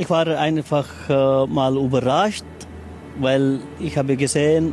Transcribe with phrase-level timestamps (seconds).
[0.00, 2.44] Ich war einfach äh, mal überrascht,
[3.18, 4.72] weil ich habe gesehen,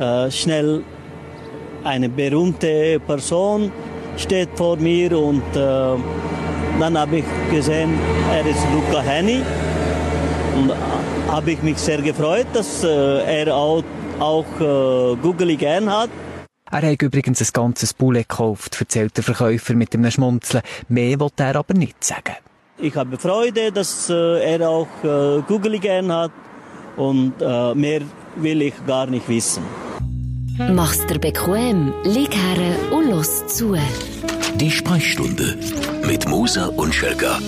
[0.00, 0.82] äh, schnell
[1.84, 3.70] eine berühmte Person
[4.16, 5.94] steht vor mir und äh,
[6.80, 7.94] dann habe ich gesehen,
[8.32, 9.42] er ist Luca Henny
[10.56, 10.72] und
[11.28, 13.84] habe ich mich sehr gefreut, dass äh, er auch,
[14.18, 16.10] auch äh, Googly gern hat.
[16.72, 20.64] Er hat übrigens ein ganzes Bullet gekauft, erzählt der Verkäufer mit einem Schmunzeln.
[20.88, 22.34] Mehr will er aber nicht sagen.
[22.80, 26.30] Ich habe Freude, dass äh, er auch äh, Googly gern hat
[26.96, 28.02] und äh, mehr
[28.36, 29.64] will ich gar nicht wissen.
[30.70, 33.76] Mach's dir bequem, lieg her und los zu.
[34.54, 35.58] Die Sprechstunde
[36.06, 37.38] mit Musa und Schelga.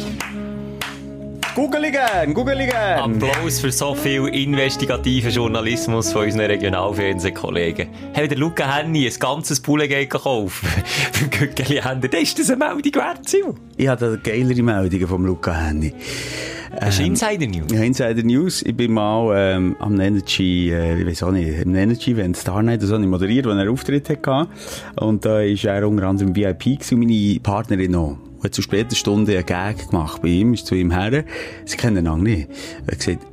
[1.54, 2.74] Googeligen, Googeligen!
[2.76, 7.88] Applaus für so viel investigativen Journalismus von unseren Regionalfernsehkollegen.
[8.14, 10.64] Haben der Luca Henny ein ganzes Poulet gekauft
[11.32, 11.48] für?
[11.48, 13.58] Das ist das eine Meldung wert, Simon?
[13.76, 15.92] Ich habe geilere Meldungen vom Luca Henny.
[16.78, 17.72] Das ist Insider News.
[17.72, 18.62] Ja, Insider News.
[18.62, 22.62] Ich bin mal ähm, am Energy, äh, ich weiß auch nicht, am Energy Event Star
[22.62, 24.46] Night, das habe ich moderiert, wo er einen Auftritt hatte.
[25.00, 28.29] Und da äh, ist er unter anderem VIP gewesen, und meine Partnerin auch.
[28.40, 31.24] Und hat zu später Stunde einen Gag gemacht bei ihm, ist zu ihm her.
[31.66, 32.48] Sie kennen ihn nicht.
[32.86, 33.26] Er hat gesagt,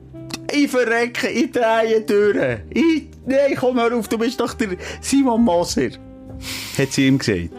[0.51, 2.59] ich verrecke, ich drehe durch.
[2.69, 5.91] Ich, nein, komm hör auf, du bist doch der Simon Moser.
[6.77, 7.51] Hat sie ihm gesagt.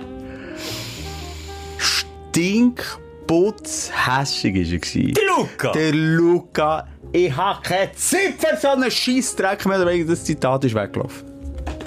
[1.79, 5.13] Stinkputz hässig war er.
[5.13, 5.73] Der Luca?
[5.73, 6.89] Der Luca.
[7.13, 11.28] Ich habe keine Zeit für so einen Scheissdreck mehr, weil das Zitat ist weggelaufen.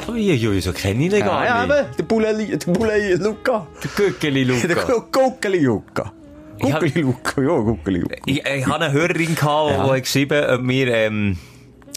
[0.07, 1.75] Uiuiui, so kenne ich ihn gar Ja, nicht.
[1.77, 3.67] eben, der Buleli, der Buleli Luca.
[3.83, 5.05] Der Gückeli Der Luca.
[5.11, 6.11] Guckeli Luca.
[6.59, 8.15] Guckeli Luca, ja, Guckeli Luca.
[8.25, 11.37] Ich, ich hatte eine Hörerin, gehabt, die hat geschrieben ob wir, ähm,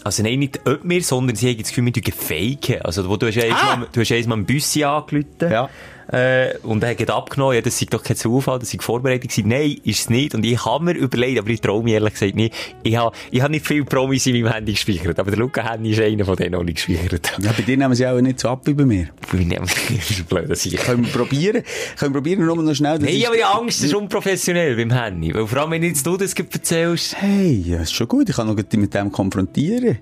[0.03, 2.81] also nein, nicht ob wir, sondern sie hat das Gefühl, wir faken.
[2.83, 3.75] Also, du hast ja Ah!
[3.77, 5.25] mal, du hast ja einmal einen Büssi angerufen.
[5.41, 5.69] Ja.
[6.11, 9.49] Äh, und er hat abgenommen, ja, das sei doch kein Zufall, das sei vorbereitet gewesen.
[9.49, 10.35] Nein, ist es nicht.
[10.35, 12.53] Und ich habe mir überlegt, aber ich traue mir ehrlich gesagt nicht.
[12.83, 15.91] Ich habe, ich habe nicht viele Promis in meinem Handy gespeichert, aber der Luca Handy
[15.91, 17.33] ist einer von denen, noch nicht gespeichert.
[17.41, 19.09] Ja, bei dir nehmen sie auch nicht so ab wie bei mir.
[19.35, 20.79] Ich nehme, das ist ein blöder Sieg.
[20.79, 21.63] Können wir probieren?
[21.97, 22.99] Können wir probieren, nur noch schnell.
[22.99, 25.33] Nein, aber ich habe Angst, das ist unprofessionell beim Handy.
[25.33, 28.29] Weil vor allem, wenn jetzt du das erzählst, Hey, ja, ist schon gut.
[28.29, 29.97] Ich kann noch mit dem konfrontieren.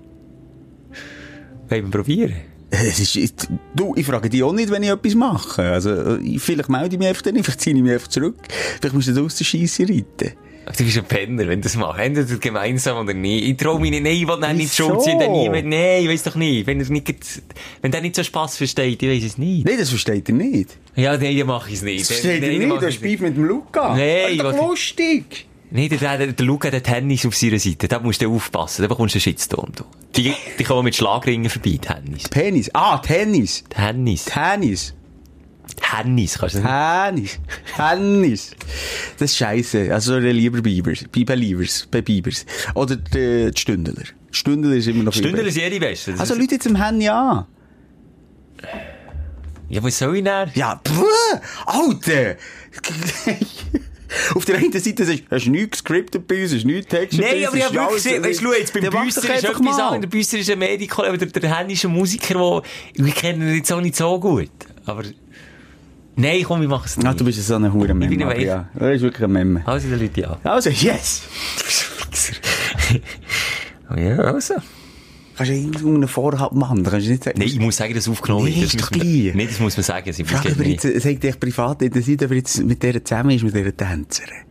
[1.68, 2.53] wollen wir probieren.
[2.70, 5.62] Ist, ist, du, ich frage dich auch nicht, wenn ich etwas mache.
[5.62, 8.36] Also, ich- vielleicht melde ich mich einfach dann vielleicht ziehe ich mich einfach zurück.
[8.80, 10.32] Vielleicht musst du aus der Scheisse reiten.
[10.78, 12.00] Du bist ein Penner, wenn du das machst.
[12.00, 13.44] Entweder gemeinsam oder nicht.
[13.46, 14.98] Ich trau mich nicht, nein, ich will nicht Wieso?
[15.02, 16.66] schuld dann niemand, nein, ich weiss doch nicht.
[16.66, 17.42] Wenn er nicht,
[17.82, 19.66] wenn der nicht so Spass versteht, ich weiss es nicht.
[19.66, 20.70] Nein, das versteht er nicht.
[20.96, 22.00] Ja, nein, dann mach ich es nicht.
[22.00, 22.62] Das versteht er nicht.
[22.70, 23.94] Du hast Beef mit dem Luca.
[23.94, 25.46] Nein, Das ist doch lustig.
[25.76, 27.88] Nein, der, der, der Luca hat Tennis auf seiner Seite.
[27.88, 28.82] Da musst du aufpassen.
[28.82, 29.72] Da bekommst du einen Shitstorm.
[29.74, 29.82] Du.
[30.14, 32.28] Die, die kommen mit Schlagringen vorbei, Tennis.
[32.28, 32.70] Penis.
[32.72, 33.64] Ah, Tennis.
[33.68, 34.24] Tennis.
[34.24, 34.94] Tennis.
[35.76, 36.60] Tennis, kannst du.
[36.62, 37.40] Tennis.
[37.74, 38.50] Tennis.
[39.18, 39.92] Das ist scheiße.
[39.92, 41.06] Also lieber Beavers.
[41.12, 41.88] Bei Believers.
[41.90, 42.46] Bei Beavers.
[42.74, 44.04] Oder die, die Stündler.
[44.30, 46.12] Stündler ist immer noch Stündler ist jede Beste.
[46.12, 47.46] Das Also ist- Leute jetzt im Handy an.
[49.68, 50.50] ja, was soll ich denn?
[50.54, 51.04] Ja, pfuh,
[51.66, 52.36] Alter!
[54.34, 57.18] Auf der einen Seite du, hast du nichts gescriptet bei uns, hast du nichts Text
[57.18, 60.00] Nein, aber ich habe wirklich gesehen, weißt du, jetzt beim Büsser ist etwas anderes.
[60.00, 63.50] Der Büsser ist ein Medical, aber der, der Henny ist ein Musiker, der, ich kenne
[63.50, 64.50] ihn jetzt auch nicht so gut.
[64.86, 65.02] Aber,
[66.16, 67.06] nein, komm, ich es nicht.
[67.06, 68.26] Ah, du bist so ein hure Memme.
[68.26, 68.42] Weich.
[68.42, 69.62] Ja, du bist wirklich ein Memme.
[69.66, 70.38] Also, der Leute ja.
[70.44, 71.22] Also, yes!
[73.90, 74.54] Oh ja, also.
[75.36, 76.84] Kannst du irgendeinen Vorhalt machen?
[76.84, 77.38] Kannst du nicht sagen.
[77.38, 79.00] Nein, ich muss sagen, das aufgenommen Nee, ist Das man-.
[79.34, 80.12] Nein, das muss man sagen.
[80.12, 83.42] Sie Frag aber jetzt, sag dich privat interessiert, ob er jetzt mit der zusammen ist,
[83.42, 84.44] mit dieser Tänzerin.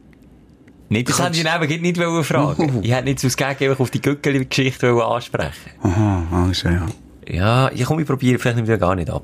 [0.89, 2.79] Nein, das haben sie eben nicht fragen.
[2.83, 6.85] Ich hätte nicht so das Gegenteil auf die Gückeli-Geschichte ansprechen Aha, also ja.
[7.27, 9.23] Ja, ich komm, ich probiere, vielleicht nimmt er gar nicht ab.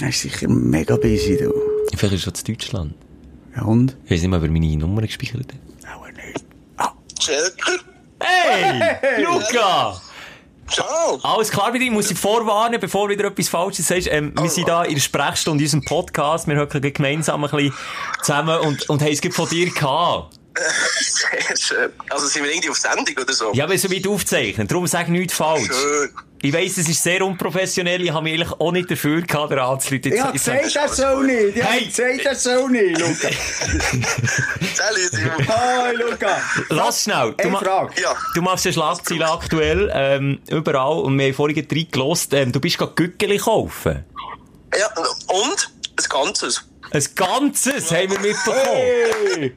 [0.00, 1.52] Er ist sicher mega busy, du.
[1.94, 2.94] Vielleicht ist er schon zu Deutschland.
[3.54, 3.96] Ja, und?
[4.04, 5.71] Ich weiß nicht mehr, wer meine Nummer gespeichert hat.
[7.28, 9.22] Hey!
[9.22, 10.00] Luca!
[10.68, 11.20] Ciao.
[11.22, 14.08] Alles klar bei dir, ich muss dich vorwarnen, bevor du wieder etwas Falsches sagst.
[14.10, 17.74] Ähm, wir sind da in der Sprechstunde, in unserem Podcast, wir hocken gemeinsam ein bisschen
[18.22, 20.34] zusammen und, und haben es von dir gehabt.
[21.00, 21.92] Sehr schön.
[22.10, 23.52] Also sind wir irgendwie auf Sendung oder so?
[23.52, 25.66] Ja, aber so weit aufzeichnen, darum sag nichts falsch.
[25.66, 26.10] Schön.
[26.44, 29.62] Ich weiss, es ist sehr unprofessionell, ich habe mich eigentlich auch nicht dafür gehabt, der
[29.62, 30.12] anzuleiten.
[30.12, 31.56] Ich hab gesagt, das soll nicht.
[31.56, 31.84] Ich Hey.
[31.86, 33.28] gesagt, das soll nicht, Luca.
[34.74, 35.48] Salut, Simon.
[35.48, 36.40] Hi, Luca.
[36.70, 37.32] Lass schnell.
[37.40, 38.02] Du, ma Frage.
[38.02, 38.16] Ja.
[38.34, 42.58] du machst eine Schlagzeile aktuell, ähm, überall, und wir haben vorhin drei gelost, ähm, du
[42.58, 44.04] bist gerade Gückeli kaufen.
[44.76, 44.88] Ja,
[45.28, 45.70] und?
[45.94, 46.64] Das Ganzes.
[46.92, 48.66] Ein ganzes haben wir mitbekommen.
[48.66, 49.56] Hey.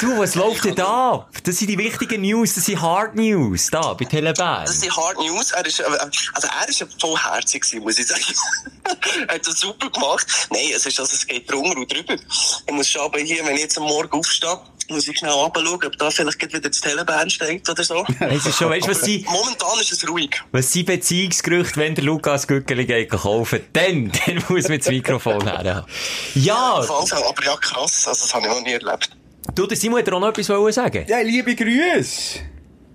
[0.00, 1.30] Du, was läuft denn da ab?
[1.44, 4.62] Das sind die wichtigen News, das sind Hard News, da, bei Telebär.
[4.64, 5.52] Das sind Hard News.
[5.52, 8.22] Er ist, äh, also er ist vollherzig gewesen, muss ich sagen.
[9.28, 10.26] er hat das super gemacht.
[10.50, 12.14] Nein, es ist, also, es geht drunter und drüber.
[12.14, 14.58] Ich muss schon aber hier, wenn ich jetzt am Morgen aufstehe,
[14.88, 18.04] muss ich schnell anschauen, ob da vielleicht wieder das Teleband steht oder so.
[18.20, 20.42] Es ist schon, weißt du, was sie, Momentan ist es ruhig.
[20.52, 25.42] was sie Beziehungsgerüchte, wenn der Lukas Gückeli geht kaufen, dann, dann muss man das Mikrofon
[25.46, 25.86] her.
[26.34, 28.06] Ja, Auf Fall, aber ja, krass.
[28.06, 29.10] Also, das habe ich noch nie erlebt.
[29.54, 31.04] du, der Simon hat dir auch noch etwas sagen.
[31.08, 32.38] Ja, liebe Grüße.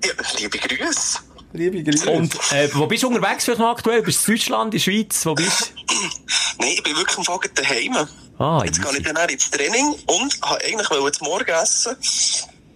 [0.03, 1.19] Ja, liebe Grüße.
[1.53, 2.09] Liebe Grüße.
[2.11, 4.01] Und, äh, wo bist du unterwegs vielleicht noch aktuell?
[4.03, 5.25] Bist du in Deutschland, in der Schweiz?
[5.25, 5.73] Wo bist
[6.59, 7.93] Nein, ich bin wirklich am Fall daheim.
[7.93, 8.43] du?
[8.43, 11.95] Ah, Jetzt gehe ich dann ins Training und habe eigentlich wollte zum Morgen essen.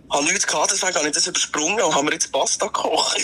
[0.10, 3.18] Habe nichts gehabt, deswegen habe ich das übersprungen und haben mir jetzt Pasta gekocht.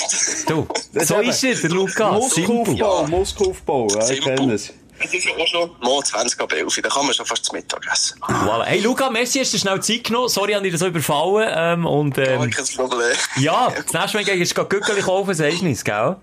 [0.48, 0.68] Du,
[1.04, 2.12] so ist es, der Lukas.
[2.14, 3.88] Muskelaufbau, Muskelaufbau.
[3.94, 4.72] Ja, ich kenne es.
[5.02, 7.54] Es ist ja auch schon mal 20 ab 11, da kann man schon fast zu
[7.54, 8.20] Mittag essen.
[8.22, 8.64] Voilà.
[8.66, 10.28] Hey, Luca, merci, hast du schnell Zeit genommen.
[10.30, 11.50] Sorry, habe ich dir so überfallen.
[11.56, 13.16] Ähm, und, Ja, ähm, kein Problem.
[13.38, 16.16] ja, das nächste Mal gehst du Gückeli kaufen, sagst du nichts, gell?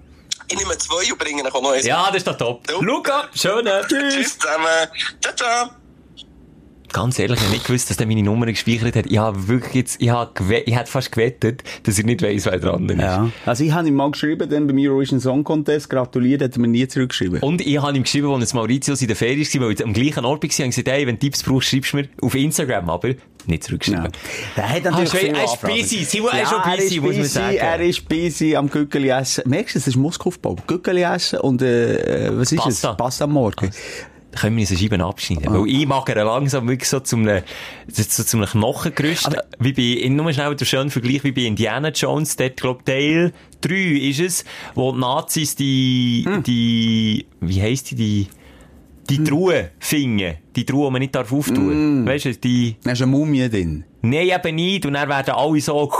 [0.49, 1.87] Ich nehme zwei und bringe noch eins.
[1.87, 2.63] Ja, das ist doch top.
[2.81, 3.69] Luca, schön.
[3.89, 4.89] Tschüss zusammen.
[5.21, 5.71] Ciao, ciao.
[6.97, 9.05] Ganz ehrlich, ich habe nicht gewusst, dass der meine Nummer gespeichert hat.
[9.07, 10.31] Ich habe wirklich jetzt, ich habe,
[10.65, 12.99] ich hätte fast gewettet, dass er nicht weiss, wer dran ist.
[12.99, 13.29] Ja.
[13.45, 16.69] Also ich habe ihm mal geschrieben, dann beim Eurovision Song Contest, gratuliert, hat er mir
[16.69, 17.41] nie zurückgeschrieben.
[17.41, 20.25] Und ich habe ihm geschrieben, als Mauritius in der Ferien war, weil ich am gleichen
[20.25, 23.11] Ort war, und gesagt, hey, wenn du Tipps brauchst, schreibst du mir auf Instagram, aber
[23.47, 24.05] nicht zurückgeschrieben.
[24.05, 24.11] Ja.
[24.57, 26.23] Der hat Ah, natürlich ist- viele er ist busy.
[26.33, 27.57] Er ist schon busy, muss man sagen.
[27.59, 29.45] Er ist busy am Gückeli essen.
[29.47, 30.57] Merkst du, es ist Muskelaufbau.
[30.67, 32.91] Gückeli essen und, äh, was ist Pasta.
[32.93, 32.97] es?
[32.97, 33.71] Pasta am Morgen.
[34.37, 35.49] Können wir unsere Scheiben abschneiden.
[35.49, 35.59] Ah.
[35.61, 37.43] Weil ich mag er langsam wirklich so zum, einem-
[37.89, 39.29] so zum einem Knochengerüst,
[39.59, 43.75] wie bei, nur schnell der schöne Vergleich, wie bei Indiana Jones, dort, glaub, Teil 3
[43.75, 44.45] ist es,
[44.75, 46.43] wo die Nazis die, Hm.
[46.43, 48.29] die, wie heisst die, die,
[49.09, 50.35] die Truhe fingen.
[50.55, 51.71] Die Truhe, die man nicht darf auftun.
[51.71, 52.07] Hm.
[52.07, 53.85] Weißt du, die, Da ist eine Mumie drin.
[54.03, 54.87] Nein, eben nicht.
[54.87, 55.91] Und dann werden alle so,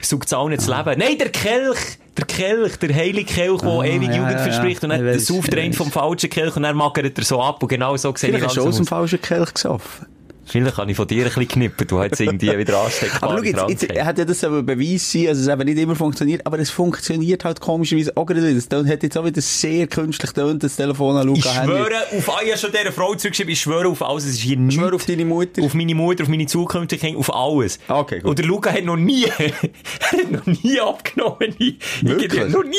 [0.00, 0.98] saugt es allen das Leben.
[0.98, 1.98] Nein, der Kelch!
[2.16, 4.84] Der Kelch, der heilige Kelch, der Ah, ewig ja, Jugend ja, verspricht.
[4.84, 4.98] Und ja.
[4.98, 7.40] dann Ich das weiss, sauft er einen vom falschen Kelch und dann magert er so
[7.40, 7.62] ab.
[7.62, 10.06] Und genau so sehe ich Vielleicht hast du aus dem falschen Kelch gesoffen.
[10.44, 11.86] Vielleicht habe ich von dir ein bisschen knippen.
[11.86, 15.28] Du hast irgendwie wieder ansteckbare Aber schau jetzt, jetzt hat ja das aber Beweis sein,
[15.28, 18.54] also es eben nicht immer funktioniert, aber es funktioniert halt komischerweise auch gerade wieder.
[18.54, 21.72] Das Ton hat jetzt auch wieder sehr künstlich tönt, das Telefon an Ich Luca Handy.
[21.72, 24.56] schwöre auf, ich habe schon dieser Frau zurückgeschrieben, ich schwöre auf alles, es ist hier
[24.56, 24.74] nichts.
[24.74, 25.62] schwöre auf deine Mutter.
[25.62, 27.78] Auf meine Mutter, auf meine zukünftige auf alles.
[27.88, 28.30] Okay, gut.
[28.30, 31.54] Und der Luca hat noch nie, er hat noch nie abgenommen.
[31.58, 32.32] Ich, Wirklich?
[32.34, 32.76] ich, noch nie.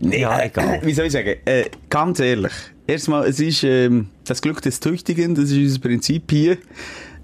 [0.00, 0.80] Nee, Ja, äh, egal.
[0.82, 1.36] Wie soll ich sagen?
[1.44, 2.52] Äh, ganz ehrlich.
[2.86, 6.58] Erstmal, es ist, ähm, das Glück des Tüchtigen, das ist unser Prinzip hier.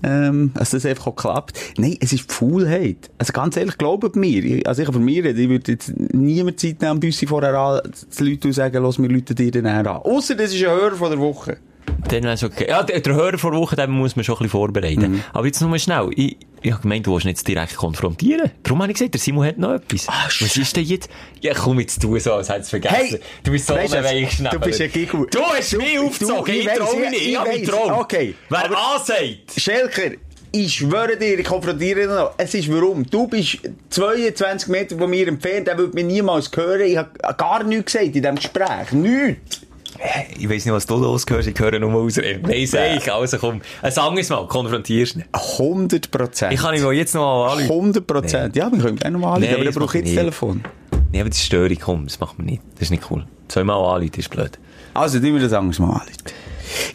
[0.03, 1.59] Ähm, also das einfach auch klappt.
[1.77, 3.11] Nein, es ist die Faulheit.
[3.19, 4.67] Also ganz ehrlich, glaubt mir.
[4.67, 8.25] Also ich von mir reden, ich würde jetzt niemand Zeit nehmen, Büssi vorher an, zu
[8.25, 9.87] Leuten sagen, los, wir Leute dir dann an.
[9.87, 11.59] Ausser das ist ein Hörer von der Woche.
[12.09, 12.67] Dann wär's okay.
[12.69, 15.13] Ja, der, Hörer vor Woche, den muss man schon ein bisschen vorbereiten.
[15.13, 15.25] Mhm.
[15.33, 16.11] Aber jetzt nur mal schnell.
[16.17, 18.51] Ich, ich habe gemeint, du willst jetzt direkt konfrontieren.
[18.63, 20.07] Darum habe ich gesagt, der Simon hat noch etwas.
[20.09, 21.09] Was ist denn jetzt?
[21.41, 22.97] Ja, komm jetzt du so, als hättest du es vergessen.
[23.17, 24.03] Hey, du bist so weisst ein
[24.51, 25.27] du, bist ein Giggle.
[25.31, 26.45] Du hast mich Du- aufgezogen.
[26.45, 27.21] du- ich Ich traue ich- mich nicht.
[27.23, 27.93] ich Ich habe mich getraut.
[28.01, 28.35] Okay.
[28.49, 29.53] Wer Aber- ansagt.
[29.57, 30.11] Schelker,
[30.53, 32.33] ich schwöre dir, ich konfrontiere ihn noch.
[32.37, 33.05] Es ist warum.
[33.09, 33.59] Du bist
[33.91, 36.81] 22 Meter von mir entfernt, der würde mich niemals hören.
[36.83, 38.93] Ich habe gar nichts gesagt in diesem Gespräch.
[38.93, 39.61] Nichts.
[40.39, 41.49] Ich weiss nicht, was du losgehörst.
[41.49, 42.43] Ich höre nur ausreden.
[42.49, 43.13] Nein, sag ich.
[43.13, 43.61] Also komm.
[43.83, 44.47] Äh, Sag es mal.
[44.47, 45.25] Konfrontierst ihn.
[45.33, 46.55] 100 Prozent.
[46.55, 47.71] Ich kann ihn mal jetzt noch mal anrufen.
[47.71, 48.57] 100 Prozent.
[48.57, 50.63] Ja, wir können gerne mal anrufen, Nee, aber das brauche ich jetzt Telefon.
[51.13, 51.77] Nee, aber das ist Störung.
[51.81, 52.63] Komm, das macht man nicht.
[52.75, 53.27] Das ist nicht cool.
[53.49, 54.59] Zweimal anrufen ist blöd.
[54.95, 56.13] Also, tun wir das anders mal anrufen.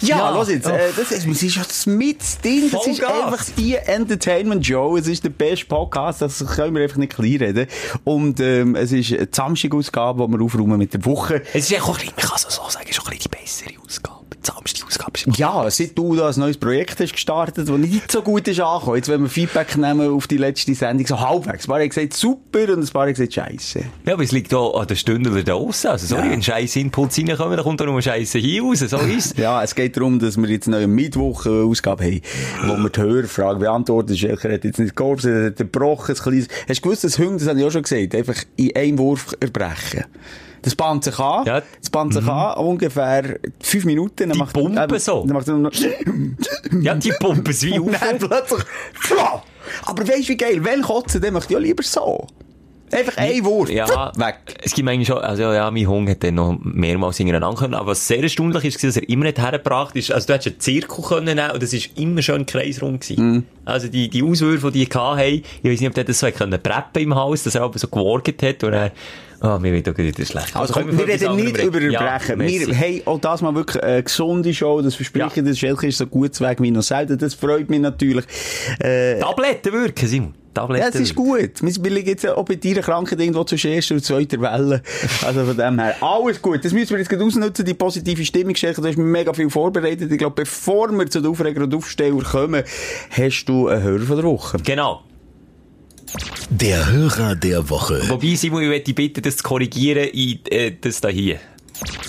[0.02, 0.30] Ja, Ja.
[0.32, 1.64] los jetzt, äh, das ist, es ist ja
[1.94, 2.70] mit drin.
[2.72, 4.98] Das ist einfach die Entertainment Show.
[4.98, 7.68] Es ist der beste Podcast, das können wir einfach nicht kleinreden.
[8.04, 11.42] Und, ähm, es ist die Samstag-Ausgabe, die wir aufräumen mit der Woche.
[11.54, 13.18] Es ist ja auch ein bisschen, ich kann es so sagen, es ist auch ein
[13.18, 14.15] bisschen die bessere Ausgabe.
[14.46, 18.22] Die samste Ausgabe Ja, seit du da ein neues Projekt hast gestartet, das nicht so
[18.22, 18.98] gut ist angekommen.
[18.98, 21.66] Jetzt, wenn wir Feedback nehmen auf die letzte Sendung, so halbwegs.
[21.66, 23.80] Ein paar haben gesagt super und ein paar haben gesagt scheisse.
[24.06, 25.88] Ja, aber es liegt auch an den Stündler da aussen.
[25.88, 26.32] Also, sorry, Ja.
[26.32, 28.80] wenn Scheiße Inputs reinkommen, dann kommt da nur Scheiße hier raus.
[28.80, 29.38] So ist es.
[29.38, 32.22] Ja, es geht darum, dass wir jetzt eine neue Mittwoch-Ausgabe haben,
[32.68, 34.16] wo wir die Hörerfrage beantworten.
[34.16, 36.48] Schelker hat jetzt nicht geholfen, er hat gebrochen, ein kleines...
[36.70, 39.36] Hast du gewusst, dass Hunde, das habe ich auch schon gesagt, einfach in einem Wurf
[39.40, 40.06] erbrechen?
[40.66, 41.46] Das bahnt sich an.
[41.46, 41.62] Ja.
[41.80, 44.16] Das bahnt sich an, ungefähr fünf Minuten.
[44.18, 45.24] Dann Die macht, pumpen so.
[45.26, 45.72] Dann macht noch...
[46.82, 47.92] Ja, die pumpen es wie auf.
[48.00, 48.64] dann plötzlich...
[49.86, 50.64] Aber weisst du wie geil?
[50.64, 52.28] Wenn kotzen, dann möchte ich ja lieber so.
[52.92, 53.70] Einfach ein Wurf.
[53.70, 54.36] Ja, Weg.
[54.64, 57.92] Es gibt eigentlich schon, also ja, mein Hund hat dann noch mehrmals hintereinander können, aber
[57.92, 61.04] was sehr erstaunlich ist, dass er immer nicht hergebracht ist, also du hättest einen Zirkel
[61.04, 63.46] können nehmen und das ist immer schön kreisrund gewesen.
[63.66, 66.62] Also die, die Auswürfe, die ich hatte, ich weiß nicht, ob der das so können
[66.62, 68.92] preppen im Haus, dass er aber so geworget hat und er,
[69.46, 70.56] ah, mir wird auch wieder schlecht.
[70.56, 71.94] Also, komm, wir reden nicht über reden?
[71.94, 72.42] Erbrechen.
[72.42, 75.42] Ja, wir haben auch das mal wirklich eine gesunde Show, das verspreche ich, Ja.
[75.44, 78.26] das Schelke ist so gut weg wie noch selten, das freut mich natürlich.
[78.80, 80.34] Äh, Tabletten wirken, Simon.
[80.54, 81.62] Tabletten ja, es ist gut.
[81.62, 84.82] Wir wir liegen jetzt auch bei deiner Krankheit irgendwo zwischen erster und zweiter Welle.
[85.26, 86.64] Also von dem her, alles gut.
[86.64, 88.82] Das müssen wir jetzt gerade ausnutzen, die positive Stimmung Schelke.
[88.82, 90.10] Du hast mega viel vorbereitet.
[90.10, 92.64] Ich glaube, bevor wir zu den Aufreger und Aufsteller kommen,
[93.12, 94.58] hast du einen Hörer von der Woche.
[94.64, 95.02] Genau.
[96.50, 98.02] Der Hörer der Woche.
[98.10, 101.40] Wobei, Simon, ich möchte bitten, das zu korrigieren in äh, das da hier.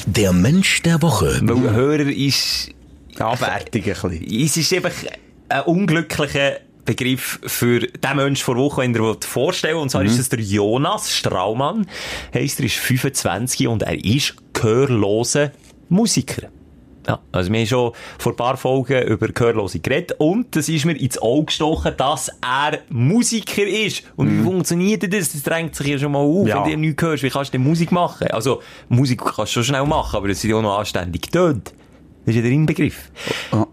[0.06, 1.40] Der Mensch der Woche.
[1.42, 2.70] Weil ein Hörer ist,
[3.18, 4.44] Abwertung ein bisschen.
[4.44, 4.92] es ist einfach
[5.48, 10.18] ein unglücklicher Begriff für den Menschen vor Woche, wenn ihr wollt vorstellen Und zwar ist
[10.18, 11.86] es der Jonas Straumann.
[12.32, 15.50] Er ist 25 und er ist gehörloser
[15.88, 16.48] Musiker.
[17.08, 20.84] Ja, also wir haben schon vor ein paar Folgen über Gehörlose geredet und das ist
[20.84, 24.02] mir ins Auge gestochen, dass er Musiker ist.
[24.16, 25.32] Und wie funktioniert denn das?
[25.32, 26.64] Das drängt sich ja schon mal auf, Ja.
[26.64, 27.22] wenn du nichts hörst.
[27.22, 28.26] Wie kannst du denn Musik machen?
[28.32, 31.72] Also, Musik kannst du schon schnell machen, aber das sind ja auch noch anständig tönt.
[32.24, 33.10] Das ist ja der Inbegriff.
[33.52, 33.64] Oh.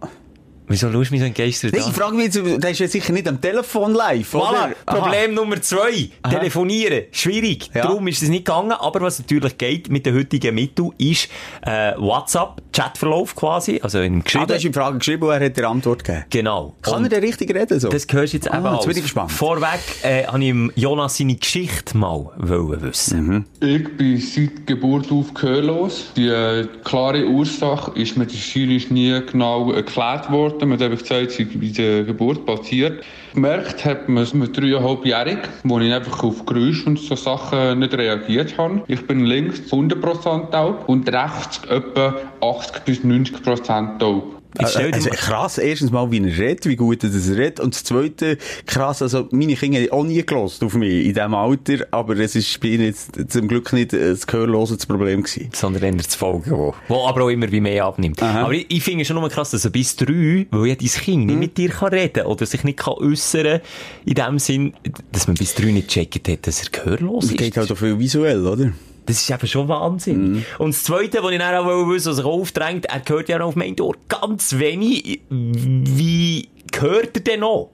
[0.74, 1.89] Wieso schaust du mich so entgeistert Nee, an?
[1.89, 4.72] ich frage mich jetzt, der ist ja sicher nicht am Telefon live, Voilà, oder?
[4.88, 4.96] Aha.
[4.98, 6.10] Problem Nummer zwei.
[6.27, 7.03] Telefonieren.
[7.12, 7.70] Schwierig.
[7.75, 7.84] Ja.
[7.84, 8.72] Darum ist es nicht gegangen.
[8.72, 11.30] Aber was natürlich geht mit den heutigen Mitteln ist
[11.62, 13.80] äh, WhatsApp, Chatverlauf quasi.
[13.84, 14.53] Also in Ah, du geschrieben.
[14.53, 16.25] hast ihm Frage geschrieben und er hat dir Antwort gegeben.
[16.32, 16.75] genau.
[16.82, 17.89] Kann Und er denn richtig reden so?
[17.89, 19.32] das hörst du jetzt Ah, eben jetzt bin ich gespannt.
[19.32, 23.46] Vorweg äh, habe ich im Jonas seine Geschichte mal wollen wissen.
[23.60, 26.06] Ich bin seit Geburt auf gehörlos.
[26.15, 30.62] Die äh, klare Ursache ist medizinisch nie genau erklärt worden.
[30.65, 33.03] Man hat einfach gesagt, bei der Geburt passiert.
[33.34, 37.93] Gemerkt hat man es mit dreieinhalbjährig, wo ich einfach auf Geräusche und so Sachen nicht
[37.93, 38.84] reagiert habe.
[38.88, 44.43] Ich bin links 100% taub und rechts etwa 80 bis 90% taub.
[44.58, 47.60] Also mal- krass, erstens mal, wie er redet, wie gut er das redet.
[47.60, 51.34] Und das zweite, krass, also meine Kinder haben auch nie gelost auf mich in diesem
[51.34, 55.50] Alter, aber es ist bei ihnen jetzt zum Glück nicht ein gehörloses Problem gewesen.
[55.54, 58.22] sondern eher das Folgen, wo, wo aber auch immer wie mehr abnimmt.
[58.22, 58.44] Aha.
[58.44, 60.88] Aber ich, ich finde es schon nur krass, dass er bis drei, weil ja dein
[60.88, 61.26] Kind Mhm.
[61.26, 63.60] nicht mit dir kann reden oder sich nicht kann äußern
[64.06, 64.74] in dem Sinn,
[65.12, 67.38] dass man bis drei nicht checkt hat, dass er gehörlos Es ist.
[67.38, 68.72] geht halt auch viel visuell, oder?
[69.06, 70.32] Das ist eben schon Wahnsinn.
[70.34, 70.46] Mhm.
[70.60, 73.48] Und das Zweite, was ich dann auch wissen was sich aufdrängt, er hört ja noch
[73.48, 75.22] auf mein Ohr ganz wenig.
[75.30, 77.72] Wie hört er denn noch?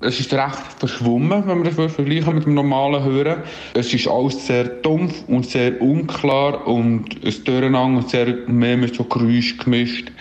[0.00, 3.42] Es ist recht verschwommen, wenn man das vergleichen mit dem normalen Hören.
[3.74, 8.94] Es ist alles sehr dumpf und sehr unklar und es Durcheinander und sehr mehr mit
[8.94, 10.12] so Geräusch gemischt.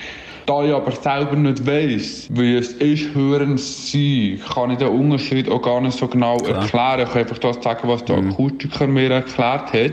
[0.47, 5.49] Da ich aber selber nicht weiss, wie es ist, hören sie, kann ich den Unterschied
[5.49, 7.01] auch gar nicht so genau erklären.
[7.01, 9.91] Ich kann einfach das sagen, was der Akustiker mir erklärt hat.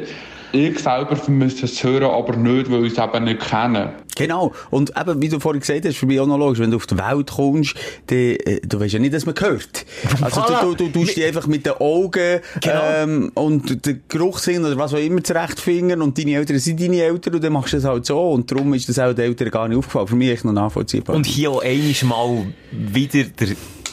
[0.55, 3.95] Ich selber vermisse das Hören aber nicht, weil ich es eben nicht kenne.
[4.17, 4.53] Genau.
[4.71, 6.87] Und eben, wie du vorhin gesagt hast, für mich auch noch logisch, wenn du auf
[6.87, 7.75] die Welt kommst,
[8.07, 9.85] dann, äh, du weißt ja nicht, dass man hört.
[10.21, 12.81] Also du, du, du tust dich einfach mit den Augen Genau.
[12.97, 17.35] ähm, und den Geruchssinn oder was auch immer zurechtfinden und deine Eltern sind deine Eltern
[17.35, 19.67] und dann machst du das halt so und darum ist das auch den Eltern gar
[19.67, 20.07] nicht aufgefallen.
[20.07, 21.17] Für mich echt noch nachvollziehbar.
[21.17, 23.49] Und hier auch einmal mal wieder der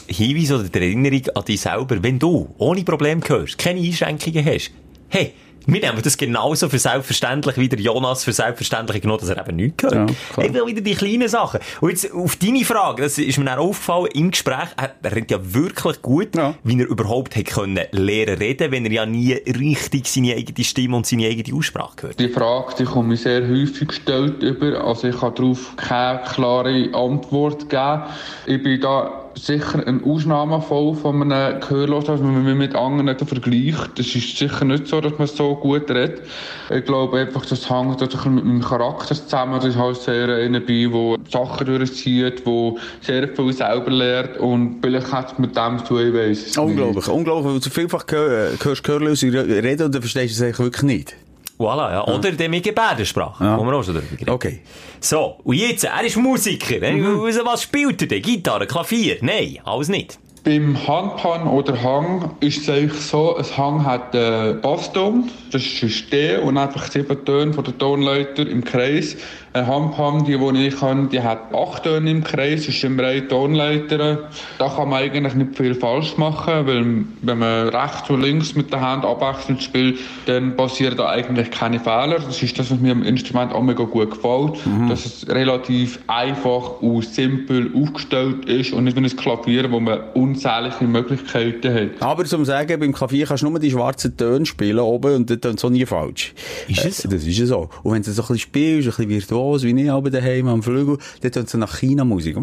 [0.06, 2.00] Hinweis oder die Erinnerung an dich selber.
[2.00, 4.70] Wenn du ohne Problem hörst, keine Einschränkungen hast,
[5.08, 5.32] hey,
[5.66, 9.56] wir nehmen das genauso für selbstverständlich wie der Jonas für selbstverständlich genommen, dass er eben
[9.56, 9.94] nichts hört.
[9.94, 11.60] Ja, ich will wieder die kleinen Sachen.
[11.80, 15.30] Und jetzt auf deine Frage, das ist mir dann aufgefallen im Gespräch, er, er redet
[15.30, 16.54] ja wirklich gut, Ja.
[16.64, 20.96] wie er überhaupt hätte können lernen reden, wenn er ja nie richtig seine eigene Stimme
[20.96, 22.20] und seine eigene Aussprache gehört.
[22.20, 24.84] Die Frage die kommt mir sehr häufig gestellt über.
[24.84, 28.02] Also ich kann darauf keine klare Antwort geben.
[28.46, 33.98] Ich bin da sicher ein Ausnahmefall von einem Gehörlosen, also wenn man mit anderen vergleicht.
[33.98, 36.22] Das ist sicher nicht so, dass man so gut redet.
[36.70, 39.54] Ich glaube einfach, das hängt mit meinem Charakter zusammen.
[39.56, 44.80] Das ist halt sehr einer bin, der Sachen durchzieht, der sehr viel selber lernt und
[44.80, 46.58] vielleicht hat mit dem zu tun, weiss es nicht.
[46.58, 50.82] Unglaublich, unglaublich, weil du vielfach hörst Gehörlose reden und dann verstehst du es eigentlich wirklich
[50.82, 51.16] nicht.
[51.62, 52.06] Voilà, ja.
[52.08, 53.58] Oder der mit Gebärdensprache, Ja.
[53.58, 54.30] wo wir auch schon drüber haben.
[54.30, 54.60] Okay.
[55.00, 56.90] So, und jetzt, er ist Musiker.
[56.92, 57.20] Mhm.
[57.44, 58.22] Was spielt er denn?
[58.22, 59.18] Gitarre, Klavier?
[59.20, 60.18] Nein, alles nicht.
[60.44, 65.82] Beim Handpan oder Hang ist es eigentlich so, ein Hang hat einen Basston, das ist
[65.84, 69.16] ein Stehen und einfach sieben Töne von den Tonleitern im Kreis.
[69.54, 73.28] Eine Handpump, die, die ich habe, die hat acht Töne im Kreis, ist immer eine
[73.28, 74.30] Tonleiter.
[74.58, 78.72] Da kann man eigentlich nicht viel falsch machen, weil wenn man rechts und links mit
[78.72, 82.18] der Hand abwechselnd spielt, dann passieren da eigentlich keine Fehler.
[82.20, 84.54] Das ist das, was mir am Instrument auch mega gut gefällt,
[84.88, 90.00] dass es relativ einfach und simpel aufgestellt ist und nicht wie ein Klavier, wo man
[90.14, 91.90] unzählige Möglichkeiten hat.
[92.02, 95.40] Aber zum sagen, beim Klavier kannst du nur die schwarzen Töne spielen oben und das
[95.40, 96.32] tönt so nie falsch.
[96.68, 97.68] Ist es Äh, Das ist ja so.
[97.82, 100.62] Und wenn du so ein bisschen spielst, ein bisschen virtuos, wie ich aber daheim am
[100.62, 102.36] Flügel, dann tönt es nach China-Musik.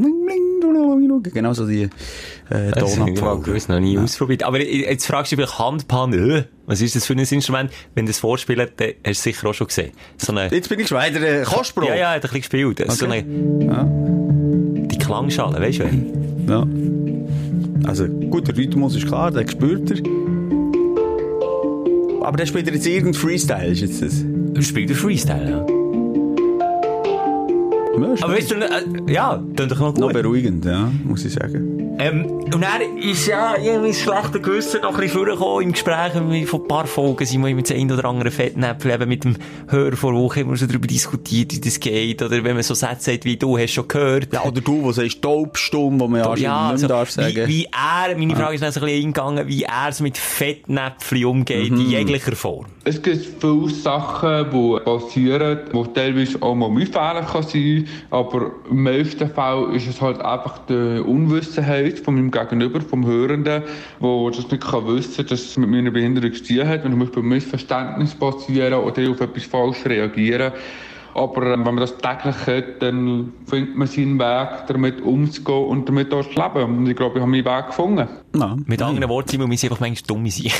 [1.33, 1.83] Genau so die
[2.49, 3.43] äh, Das Tonabfolge.
[3.43, 4.43] gewusst, noch nie ausprobiert.
[4.43, 7.71] Aber jetzt fragst du dich vielleicht Handpan, äh, was ist das für ein Instrument?
[7.93, 9.91] Wenn du das vorspielst, dann hast du es sicher auch schon gesehen.
[10.17, 11.87] So eine, Jetzt bin ich schon weiter äh, Kostprobe.
[11.87, 12.91] ja, ja, hat ein bisschen gespielt.
[12.91, 13.83] So eine, Ja.
[14.87, 15.85] die Klangschale, weißt du?
[16.47, 16.65] Ja.
[17.85, 19.97] Also, gut, der Rhythmus ist klar, den spürt er.
[22.25, 24.23] Aber der spielt jetzt irgendein Freestyle, ist jetzt das?
[24.55, 25.65] Er spielt der Freestyle, ja.
[27.98, 30.13] Ja, Aber weißt du, äh, ja, das doch noch noch gut.
[30.13, 31.78] beruhigend, ja, muss ich sagen.
[31.99, 36.47] Ähm, und dann ist ja irgendwie das schlechte Gewissen noch ein bisschen vorgekommen im Gespräch
[36.47, 39.35] vor ein paar Folgen sind wir mit dem einen oder anderen Fettnäpfel eben mit dem
[39.67, 43.11] Hörer vor Woche immer so darüber diskutiert, wie das geht, oder wenn man so Sätze
[43.11, 44.31] sagt wie du hast schon gehört.
[44.31, 47.35] Ja, oder du, der sagst, taubstumm, wo man ja, Ja, nicht also, mehr darf sagen.
[47.35, 50.17] wie, wie er, meine Frage ist dann so ein bisschen eingegangen, wie er so mit
[50.17, 52.65] Fettnäpfchen umgeht, in jeglicher Form.
[52.85, 58.51] Es gibt viele Sachen, die passieren, die teilweise auch mal mein Fehler kann sein aber
[58.69, 63.63] im meisten Fall ist es halt einfach die Unwissenheit von meinem Gegenüber, vom Hörenden,
[64.00, 67.00] wo das nicht kann wissen, dass es mit meiner Behinderung zu tun hat, wenn zum
[67.00, 70.51] Beispiel Missverständnisse passieren oder ich auf etwas falsch reagieren.
[71.13, 75.87] Aber ähm, wenn man das täglich hat, dann findet man seinen Weg, damit umzugehen und
[75.89, 76.77] damit auch zu leben.
[76.77, 78.07] Und ich glaube, ich habe meinen Weg gefunden.
[78.35, 78.57] Ja.
[78.65, 80.51] Mit anderen Worten, Simon, wir sind einfach manchmal dumme sein.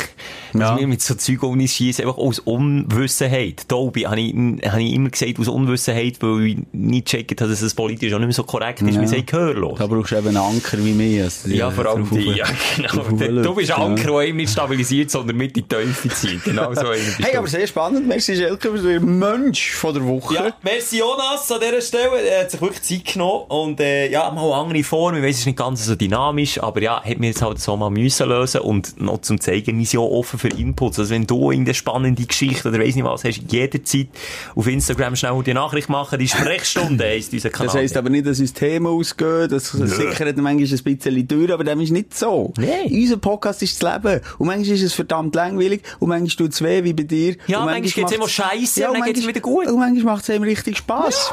[0.54, 0.60] Ja.
[0.60, 3.68] Dass wir mit so Zeug uns schiessen, einfach aus Unwissenheit.
[3.70, 7.62] Tobi, habe ich, habe ich immer gesagt, aus Unwissenheit, weil ich nicht checkt habe, dass
[7.62, 8.96] es politisch auch nicht mehr so korrekt ist.
[8.96, 9.02] Ja.
[9.02, 9.78] Wir sagen gehörlos.
[9.78, 11.26] Da brauchst du eben einen Anker wie mir.
[11.26, 13.04] Also Ja, vor allem die, ja, genau.
[13.44, 13.72] Du, bist.
[13.72, 16.44] Anker, der eben nicht stabilisiert, sondern mit in die Teufel zieht.
[16.44, 18.08] Genau so Hey, aber sehr spannend.
[18.08, 20.36] Merci, Schelke, für den Mensch von der Woche.
[20.46, 22.22] Ja, merci Jonas an dieser Stelle.
[22.22, 23.46] Er hat sich wirklich Zeit genommen.
[23.50, 25.16] Und, äh, ja, mal eine andere Form.
[25.16, 27.76] Ich weiss, es ist nicht ganz so dynamisch, aber ja, hat mir jetzt halt so
[27.78, 28.62] mal müssen lösen.
[28.62, 31.00] Und noch zum zeigen, wir sind ja offen für Inputs.
[31.00, 34.08] Also wenn du irgendeine spannende Geschichte oder weiss nicht was hast, jederzeit
[34.56, 36.20] auf Instagram schnell die Nachricht machen.
[36.20, 37.68] Die Sprechstunde heisst unser Kanal.
[37.68, 39.50] Das heisst aber nicht, dass uns Themen ausgehen.
[39.50, 42.54] Das sichert manchmal ein bisschen durch, aber dem ist nicht so.
[42.58, 42.90] Nein.
[42.92, 44.22] Unser Podcast ist das Leben.
[44.38, 45.82] Und manchmal ist es verdammt langweilig.
[46.00, 47.36] Und manchmal tut es weh, wie bei dir.
[47.48, 49.68] Ja, und manchmal geht's macht's- immer scheisse, und und dann geht's manchmal- wieder gut.
[49.68, 51.32] Und manchmal macht es einem richtig Spass.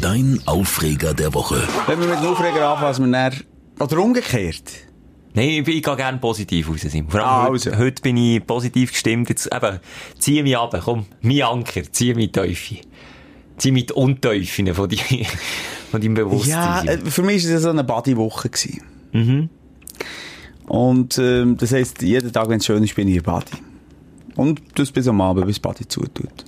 [0.00, 1.66] Dein Aufreger der Woche.
[1.86, 3.34] Wenn wir mit dem Aufreger anfangen, was wir dann...
[3.80, 4.64] Oder umgekehrt.
[5.34, 6.80] Nein, ich, ich gehe gerne positiv raus.
[7.08, 7.78] Vor allem Ah, heute, also.
[7.84, 9.28] heute bin ich positiv gestimmt.
[9.28, 9.78] Jetzt eben,
[10.18, 12.78] zieh mich ab, komm, mein Anker, zieh mich Teufel.
[13.56, 14.96] Zieh mich die Unteufeln von, die,
[15.90, 16.86] von deinem Bewusstsein.
[16.86, 18.48] Ja, äh, für mich war es so eine Bodywoche.
[18.50, 19.50] gewesen.
[20.66, 23.56] Und ähm, das heisst, jeden Tag, wenn es schön ist, bin ich in Body.
[24.36, 26.44] Und das bis am Abend, bis Body zutut.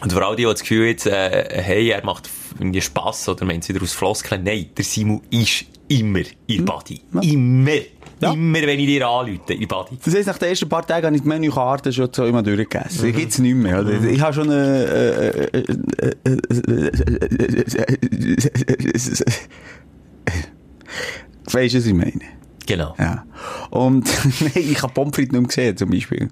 [0.00, 3.44] Und vor allem die, die das Gefühl jetzt, äh, hey, er macht irgendwie Spass oder
[3.44, 4.44] meint es wieder aus Floskeln.
[4.44, 7.00] Nein, der Simon ist immer in Body.
[7.20, 7.72] Immer.
[7.72, 7.82] Hm.
[8.20, 8.32] Ja.
[8.32, 9.96] Immer, wenn ich dir anrufe, in Body.
[10.04, 13.08] Das heisst, nach den ersten paar Tagen habe ich die Menükarte schon so immer durchgegessen.
[13.08, 13.12] Mhm.
[13.12, 14.02] Gibt's nicht mehr, oder?
[14.02, 15.62] Ich habe schon eine, äh, äh,
[21.50, 22.20] Weisst du, was ich meine?
[22.66, 22.94] Genau.
[22.98, 23.24] Ja.
[23.70, 24.08] Und,
[24.54, 26.28] ich habe Pommes frites nicht mehr gesehen, zum Beispiel.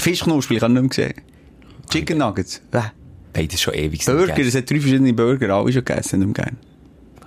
[0.00, 1.33] Fischknuspel, ich habe nicht mehr gesehen.
[1.90, 2.92] Chicken Nuggets, äh.
[3.34, 4.04] Hey, das ist schon ewig.
[4.04, 6.56] Burger, es hat drei verschiedene Burger, alle schon gegessen, nicht mehr gern.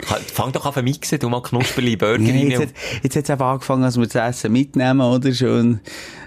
[0.05, 2.49] Fang doch an zu mixen, du mal Knusperli Burger Ja, rein.
[2.51, 2.69] jetzt, hat,
[3.03, 5.33] jetzt hat's einfach angefangen, dass wir das Essen mitnehmen, oder?
[5.33, 5.79] Schon,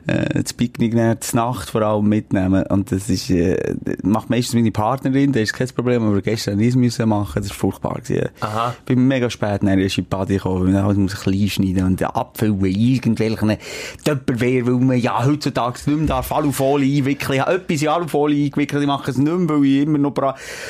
[0.06, 2.64] äh, das Picknick, dann, die Nacht vor allem mitnehmen.
[2.66, 6.76] Und das ist, äh, macht meistens meine Partnerin, das ist kein Problem, aber gestern nicht
[6.76, 8.28] müssen machen, das war furchtbar gewesen.
[8.40, 8.74] Aha.
[8.86, 11.84] Bin mega spät, dann ist in die Body gekommen, weil dann alles muss klein schneiden
[11.84, 13.56] und abfüllen, irgendwelchen
[14.04, 17.34] Tupperware, weil man ja heutzutage nicht mehr darf Alufolie einwickeln.
[17.34, 20.14] Ich habe etwas in Alufolie eingewickelt, ich mache es nicht mehr, weil ich immer noch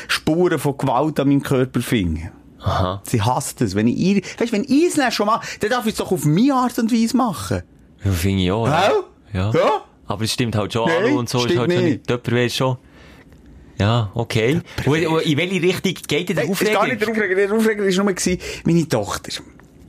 [0.09, 2.31] Spuren von Gewalt an meinem Körper finde.
[2.63, 3.03] Aha.
[3.05, 3.75] Sie hasst es.
[3.75, 6.25] Wenn ich ihr, weißt, wenn ich es schon mache, dann darf ich es doch auf
[6.25, 7.63] meine Art und Weise machen.
[8.05, 8.69] Ja, finde ich auch.
[8.69, 8.93] Hä?
[9.33, 9.51] Ja.
[9.53, 9.83] Ja?
[10.07, 11.83] Aber es stimmt halt schon, Nein, Alu und so ist halt schon nicht.
[11.83, 12.07] nicht.
[12.07, 12.77] Tupperware schon.
[13.79, 14.61] Ja, okay.
[14.85, 17.25] Und, und in welche Richtung geht denn der Hey, es ist gar nicht der Aufreger?
[17.25, 17.35] Aufreger.
[17.35, 19.33] Der Aufreger war nur gewesen, meine Tochter.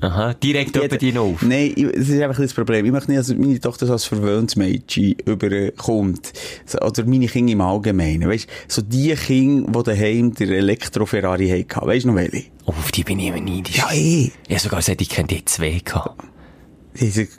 [0.02, 1.44] Aha, direkt über die auf.
[1.44, 2.86] Nein, das ist einfach das Problem.
[2.86, 6.34] Ich möchte nicht, dass meine Tochter so als verwöhntes Mädchen überkommt.
[6.82, 8.28] Oder meine Kinder im Allgemeinen.
[8.28, 11.88] Weißt so die Kinder, die daheim der Elektro-Ferrari hatten.
[11.88, 12.46] Weißt du noch welche?
[12.66, 13.78] Oh, auf die bin ich immer neidisch.
[13.78, 14.32] Ja, eh.
[14.50, 16.31] Habe sogar gesagt, ich kenne die zwei gehabt.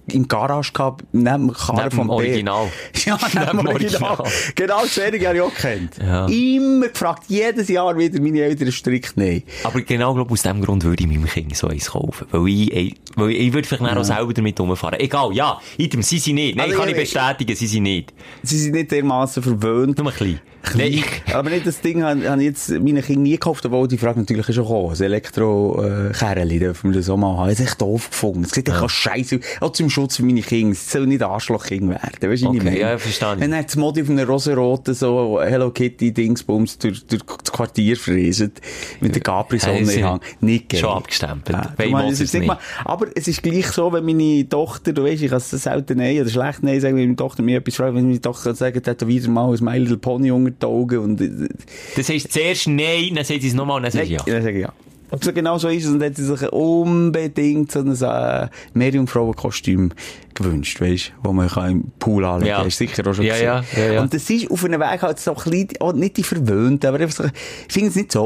[0.08, 2.10] Im Garage gehabt, neben dem Karren vom.
[2.10, 2.68] Original.
[3.04, 4.18] Ja, neben dem Original.
[4.54, 5.96] Genau, das Serie habe ich auch gekannt.
[6.00, 6.26] Ja.
[6.26, 9.42] Immer gefragt, jedes Jahr wieder, meine Eltern strikt nein.
[9.64, 12.26] Aber genau, glaub, aus dem Grund würde ich meinem Kind so eins kaufen.
[12.30, 14.98] Weil ich, weil ich, würde vielleicht dann auch selber damit rumfahren.
[15.00, 16.56] Egal, ja, item, sie sind nicht.
[16.56, 18.12] Nein, Also, kann ich ich- bestätigen, sie sind nicht.
[18.42, 19.98] Sie sind nicht dermaßen verwöhnt.
[19.98, 20.40] Nur ein bisschen.
[20.76, 21.02] Nein.
[21.32, 24.20] Aber nicht das Ding habe habe ich jetzt meinen Kindern nie gekauft, obwohl die Frage
[24.20, 24.90] natürlich ist schon gekommen.
[24.90, 27.48] Das Elektro-Kerli, dürfen wir das auch mal haben.
[27.50, 28.44] Das ist echt doof gefunden.
[28.44, 29.40] Es sieht echt scheiße.
[29.60, 30.72] Auch zum Schutz für meine Kinder.
[30.72, 32.02] Es soll nicht Arschlochkind werden.
[32.02, 32.78] Weißt du, wie ich Okay, meine?
[32.78, 33.20] ja, ich.
[33.38, 37.96] Wenn er das Modi auf einer rosaroten so Hello Kitty Dingsbums durch, durch das Quartier
[37.96, 38.60] fräset,
[39.00, 40.20] mit der Capri-Sonne.
[40.40, 40.80] Nicht geil.
[40.80, 41.58] Schon abgestempelt.
[41.58, 45.04] Ja, Weil ich es nicht mal, aber es ist gleich so, wenn meine Tochter, du
[45.04, 47.74] weißt, ich kann es selten nein oder schlecht nein sagen, wenn meine Tochter mir etwas
[47.76, 50.98] fragt, wenn meine Tochter sagt, hat wieder mal ein My Little Pony unter die Augen
[50.98, 51.48] und, äh,
[51.96, 54.22] Das heißt zuerst nein, dann sagt sie es nochmal dann sagt sie ja.
[54.26, 54.72] dann sage ich ja.
[55.10, 58.48] Und so genau so ist es und dann hat sie sich unbedingt so ein äh,
[58.72, 59.90] Meerjungfrauenkostüm
[60.34, 62.56] gewünscht, weißt du, wo man kann im Pool anlegen Ja.
[62.58, 62.66] kann.
[62.66, 63.78] Hast du sicher auch schon Ja, gesehen.
[63.82, 64.00] ja, ja, ja.
[64.02, 67.14] Und das ist auf einem Weg halt so ein bisschen, nicht die verwöhnt, aber einfach
[67.16, 68.24] so, ich finde es nicht so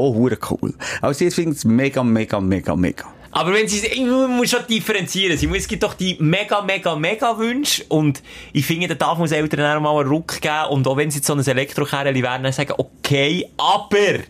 [0.49, 0.73] cool.
[1.01, 3.03] Aber sie findet es mega, mega, mega, mega.
[3.37, 5.37] Aber wenn sie, ich muss schon differenzieren.
[5.37, 7.83] Sie muss, es gibt doch die mega, mega, mega Wünsche.
[7.87, 10.65] Und ich finde, da darf man Eltern auch mal einen Ruck geben.
[10.71, 14.23] Und auch wenn sie jetzt so ein Elektrokerli werden, dann sagen, okay, aber,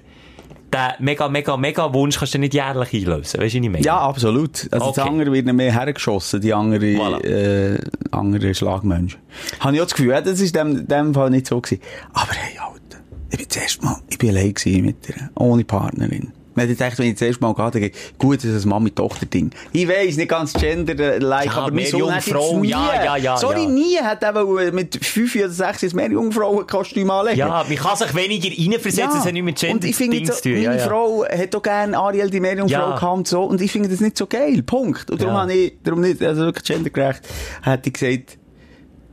[0.74, 3.40] den mega, mega, mega Wunsch kannst du nicht jährlich einlösen.
[3.40, 3.80] Weißt du, ich meine?
[3.80, 4.68] Ja, absolut.
[4.72, 4.94] Also Okay.
[4.98, 7.24] das andere wird nicht mehr hergeschossen, die andere, Voilà.
[7.24, 7.78] äh,
[8.12, 9.22] andere Schlagmenschen.
[9.62, 11.82] Habe ich auch das Gefühl, ja, das ist in dem, dem Fall nicht so gewesen.
[12.12, 16.34] Aber hey, Alter, ich bin zuerst mal, ich bin allein gewesen mit ihr, ohne Partnerin.
[16.58, 19.52] Man gedacht, wenn ich das erste Mal gehe, dann geht gut, das ist ein Mami-Tochter-Ding.
[19.74, 23.16] Ich weiss, nicht ganz gender-like, Ja, aber mein mehr Sohn hat Jungfrau, nie, ja, ja,
[23.18, 23.70] ja, sorry, ja.
[23.70, 27.38] nie hat eben mit fünf oder sechs ein Meerjungfrauen-Kostüm anlegen.
[27.38, 30.52] Ja, man kann sich weniger reinversetzen, es hat nichts mit so, zu tun.
[30.54, 30.88] meine Ja, ja.
[30.88, 32.96] Frau hat auch gerne Ariel, die Meerjungfrau Ja.
[32.96, 33.44] gehabt so.
[33.44, 34.64] Und ich finde das nicht so geil.
[34.64, 35.12] Punkt.
[35.12, 35.42] Und darum Ja.
[35.42, 37.22] habe ich, darum nicht, also wirklich gendergerecht,
[37.62, 38.40] hätte ich gesagt,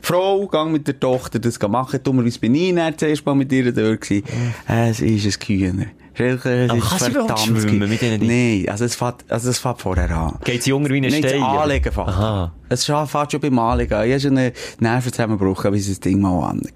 [0.01, 2.01] Frau, gang mit der Tochter das machen.
[2.03, 4.25] Dummerweise bin ich dann zuerst mal mit ihr dort gewesen.
[4.67, 5.87] Es ist ein Kühner.
[6.15, 8.21] Schelke, es ist verdammt schwimmen mit Dingen?
[8.27, 10.39] Nein, also es fährt, also es fährt vorher an.
[10.45, 11.43] Geht sie junger wie ein das Stein?
[11.43, 12.09] Anlegen fährt.
[12.09, 12.53] Aha.
[12.69, 14.05] Es fährt schon beim Anlegen an.
[14.07, 16.71] Ich habe schon einen Nervenzusammenbruch, bis das Ding mal angehe.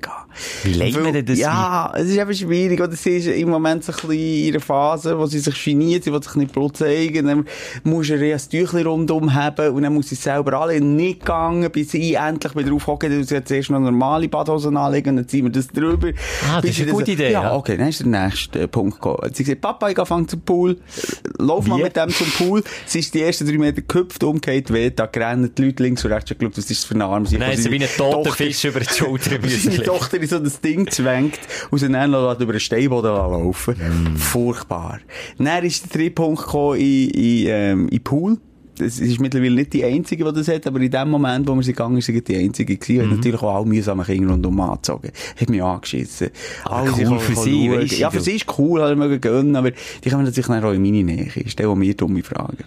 [0.62, 2.80] Wie legt man denn das Ja, es ist eben schwierig.
[2.80, 6.04] Oder sie ist im Moment so ein bisschen in einer Phase, wo sie sich geniert,
[6.04, 7.26] sie will sich nicht Blut zeigen.
[7.26, 7.46] Dann
[7.84, 11.94] muss er ein Tüchlein rundum haben und dann muss sie selber alle nicht gegangen, bis
[11.94, 15.44] ich endlich wieder aufhocken, dass sie jetzt erst noch normale Badhosen anlegen und dann ziehen
[15.46, 16.08] wir das drüber.
[16.48, 18.96] Ah, das Bis ist eine gute so- Idee, Ja, okay, dann ist der nächste Punkt
[18.96, 19.27] gekommen.
[19.32, 20.78] Sie sagt, Papa, ich gehe fangen zum Pool.
[21.38, 21.82] Lauf mal Wie?
[21.84, 22.62] mit dem zum Pool.
[22.86, 26.12] Sie ist die ersten drei Meter gehüpft, umgekehrt, weh, da gerannt, die Leute links und
[26.12, 27.26] rechts, ich glaube, das ist für eine Arm.
[27.30, 29.82] Nein, sie wie ein toter Fisch über die Schulter Seine.
[29.82, 31.38] Tochter in so das Ding zwängt
[31.70, 33.74] und sie dann über den Steinboden laufen.
[33.74, 34.16] Mm.
[34.16, 35.00] Furchtbar.
[35.38, 38.38] Dann ist der dritte Punkt gekommen in, in, ähm, in Pool.
[38.78, 41.62] Das ist mittlerweile nicht die einzige, die das hat, aber in dem Moment, wo wir
[41.62, 43.06] sie gegangen ist, sie die einzige gewesen.
[43.06, 43.16] Mhm.
[43.16, 45.10] Natürlich auch alle mühsame Kinder rundum angezogen.
[45.40, 46.30] Hat mich angeschissen.
[46.64, 49.56] Aber cool für sie, weisst du, Ja, für sie ist cool, hat er mögen gönnen,
[49.56, 51.30] aber die kommen natürlich auch in meine Nähe.
[51.46, 52.64] Stellen mir dumme Fragen.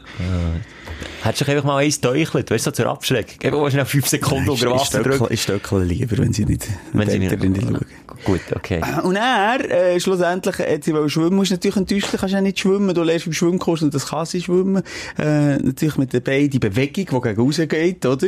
[1.24, 3.43] Hättest du einfach mal eins teuchelt, weißt du, so zur Abschreck.
[3.43, 5.32] Eben, wo schnell fünf Sekunden unter Ich Wasser drückt.
[5.32, 7.86] Ich stöckle lieber, wenn sie nicht, Wenn sie nicht, nicht schauen.
[8.24, 8.82] Gut, okay.
[9.04, 12.93] Und er, äh, schlussendlich, hat sie wollen schwimmen, musst natürlich enttäuscht, kannst ja nicht schwimmen,
[12.93, 14.84] du lernst im Schwimmkurs und das kann sie schwimmen,
[15.17, 18.28] äh, natürlich mit der Beine die Bewegung, die gegen raus geht, oder?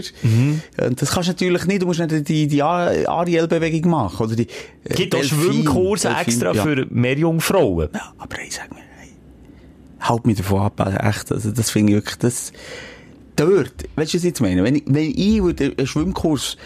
[0.81, 4.35] Und das kannst du natürlich nicht, du musst nicht die, die Ar- Ariel-Bewegung machen, oder
[4.35, 4.47] die,
[4.85, 6.63] äh, Gibt auch Schwimmkurse extra ja.
[6.63, 7.89] für mehr Jungfrauen?
[7.93, 9.09] Ja, aber ich sag mir, hey,
[9.99, 12.53] halt mich davon ab, also echt, also das finde ich wirklich, das,
[13.35, 14.63] dort, weißt du, was ich jetzt meine?
[14.63, 16.57] Wenn ich, wenn ich würde einen Schwimmkurs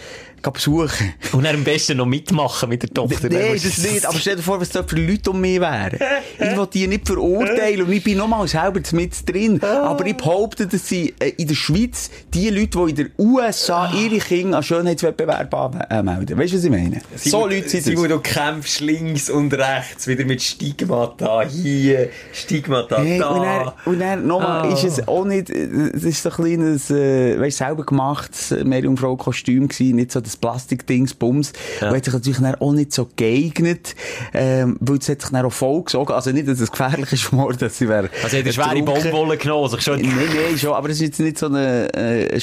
[0.42, 3.28] gehen besuchen, Und dann am besten noch mitmachen mit der Tochter.
[3.28, 4.06] Nein, das nicht.
[4.06, 5.98] Aber stell dir vor, was da für Leute um mich wären.
[6.38, 9.62] Ich will die nicht verurteilen und ich bin nochmal selber mit drin.
[9.62, 13.92] Aber ich behaupte, dass sie äh, in der Schweiz die Leute, die in der USA
[13.92, 16.38] ihre Kinder an Schönheitswettbewerben anmelden.
[16.38, 17.00] Weißt du, was ich meine?
[17.16, 23.18] so Leute sind Simon, du kämpfst links und rechts, wieder mit Stigmata hier, Stigmata Hey,
[23.18, 23.28] da.
[23.30, 24.72] und dann, und dann nochmal, Ah.
[24.72, 29.96] ist es auch nicht, es ist so ein kleines, äh, weißt, selber gemachtes Meerjungfrau-Kostüm gewesen,
[29.96, 31.52] nicht so das Plastikdings, Bums.
[31.80, 31.88] Ja.
[31.88, 33.94] Und hat sich natürlich dann auch nicht so geeignet,
[34.32, 36.14] ähm, weil es hat sich dann auch vollgesogen.
[36.14, 38.10] Also nicht, dass es gefährlich ist, geworden, dass sie wäre.
[38.22, 38.82] Also, hat er schwere.
[38.82, 40.00] Baumwolle genommen, sich schon...
[40.00, 42.42] Nein, nein, schon, aber es ist jetzt nicht so ein, äh, ein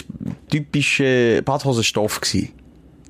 [0.49, 2.51] typischer Badhosenstoff gewesen.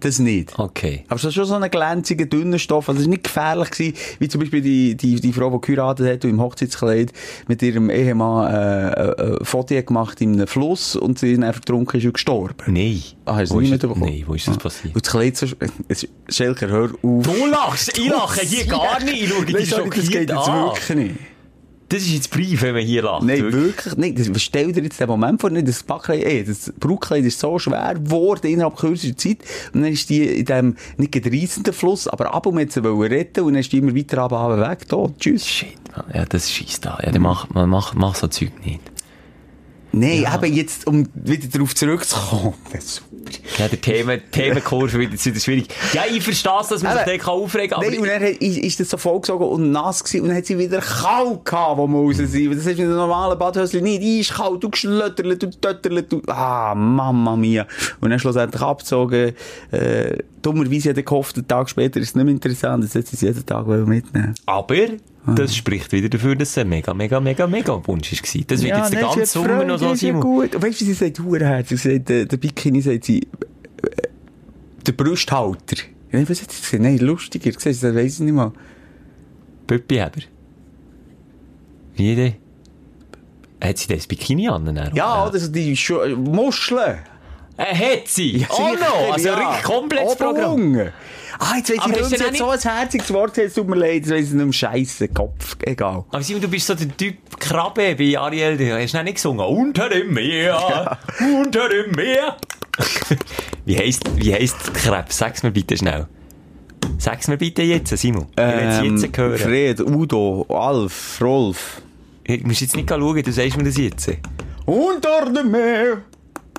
[0.05, 0.57] Das nicht.
[0.59, 1.03] Okay.
[1.07, 2.87] Aber es war schon so ein glänziger, dünner Stoff.
[2.89, 6.07] Also es war nicht gefährlich gewesen, wie zum Beispiel die, die, die Frau, die geheiratet
[6.07, 7.11] hat und im Hochzeitskleid
[7.47, 11.99] mit ihrem Ehemann, äh, äh, ein Foto gemacht in einem Fluss und sie dann vertrunken
[11.99, 12.55] ist und gestorben.
[12.67, 13.01] Nein.
[13.25, 14.05] Ah, hast du Wo nicht ist- mitbekommen?
[14.05, 14.59] Nein, wo ist das Ah.
[14.59, 14.95] passiert?
[14.95, 15.47] Und das Kleid so,
[15.87, 17.23] es, Schelker, hör auf.
[17.23, 20.47] Du lachst, ich lache hier gar nicht, ich schaue dich sorry, das geht schockiert jetzt
[20.47, 21.15] wirklich nicht.
[21.89, 23.23] Das ist jetzt Brief, wenn man hier lacht.
[23.23, 24.19] Nein, wirklich nicht.
[24.19, 27.59] Das, stell dir jetzt den Moment vor, nicht, das Backkleid, ey, das Brautkleid ist so
[27.59, 29.37] schwer geworden innerhalb kürzester Zeit.
[29.73, 33.41] Und dann ist die in dem, nicht gedreissenden Fluss, aber ab und zu wollen retten
[33.43, 35.07] und dann ist die immer weiter ab, ab weg, da.
[35.19, 35.45] Tschüss.
[35.45, 36.05] Shit, Mann.
[36.13, 36.97] Ja, das schießt da.
[37.03, 38.79] Ja, dann mach, man mach, mach so Zeug nicht.
[39.97, 42.53] Nein, eben jetzt, um wieder darauf zurückzukommen.
[42.71, 43.15] Das ist super.
[43.57, 45.67] Ja, der Themen, Themenkurve wird jetzt wieder schwierig.
[45.93, 47.89] Ja, ich verstehe dass man sich kann aufregen kann, aber...
[47.89, 50.57] Nein, und dann ist, ist das so vollgesogen und nass gewesen und dann hat sie
[50.57, 52.51] wieder kalt gehabt, wo man raus sind.
[52.51, 54.03] Das ist mit einem normalen Badhöschen nicht.
[54.03, 57.65] Eiskalt, du geschlötterlet, du tötterlet, du, ah, Mama mia.
[58.01, 59.33] Und dann schlussendlich abgezogen,
[59.71, 63.07] äh, dummerweise hat er gehofft, einen Tag später ist es nicht mehr interessant, jetzt hat
[63.07, 64.35] sie es jeden Tag mitnehmen.
[64.45, 64.75] Aber
[65.27, 68.41] das spricht wieder dafür, dass es ein mega, mega, mega, mega Wunsch war.
[68.47, 70.19] Das wird jetzt den nein, ganzen Sommer noch so ja sein.
[70.19, 70.55] gut.
[70.55, 71.69] Und weißt du, sie sagt, Hurenherz?
[71.69, 73.27] Sie sagt, äh, der Bikini sagt sie, äh,
[74.85, 75.77] der Brusthalter.
[76.11, 76.83] Ja, was hat sie gesagt?
[76.83, 77.51] Nein, lustiger.
[77.57, 78.51] Siehst du, das weiss ich nicht mal.
[79.67, 80.21] Pöppiheber.
[81.95, 82.35] Wie denn?
[83.63, 84.65] Hat sie das Bikini an?
[84.65, 84.93] dann?
[84.93, 86.99] Ja, oder so die Schu Muscheln.
[87.57, 88.37] Äh, hat sie?
[88.37, 89.35] Ja, oh no, also ja.
[89.35, 90.91] richtig komplettes Oben Programm.
[91.39, 93.75] Ah, jetzt weiss Aber ich du sie hat so ein herziges Wort, es tut mir
[93.75, 96.05] leid, jetzt weiss ich nicht mehr Scheisse, Kopf, egal.
[96.09, 99.45] Aber Simon, du bist so der Typ Krabbe bei Ariel, du hast noch nicht gesungen.
[99.45, 100.97] Unter dem Meer,
[101.41, 102.37] unter dem Meer.
[103.65, 105.17] wie heisst, wie heisst Krebs?
[105.17, 106.07] Sag's mir bitte schnell.
[106.97, 108.27] Sag's mir bitte jetzt, Simon.
[108.31, 109.37] Ich Ähm, jetzt hören.
[109.37, 111.81] Fred, Udo, Alf, Rolf.
[112.23, 114.09] Ich muss jetzt nicht schauen, du sagst mir das jetzt.
[114.65, 116.01] Unter dem Meer.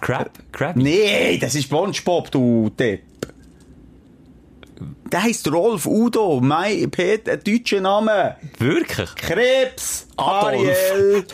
[0.00, 0.30] Crab?
[0.52, 0.76] Crab?
[0.76, 3.02] Nee, das ist Spongebob, du Depp.
[5.12, 8.36] Der heisst Rolf Udo, mein Pet, ein deutscher Name.
[8.58, 9.14] Wirklich?
[9.14, 10.68] Krebs, Adolf.
[10.92, 11.24] Ariel,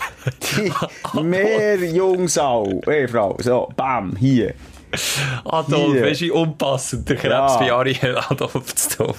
[1.22, 3.36] Meerjungsau, Ehefrau.
[3.40, 4.54] So, bam, hier.
[5.44, 6.20] Adolf, Hier.
[6.20, 7.56] wie unpassend der Krebs Ja.
[7.58, 9.14] bei Ariel Adolf zu tun.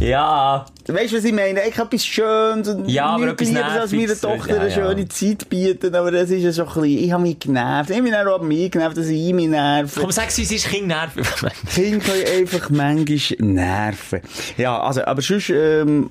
[0.00, 1.60] Ja, Weißt du, was ich meine?
[1.68, 4.20] Ich habe etwas Schönes und Ja, aber etwas Lieberes als meiner.
[4.20, 4.74] Tochter Ja, eine ja.
[4.74, 7.90] schöne Zeit bieten, aber das ist ja schon ein bisschen, ich habe mich genervt.
[7.90, 10.00] Ich bin auch an mich genervt, dass ich mich nerve.
[10.00, 11.26] komm, sag's uns, ist Kind nervig.
[11.74, 14.20] Kinder können einfach manchmal nerven.
[14.56, 16.10] Ja, also, aber sonst, ähm,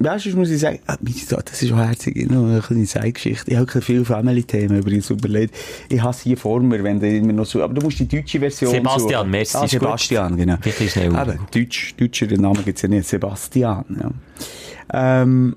[0.00, 3.50] ja, sonst muss ich sagen, ah, das ist schon herzig, noch eine kleine Zeitgeschichte.
[3.50, 5.54] Ich habe viele Family-Themen übrigens überlegt.
[5.88, 8.08] Ich habe es hier vor mir, wenn du immer noch so, aber du musst die
[8.08, 9.30] deutsche Version Sebastian, suchen.
[9.30, 9.80] merci, Ah, ist gut.
[9.80, 10.56] Sebastian, genau.
[10.62, 11.14] Wirklich schnell.
[11.14, 15.22] Aber Deutsch, deutscher Name gibt's ja nicht, Sebastian, ja.
[15.22, 15.56] Ähm,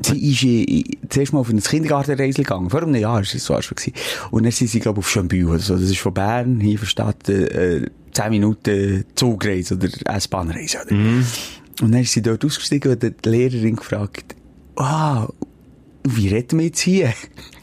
[0.00, 2.70] sie ist äh, zuerst mal auf ein Kindergartenreisel gegangen.
[2.70, 3.92] Vor einem Jahr ist es so gewesen.
[4.30, 5.74] Und dann sind sie, glaube ich, auf Schönbühl oder so.
[5.74, 10.78] Das ist von Bern hier von Stadt, äh, 10 Minuten Zugreise oder S-Bahnreise.
[10.86, 10.96] Oder?
[11.80, 14.34] Und dann ist sie dort ausgestiegen und hat die Lehrerin gefragt,
[14.76, 15.28] ah,
[16.04, 17.12] wie reden wir jetzt hier?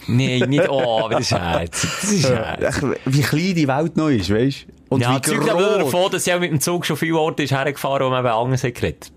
[0.08, 1.90] Nein, nicht, oh, das ist herzig.
[2.02, 2.84] Das ist herzig.
[3.06, 4.74] Wie klein die Welt noch ist, weißt du?
[4.90, 5.78] Und Ja, wie gross.
[5.80, 8.34] davon, dass sie auch mit dem Zug schon viele Orte ist hergefahren, wo man eben
[8.34, 9.12] anders hat geredet.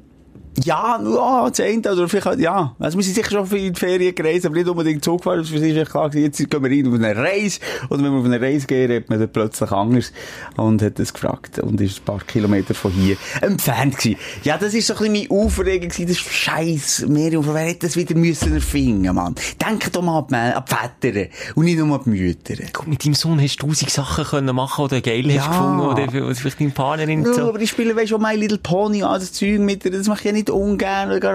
[0.64, 2.74] Ja, ja, das eine, oder vielleicht, ja.
[2.78, 5.44] Also, wir sind sicher schon viel in die Ferien gereist, aber nicht unbedingt Zug gefahren.
[5.44, 7.60] Für sie ist klar, gewesen, jetzt gehen wir rein auf eine Reise.
[7.88, 10.12] Und wenn wir auf eine Reise gehen, redet man dann plötzlich anders.
[10.56, 11.60] Und hat das gefragt.
[11.60, 14.18] Und ist ein paar Kilometer von hier entfernt gewesen.
[14.42, 16.06] Ja, das ist so ein bisschen meine Aufregung gewesen.
[16.08, 19.34] Das ist scheiß Miriam, wer hätte das wieder müssen erfinden, Mann?
[19.66, 20.74] Denk doch mal an die, an die
[21.10, 21.30] Väter.
[21.54, 22.54] Und nicht nur an die Mütter.
[22.72, 25.42] Guck, mit deinem Sohn hast du tausend Sachen können machen oder geil Ja.
[25.42, 27.48] hast gefunden oder vielleicht deine Partnerin Ja, so.
[27.48, 30.18] aber ich spiele, weißt du, My Little Pony, all das Zeug mit ihr, das mache
[30.20, 31.35] ich ja nicht ungern, oder gar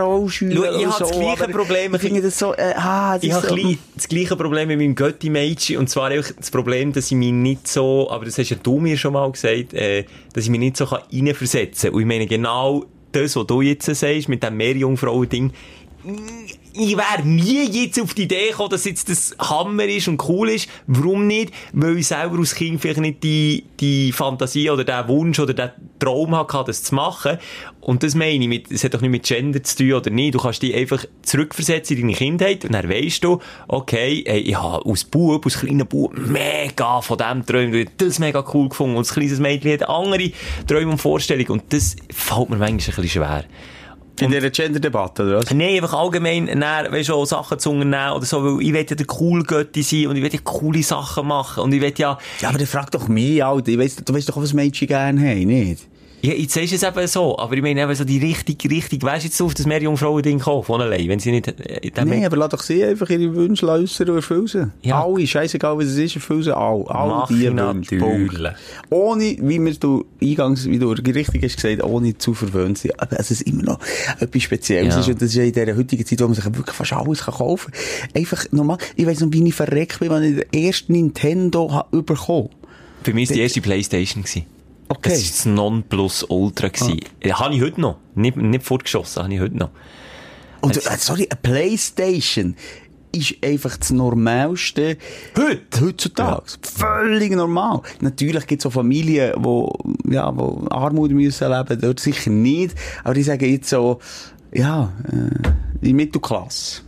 [0.55, 1.93] Schau, ich habe das so, gleiche aber Problem.
[1.93, 3.55] Ich finde das so, äh, ah, das Ich habe so,
[3.95, 5.77] das gleiche Problem mit meinem Götti-Mädchen.
[5.77, 8.79] Und zwar einfach das Problem, dass ich mich nicht so, aber das hast ja du
[8.79, 11.95] mir schon mal gesagt, äh, dass ich mich nicht so kann reinversetzen kann.
[11.95, 15.51] Und ich meine, genau das, was du jetzt sagst, mit dem Meerjungfrauen-Ding,
[16.77, 20.49] ich wäre nie jetzt auf die Idee gekommen, dass jetzt das Hammer ist und cool
[20.49, 20.69] ist.
[20.87, 21.53] Warum nicht?
[21.73, 25.69] Weil ich selber als Kind vielleicht nicht die, die Fantasie oder den Wunsch oder den
[25.99, 27.37] Traum hatte, das zu machen.
[27.79, 30.35] Und das meine ich, es hat doch nicht mit Gender zu tun oder nicht.
[30.35, 34.55] Du kannst dich einfach zurückversetzen in deine Kindheit und dann weisst du, okay, ey, ich
[34.55, 38.95] habe als Bub, als kleiner Bub mega von dem träumt, ich das mega cool gefunden
[38.95, 40.31] und als kleines Mädchen hat andere
[40.67, 43.45] Träume und Vorstellungen und das fällt mir manchmal ein bisschen schwer.
[44.21, 45.51] In dieser Gender-Debatte, oder was?
[45.51, 48.95] Nein, einfach allgemein, dann, weißt du, Sachen zu unternehmen oder so, weil ich will ja
[48.95, 52.17] der cool Götti sein und ich will ja coole Sachen machen und ich will ja,
[52.39, 53.69] Ja, aber dann frag doch mich, Alter.
[53.69, 55.87] Ich weiss, du weißt doch, was Mädchen gerne haben, nicht?
[56.21, 59.23] Ja, jetzt du es eben so, aber ich meine eben so die richtig, richtig, weißt
[59.23, 62.37] du jetzt auf das Meerjungfrauen-Ding kommen, von allein, wenn sie nicht, äh, dem Nein, aber
[62.37, 64.71] lass doch sie einfach ihre Wünsche äußern und erfüllen sie.
[64.81, 65.03] Ja.
[65.03, 66.89] Alle, scheißegal was es ist, erfüllen sie alle.
[66.89, 67.97] Alle Mach die ich Wünsche.
[67.97, 68.41] Punkt.
[68.89, 72.93] Ohne, wie mir du eingangs, wie du richtig hast gesagt, ohne zu verwöhnt sein.
[72.97, 73.79] Aber es ist immer noch
[74.19, 74.95] etwas Spezielles.
[74.95, 75.01] Ja.
[75.01, 75.07] ist.
[75.09, 77.35] Und das ist ja in dieser heutigen Zeit, wo man sich wirklich fast alles kann
[77.35, 78.21] kaufen kann.
[78.21, 78.77] Einfach normal.
[78.95, 82.49] Ich weiss noch, wie ich verreckt bin, wenn ich den ersten Nintendo habe bekommen
[83.03, 84.23] Für mich war die erste Playstation.
[84.23, 84.54] Gewesen.
[84.87, 85.09] Okay.
[85.09, 86.67] Das war das Nonplus Ultra.
[86.69, 86.99] Gewesen.
[87.25, 87.39] Ah.
[87.39, 87.97] Habe ich heute noch.
[88.15, 89.69] Nicht, nicht fortgeschossen, habe ich heute noch.
[90.61, 92.55] Und, äh, sorry, eine Playstation
[93.11, 94.97] ist einfach das Normalste.
[95.37, 95.81] Heute?
[95.81, 96.43] Heutzutage.
[96.61, 97.81] Völlig normal.
[98.01, 102.75] Natürlich gibt es auch Familien, die, ja, wo Armut müssen leben, dort sicher nicht.
[103.03, 103.99] Aber ich sage jetzt so,
[104.53, 105.49] ja, äh,
[105.81, 106.81] die Mittelklasse.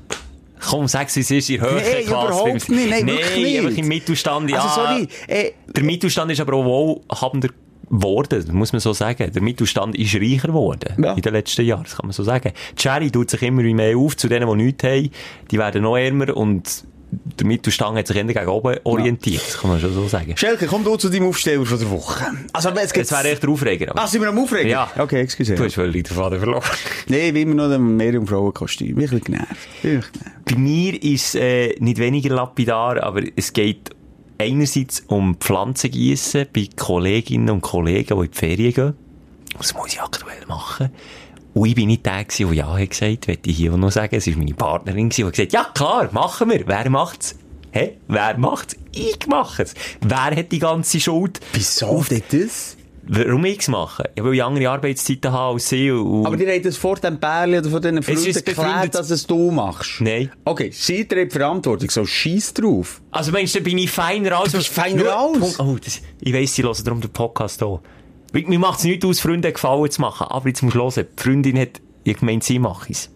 [0.60, 2.28] Komm, wie es ist, in höheren Nee, Klasse.
[2.28, 2.90] überhaupt nicht.
[2.90, 3.78] Nein, wirklich nicht.
[3.78, 4.60] im Mittelstand, ja.
[4.60, 7.50] Also sorry, äh, Der Mittelstand ist aber auch wohlhabender
[7.90, 9.32] geworden, muss man so sagen.
[9.32, 11.14] Der Mittelstand ist reicher geworden Ja.
[11.14, 12.52] in den letzten Jahren, das kann man so sagen.
[12.78, 15.10] Die Schere tut sich immer mehr auf zu denen, die nichts haben.
[15.52, 16.84] Die werden noch ärmer und
[17.40, 20.36] der Mittelstand hat sich eher gegen oben orientiert, das kann man schon so sagen.
[20.36, 22.26] Schelke, komm du zu deinem Aufsteller von der Woche.
[22.52, 23.10] Also, es gibt...
[23.10, 23.92] Das wäre echt der Aufreger.
[23.92, 24.70] aber- Ah, sind wir am Aufregen?
[24.70, 24.92] Ja.
[24.98, 25.56] Okay, excuse.
[25.56, 26.64] Du hast völlig den Faden verloren.
[27.08, 28.88] Nee, wie immer noch ein Meerjungfrauenkostüm.
[28.96, 29.56] Bin ein bisschen genervt.
[29.82, 30.12] Genervt.
[30.44, 33.92] Bei mir ist äh, nicht weniger lapidar, aber es geht
[34.38, 38.94] einerseits um Pflanzengießen bei Kolleginnen und Kollegen, die in die Ferien gehen.
[39.58, 40.90] Das muss ich aktuell machen.
[41.54, 43.92] Und ich bin nicht der gewesen, der Ja hat gesagt, möchte ich hier auch noch
[43.92, 44.16] sagen.
[44.16, 46.68] Es war meine Partnerin, die gesagt hat, ja klar, machen wir.
[46.68, 47.36] Wer macht's?
[47.72, 47.98] Hä?
[48.08, 48.76] Wer macht's?
[48.94, 49.74] Ich mache es.
[50.02, 51.40] Wer hat die ganze Schuld?
[51.54, 52.77] Wieso denn das?
[53.10, 54.10] Warum ich's mache?
[54.18, 55.92] Ja, weil ich andere Arbeitszeiten habe als sie.
[55.92, 59.26] Und Aber die haben das vor dem Pärchen oder von diesen Freunden befreundet- dass es
[59.26, 60.02] du machst.
[60.02, 60.32] Nein.
[60.46, 63.02] Okay, sie trägt Verantwortung, so scheiß drauf.
[63.12, 64.52] Also meinst du, bin ich feiner als...
[64.52, 65.60] Du bist feiner Nur- als?
[65.60, 67.62] Oh, das, ich weiss, sie hören darum den Podcast.
[67.62, 67.80] Weil
[68.44, 70.28] Mir macht es nichts aus, Freunden Gefallen zu machen.
[70.30, 71.08] Aber jetzt musst du hören.
[71.18, 73.10] Die Freundin hat ich gemeint, sie mache es.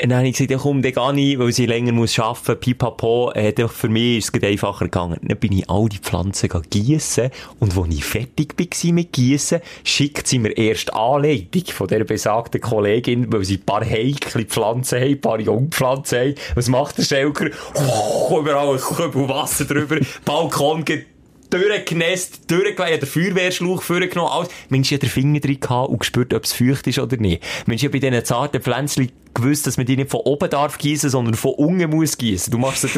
[0.00, 2.58] Und dann habe ich gesagt, ja komm, dann gehe ich, weil sie länger muss arbeiten,
[2.58, 5.18] pipapo, äh, für mich ist es einfacher gegangen.
[5.22, 10.26] Dann bin ich all die Pflanzen gießen und als ich fertig war mit Gießen, schickt
[10.26, 15.10] sie mir erst Anleitung von dieser besagten Kollegin, weil sie ein paar heikle Pflanzen haben,
[15.10, 16.34] ein paar Jungpflanzen haben.
[16.54, 17.50] Was macht der Schelker?
[17.74, 21.06] Oh, überall ein Kübel Wasser drüber, Balkon geht
[21.52, 24.48] durchgenässt, durchgelegt, der Feuerwehrschlauch vorgenommen, alles.
[24.70, 27.42] Ich hatte den Finger drin gehabt und gespürt, ob es feucht ist oder nicht.
[27.70, 31.10] Ich habe bei diesen zarten Pflänzchen gewusst, dass man die nicht von oben darf gießen,
[31.10, 32.50] sondern von unten muss gießen.
[32.50, 32.90] Du machst das,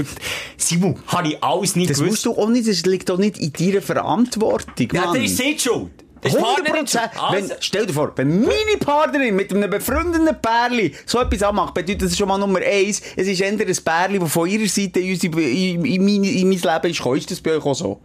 [0.57, 2.25] Simon, habe ich alles nicht Das gewusst.
[2.27, 5.15] musst du auch nicht, das liegt doch nicht in deiner Verantwortung, ja, Mann.
[5.15, 5.91] das ist die schuld.
[6.21, 7.11] Das ist die 100 Partnerin schuld.
[7.33, 11.75] Wenn, Also, stell dir vor, wenn meine Partnerin mit einem befreundeten Pärli so etwas anmacht,
[11.75, 15.01] bedeutet das schon mal Nummer eins, es ist eher ein Pärli, das von ihrer Seite
[15.01, 17.19] in, unsere, in, in, mein, in mein Leben ist gekommen.
[17.19, 18.01] Ist das bei euch auch so?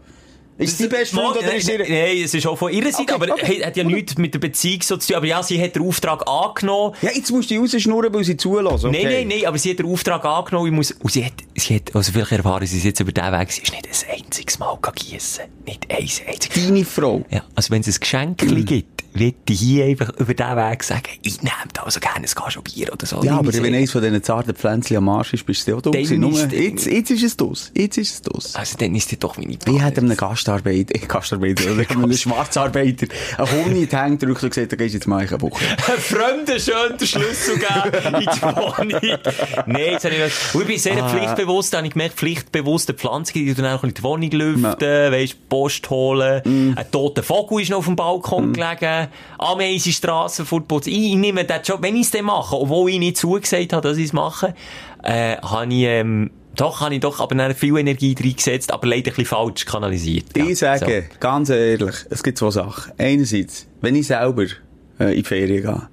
[0.59, 1.79] Ist sie best Freund oder ist ihr...
[1.79, 3.59] Nein, es ist auch von ihrer Seite, Okay, aber okay.
[3.59, 5.15] hat- hat ja nichts mit der Beziehung so zu tun.
[5.17, 6.95] Aber ja, sie hat den Auftrag angenommen.
[7.01, 8.89] Ja, jetzt musst du die rausschnurren, weil sie zulassen.
[8.89, 9.03] Okay.
[9.03, 11.75] Nein, nein, nein, aber sie hat den Auftrag angenommen, ich muss, und sie hat, sie
[11.75, 14.59] hat, also vielleicht erfahren sie es jetzt über den Weg, sie ist nicht ein einziges
[14.59, 15.45] Mal gießen.
[15.65, 16.49] Nicht ein einziges.
[16.65, 17.25] Deine Frau.
[17.31, 21.01] Ja, also wenn es ein Geschenk gibt, wird ich hier einfach über den Weg sagen,
[21.23, 23.23] ich nehme da also gerne ein Glas Bier oder so.
[23.23, 23.79] Ja, aber wenn es.
[23.81, 26.51] eins von diesen zarten Pflänzchen am Arsch ist, bist du auch dumm gewesen.
[26.51, 27.71] Jetzt, jetzt ist es das.
[27.75, 28.55] Jetzt ist es das.
[28.55, 30.15] Also dann ist die doch meine Ich hätte einem
[30.53, 33.07] Gastarbeiter, Gastarbeiter, oder einem Schwarzarbeiter,
[33.37, 35.63] einen Hund in die Hände gedrückt und gesagt, da gehst du jetzt mal eine Woche.
[35.99, 39.19] Freunde schön den Schlüssel geben in die Wohnung.
[39.67, 41.07] Nein, jetzt habe ich und ich bin sehr Ah.
[41.07, 45.47] pflichtbewusst, habe ich gemerkt, pflichtbewusste Pflanzen, die tun auch ein bisschen die Wohnung lüften, weisst,
[45.49, 46.73] Post holen, Mm.
[46.77, 49.07] ein toter Vogel ist noch auf dem Balkon gelegen,
[49.37, 50.91] Ameise Strassen fortputzen.
[50.91, 53.87] Ich, ich nehme den Job, wenn ich es dann mache, obwohl ich nicht zugesagt habe,
[53.87, 54.53] dass ich es mache,
[55.03, 59.11] äh, habe ich, ähm, doch, habe ich doch aber dann viel Energie reingesetzt, aber leider
[59.11, 60.25] ein bisschen falsch kanalisiert.
[60.35, 62.93] Ja, ich sage, ganz ehrlich, es gibt zwei Sachen.
[62.97, 64.43] Einerseits, wenn ich selber
[64.99, 65.89] äh, in die Ferien gehe,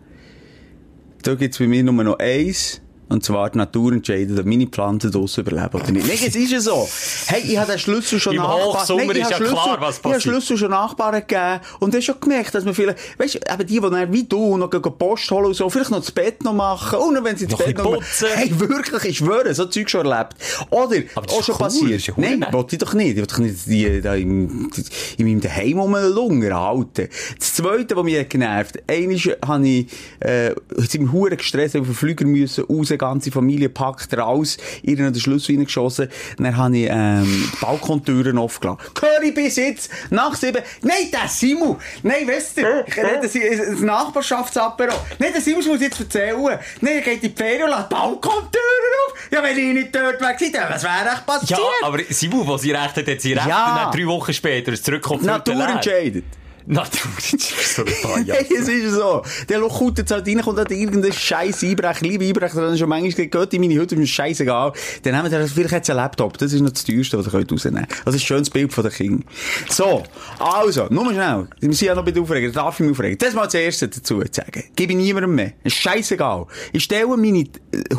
[1.22, 4.66] da gibt es bei mir nur noch eins, und zwar die Natur entscheidet, ob meine
[4.66, 6.06] Pflanzen draussen überleben oder nicht.
[6.08, 6.88] Nein, es ist ja so.
[7.26, 8.62] Hey, ich habe den Schlüssel schon Im Nachbarn...
[8.80, 10.22] Hochsommer Nein, ist ja Schlüssel, klar, was Ich habe passiert.
[10.22, 12.98] Schlüssel schon Nachbarn gegeben und du hast schon gemerkt, dass man vielleicht...
[13.18, 15.90] Weißt du, eben die, die dann wie du noch gehen Post holen und so, vielleicht
[15.90, 17.94] noch das Bett noch machen und dann, wenn sie das Noch Bett noch...
[17.94, 18.26] putzen.
[18.34, 20.34] Hey, wirklich, ich schwöre, so Zeug schon erlebt.
[20.70, 22.00] Oder, Aber auch schon cool, passiert.
[22.06, 22.52] ja Nein, verdammt.
[22.54, 23.10] wollte ich doch nicht.
[23.12, 24.70] Ich wollte doch nicht die, da im,
[25.16, 27.08] in meinem Daheim um eine Lunge halten.
[27.38, 29.16] Das Zweite, was mich hat genervt, einmal
[29.46, 29.86] habe ich,
[30.20, 35.12] äh, sind wir hure gestresst, auf den Flüger müssen, raus, ganze Familie packt raus, ihnen
[35.12, 38.80] den Schlüssel reingeschossen, dann habe ich, ähm, die Balkontüren aufgelassen.
[39.00, 43.34] Höre ich bis jetzt, nach sieben, nein, der Simu, nein, weißt du, ich rede, das
[43.34, 47.70] ein Nachbarschaftsapero, nein, der Simu muss jetzt erzählen, nein, er geht in die Ferien und
[47.70, 51.58] lässt die Balkontüren auf, ja, wenn ich nicht dort sei, dann was wäre echt passiert?
[51.58, 53.46] Ja, aber Simon, wo sie recht hat, hat sie recht.
[53.46, 53.70] Ja.
[53.70, 55.22] Und dann drei Wochen später ist zurückgekommen.
[55.22, 56.24] Die Natur entscheidet.
[56.66, 59.22] Natur so ein paar Hey, es ist so.
[59.48, 62.88] Der Loch kommt jetzt halt rein, kommt halt irgendein scheiß Einbrecher, liebe Einbrecher, dann schon
[62.88, 64.72] manchmal gesagt, geht in meine Hütte, ist scheißegal.
[65.02, 66.36] Dann haben wir vielleicht jetzt einen Laptop.
[66.38, 68.06] Das ist noch das teuerste, was ihr könnt rausnehmen könnt.
[68.06, 69.24] Also ein schönes Bild von den Kindern.
[69.68, 70.02] So.
[70.38, 71.48] Also, nur mal schnell.
[71.60, 72.52] Wir sind ja noch bei der Aufregung.
[72.52, 73.18] Darf ich mich aufregen?
[73.18, 74.64] Das mal das Erste dazu zu sagen.
[74.74, 75.52] Gebe ich niemandem mehr.
[75.62, 76.46] Ist scheißegal.
[76.72, 77.46] Ich stelle meine äh,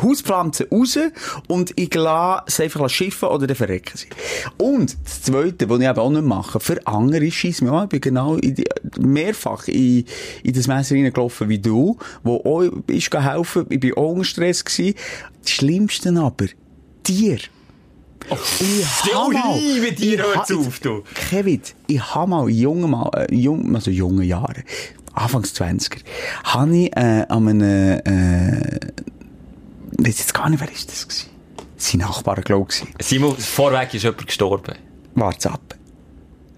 [0.02, 0.98] Hauspflanzen raus
[1.48, 4.08] und ich lasse es einfach schiffen oder dann verrecken sie.
[4.58, 7.84] Und das Zweite, was ich eben auch nicht mache, für andere scheiss mir an.
[7.84, 8.57] Ich bin genau in
[8.98, 10.04] mehrfach in,
[10.42, 13.66] in das Messer reingelaufen wie du, wo auch ist helfen.
[13.70, 14.94] Ich bin auch unter Stress gewesen.
[15.42, 16.46] Das Schlimmste aber,
[17.06, 17.38] dir.
[18.30, 21.02] Ich Ja, hab mal- mit dir ich hört's auf, du.
[21.30, 24.64] Kevin, ich habe mal in jungen, mal, äh, jung, also jungen Jahren,
[25.14, 25.98] Anfangs 20er,
[26.44, 31.30] habe ich äh, an einem, äh, ich weiß jetzt gar nicht, wer ist das gewesen?
[31.76, 33.06] Sein Nachbar, glaube ich.
[33.06, 34.74] Simon, vorweg ist jemand gestorben.
[35.14, 35.74] Wart's ab.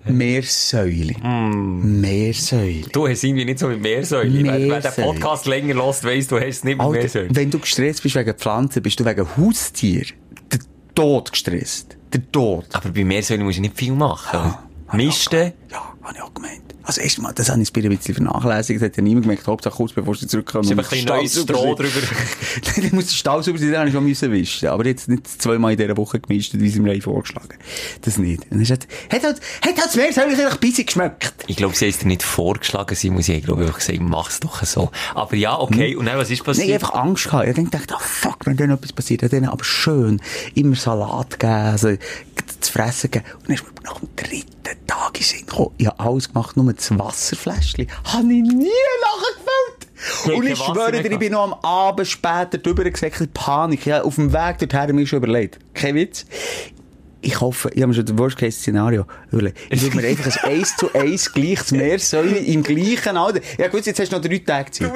[0.05, 1.15] Meersäule.
[1.23, 2.89] Meersäule.
[2.93, 4.33] Du hast irgendwie nicht so mit Meersäule.
[4.33, 5.07] Wer, wer den Meersäule.
[5.07, 7.29] Podcast länger lässt, weiss, du hast es nicht mit Alter, Meersäule.
[7.33, 10.05] wenn du gestresst bist wegen Pflanzen, bist du wegen Haustier
[10.51, 10.59] der
[10.95, 11.97] Tod gestresst.
[12.13, 12.67] Der Tod.
[12.73, 14.41] Aber bei Meersäule musst du nicht viel machen.
[14.87, 15.53] Ich auch Misten.
[15.71, 16.63] Ja, habe ich auch gemeint.
[16.83, 19.93] Also erstmal, das habe ich ein bisschen vernachlässigt, das hat ja niemand gemerkt, Hauptsache kurz
[19.93, 20.65] bevor sie zurückkommen.
[20.65, 21.91] Ist muss einfach ein der neues Stroh drüber.
[22.67, 24.69] Nein, dann muss Stall sauber sein, dann habe ich schon müssen wischen.
[24.69, 27.57] Aber jetzt nicht zweimal in dieser Woche gemischt, wie sie mir haben vorgeschlagen
[28.03, 28.43] Das nicht.
[28.45, 31.35] Und dann ist halt, hat halt, hat halt das Meersäule ein bisschen geschmeckt.
[31.47, 32.97] Ich glaube, sie haben es dir nicht vorgeschlagen.
[32.97, 34.91] Sie haben, glaube ich, gesagt, mach's doch so.
[35.15, 35.95] Aber ja, okay.
[35.95, 36.67] Und dann, was ist passiert?
[36.67, 37.47] ich hab einfach Angst gehabt.
[37.47, 40.21] Ich gedacht, oh fuck, wenn dann etwas passiert, dann aber schön
[40.55, 41.97] immer Salat geben, also
[42.61, 43.25] zu fressen geben.
[43.35, 46.29] Und dann ist mir nach dem dritten Tag in den Sinn gekommen, ich habe alles
[46.29, 47.87] gemacht, nur das Wasserfläschchen.
[48.05, 48.71] Habe ich nie
[49.03, 50.37] nachgefüllt.
[50.37, 53.87] Und ich schwöre dir, ich bin noch am Abend später drüber gesagt, Panik.
[53.87, 55.59] Ja, auf dem Weg dorthin mir schon überlegt.
[55.75, 56.25] Kein Witz.
[57.23, 59.59] Ich hoffe, ich habe mir schon das Worst-Case-Szenario überlegt.
[59.69, 63.41] Ich würde mir einfach ein 1 zu 1 gleiches Meersäule im gleichen Alter.
[63.59, 64.91] Ja gut, jetzt hast du noch drei Tage Zeit.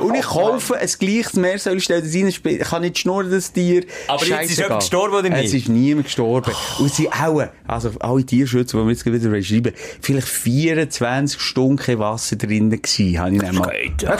[0.00, 3.84] Und ich kaufe ein gleiches Meersäule, stell das rein, sp- kann nicht schnurren, das Tier.
[4.08, 5.44] Aber jetzt ist jemand gestorben oder nicht?
[5.46, 6.52] Es ist niemand gestorben.
[6.80, 12.36] Und sie auch, also alle Tierschützer, die wir jetzt wieder schreiben, vielleicht 24 Stunden Wasser
[12.36, 13.72] drin gewesen, habe ich nicht mal.
[14.00, 14.16] Ja.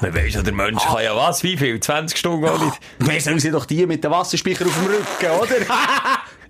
[0.00, 1.42] Man weiss ja, der Mensch kann ja was?
[1.42, 1.80] Wie viel?
[1.80, 2.78] 20 Stunden auch nicht?
[3.00, 5.74] Meersäule sind doch die mit dem Wasserspeicher auf dem Rücken, oder?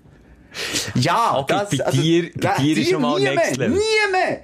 [0.95, 3.77] ja, Okay, das, bei dir- bei dir ist schon mal nie next mehr, level.
[3.79, 4.41] Nie mehr!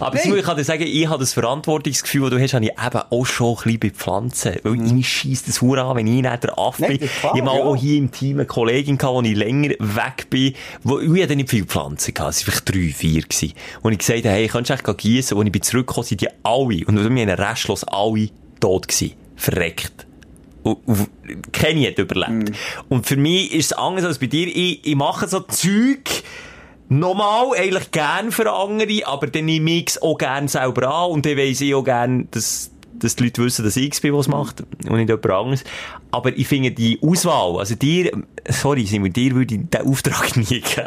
[0.00, 0.34] Aber Nein.
[0.38, 3.24] Ich kann dir sagen, ich habe das Verantwortungsgefühl, das du hast, habe ich eben auch
[3.26, 4.54] schon ein bisschen bei Pflanzen.
[4.62, 6.86] Weil ich scheisse das Hure an, wenn ich nicht der Affe Mhm.
[6.98, 7.02] Bin.
[7.02, 7.64] ich habe mal ja.
[7.64, 10.54] auch hier im Team eine Kollegin gehabt, wo ich länger weg bin,
[10.84, 12.32] wo, ich hatte nicht viele Pflanzen gehabt.
[12.34, 13.52] Es waren vielleicht drei, vier gewesen.
[13.82, 15.36] Und ich gesagt habe, hey, kannst du echt gießen?
[15.36, 19.12] Und ich bin zurückgekommen, sind die alle, und wir haben restlos alle tot gewesen.
[19.36, 20.06] Verreckt.
[21.52, 22.50] Kenny hat überlebt.
[22.50, 22.54] Mhm.
[22.88, 24.46] Und für mich ist es anders als bei dir.
[24.48, 26.24] Ich, ich mache so Zeug,
[26.88, 31.26] Normal, eigentlich gern für andere, aber dann nehme ich es auch gern selber an und
[31.26, 34.28] dann weiss ich auch gern, dass, dass die Leute wissen, dass ich es bin, was
[34.28, 35.64] macht und nicht jemand anderes.
[36.14, 38.12] Aber ich finde die Auswahl, also dir,
[38.48, 40.86] sorry Simon, dir würde ich den Auftrag nie geben.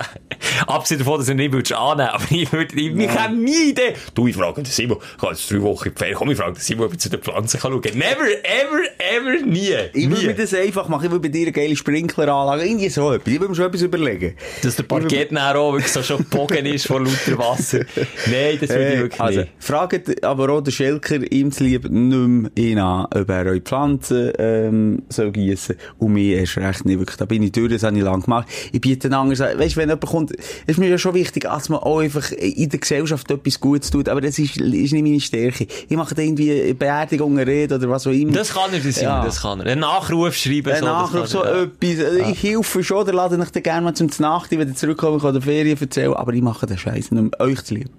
[0.67, 3.71] Abgesehen davon, dass du ihn nicht würdest annehmen, aber ich würde, ich, ich habe nie
[3.71, 3.93] Idee.
[4.15, 6.37] Du, ich frage den Simon, ich habe jetzt drei Wochen in die Ferien, komm, ich
[6.37, 7.81] frage den Simon, ob ich zu den Pflanzen kann schauen.
[7.81, 9.75] Never, ever, ever, nie.
[9.93, 10.27] Ich nie.
[10.27, 11.07] mir das einfach machen.
[11.07, 12.65] Ich will bei dir eine geile Sprinkleranlage.
[12.65, 13.33] Irgendwie so etwas.
[13.33, 14.33] Ich will mir schon etwas überlegen.
[14.63, 17.79] Dass der Parkett nachher auch wirklich so schon gebogen ist vor lauter Wasser.
[18.27, 19.51] Nein, das würde ich wirklich also, nicht.
[19.59, 23.59] fragt aber auch den Schelker, ihm zu lieb, nicht mehr ihn an, ob er eure
[23.59, 25.75] Pflanzen, ähm, soll gießen.
[25.99, 27.17] Und mir erst recht nicht wirklich.
[27.17, 28.47] Da bin ich durch, das habe ich lang gemacht.
[28.71, 29.59] Ich biete anders an.
[29.59, 32.79] Weißt, wenn jemand kommt, ist mir ja schon wichtig, dass man auch einfach in der
[32.79, 34.07] Gesellschaft etwas Gutes tut.
[34.09, 35.67] Aber das ist, ist nicht meine Stärke.
[35.89, 38.31] Ich mache da irgendwie Beerdigungen, Rede oder was auch immer.
[38.31, 39.25] Das kann er, das, Simon, Ja.
[39.25, 39.65] das kann er.
[39.67, 41.63] Einen Nachruf schreiben, Ein so, Nachruf, so er, ja.
[41.63, 42.05] etwas.
[42.05, 45.19] Also, Ich helfe schon, der lade ich dir gerne mal zum Nacht, wenn ihr zurückkommen
[45.19, 46.13] kann, oder Ferien erzählen.
[46.13, 47.31] Aber ich mache den Scheiß nicht mehr.
[47.39, 47.89] Euch zu lieb.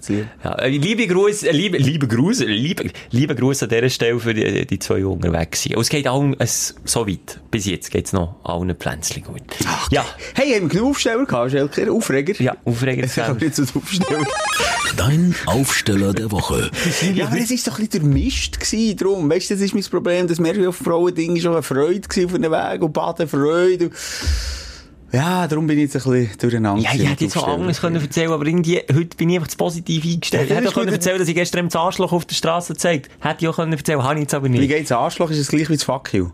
[0.00, 0.26] Zu lieb.
[0.44, 4.32] Ja, äh, liebe Gruß, äh, liebe, liebe Gruß, liebe, liebe Gruß an dieser Stelle für
[4.34, 5.76] die, die zwei, unterwegs sind.
[5.76, 7.40] Und es geht allen, es, so weit.
[7.50, 9.42] Bis jetzt geht's noch allen Pflänzchen gut.
[9.90, 10.04] Ja,
[10.34, 11.92] Hey, haben wir genug Aufsteller gehabt, Schelker?
[11.92, 12.40] Aufreger?
[12.42, 13.06] ja, aufregend.
[13.06, 14.26] Ich habe jetzt einen Aufsteller.
[14.96, 16.70] Dein Aufsteller der Woche.
[17.14, 19.30] ja, aber es war doch ein bisschen durchmischt gewesen, drum.
[19.30, 22.32] Weißt du, das ist mein Problem, dass mehr auf Frauen-Ding schon eine Freude gewesen auf
[22.32, 23.86] den Weg und Baden Freude.
[23.86, 23.94] Und
[25.12, 26.82] ja, darum bin ich jetzt ein bisschen durcheinander.
[26.82, 29.56] Ja, ich hätte jetzt auch anders können erzählen aber irgendwie, heute bin ich einfach zu
[29.56, 30.42] positiv eingestellt.
[30.42, 32.72] Ja, Ich hätte das auch können erzählen, dass ich gestern im Arschloch auf der Straße
[32.74, 34.68] gezeigt Hätte ich auch können erzählen, habe ich jetzt aber Wie nicht.
[34.68, 35.30] geht's Arschloch?
[35.30, 36.28] Ist es gleich wie das Fuck you?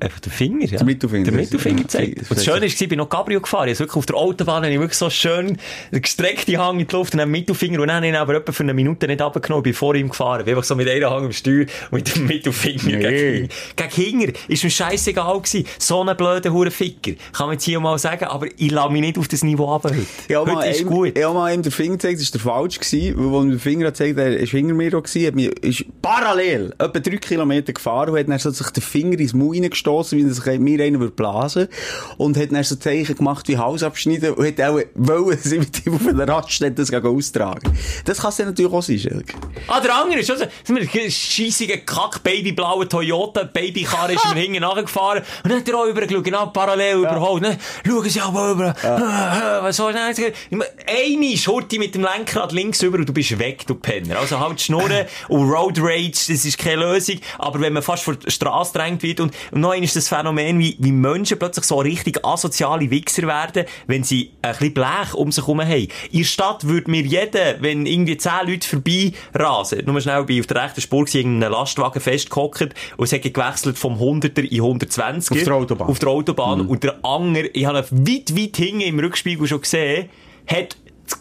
[0.00, 0.78] Einfach der Finger, ja.
[0.78, 1.24] Der Mittelfinger.
[1.24, 3.68] Der Mittelfinger Ja, das- Und das Schöne war, ich bin noch Cabrio gefahren.
[3.68, 5.58] Ich habe wirklich auf der Autobahn, habe ich wirklich so schön
[5.92, 8.52] gestreckte Hang in die Luft und dann Mittelfinger und dann habe ich ihn aber etwa
[8.52, 10.44] für eine Minute nicht abgenommen, bin vor ihm gefahren.
[10.44, 12.98] Bin einfach so mit einer Hand am Steuer und mit dem Mittelfinger Nee.
[12.98, 14.32] gegen, gegen Hinger.
[14.48, 15.66] Ist mir scheißegal gewesen.
[15.78, 17.12] So ein blöder Hurenficker.
[17.32, 19.90] Kann man jetzt hier mal sagen, aber ich lasse mich nicht auf das Niveau runter
[19.90, 20.06] heute.
[20.28, 21.18] Ich habe mal heute ist einem- gut.
[21.18, 23.44] Ich habe mal ihm den Finger gezeigt, das war der falsch gewesen, weil, wo er
[23.50, 27.72] den Finger gezeigt, er ist hinter mir auch gewesen, hat ist parallel etwa drei Kilometer
[27.72, 30.84] gefahren und hat dann so sich den Finger ins Maul reingestochen abstoßen, wie sich mir
[30.84, 31.68] einen würde blasen.
[32.16, 35.58] Und hat dann so Zeichen gemacht wie Haus abschneiden und hat auch wollen, dass ich
[35.58, 37.76] mit ihm auf einer Raststätte das austragen.
[38.04, 39.34] Das kann es natürlich auch sein, Schelke.
[39.68, 44.40] Ah, der andere ist schon so, so ein scheissige Kack, babyblaue Toyota, Babykarre ist mir
[44.40, 45.22] hinten nachgefahren.
[45.42, 47.44] Und dann hat er auch übergeschaut, genau parallel überholt.
[47.44, 48.74] Dann schauen sie aber über,
[49.62, 50.62] was soll ich denn?
[50.86, 54.18] Eine Schurte mit dem Lenkrad links über und du bist weg, du Penner.
[54.18, 57.16] Also halt Schnurren und Road Rage, das ist keine Lösung.
[57.38, 60.58] Aber wenn man fast vor die Straße drängt wird und, und noch ist das Phänomen,
[60.58, 65.32] wie, wie Menschen plötzlich so richtig asoziale Wichser werden, wenn sie ein bisschen Blech um
[65.32, 65.88] sich herum haben.
[66.10, 70.40] In der Stadt würde mir jeder, wenn irgendwie zehn Leute vorbei rasen, nur schnell bei
[70.40, 74.60] auf der rechten Spur in einem Lastwagen festgehockt und es hat gewechselt vom 100er in
[74.60, 75.88] 120 Auf der Autobahn.
[75.88, 76.60] Auf der Autobahn.
[76.66, 80.08] Und der Anger, ich habe ihn weit, weit hinten im Rückspiegel schon gesehen,
[80.46, 80.76] hat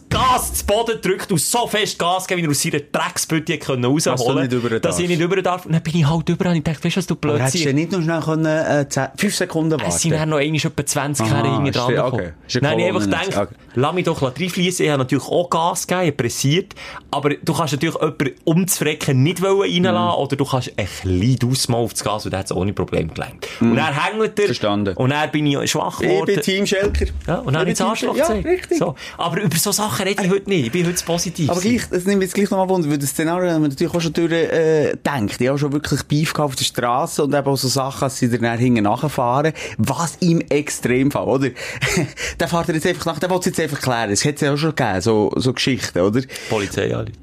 [0.10, 4.52] Gas zu Boden gedrückt und so fest Gas gegeben, wie er aus seiner Drecksbütte rausholen
[4.52, 5.66] über dass ich nicht über darf.
[5.66, 7.66] Und dann bin ich halt über und ich dachte, weißt du, was du Aber hättest
[7.66, 10.56] du nicht noch schnell können, äh, 10, 5 Sekunden warten es sind dann noch einmal
[10.60, 12.14] etwa 20 Aha, Jahre hinten dran gekommen.
[12.14, 12.34] okay.
[12.48, 13.56] Ich habe Kolonne einfach gedacht, Okay.
[13.76, 14.86] lass mich doch reinfließen.
[14.86, 16.76] Ich habe natürlich auch Gas gegeben, ich pressiert.
[17.12, 20.24] Aber du kannst natürlich jemanden umzufrecken nicht reinlassen Mhm.
[20.24, 23.14] oder du kannst ein bisschen ausmal auf das Gas und dann hat es ohne Problem
[23.14, 23.48] gelangt.
[23.60, 24.44] Und dann hängt er.
[24.44, 24.46] Mhm.
[24.48, 24.96] Verstanden.
[24.96, 26.42] Und dann bin ich schwach Ich bin geworden.
[26.42, 27.06] Team Schelker.
[27.28, 28.46] Ja, und dann habe ich das Arschloch gezeigt.
[28.46, 28.78] Ja, richtig.
[28.78, 28.96] So.
[29.18, 30.66] Aber über so Sachen rede ich heute nicht.
[30.68, 31.50] Ich bin heute positiv.
[31.50, 34.02] Aber gleich, das nimmt jetzt gleich nochmal wunder, weil das Szenario haben wir natürlich auch
[34.02, 35.40] schon durch, äh, denkt.
[35.40, 38.30] Ich habe schon wirklich Beef auf der Straße und eben auch so Sachen, dass sie
[38.30, 39.54] dann hinten nachfahren.
[39.78, 41.50] Was im Extremfall, oder?
[42.40, 44.12] der fährt jetzt einfach nach, der will es jetzt einfach klären.
[44.12, 46.22] Es hat es ja auch schon gegeben, so, so Geschichten, oder?
[46.50, 47.14] Polizei anrufen.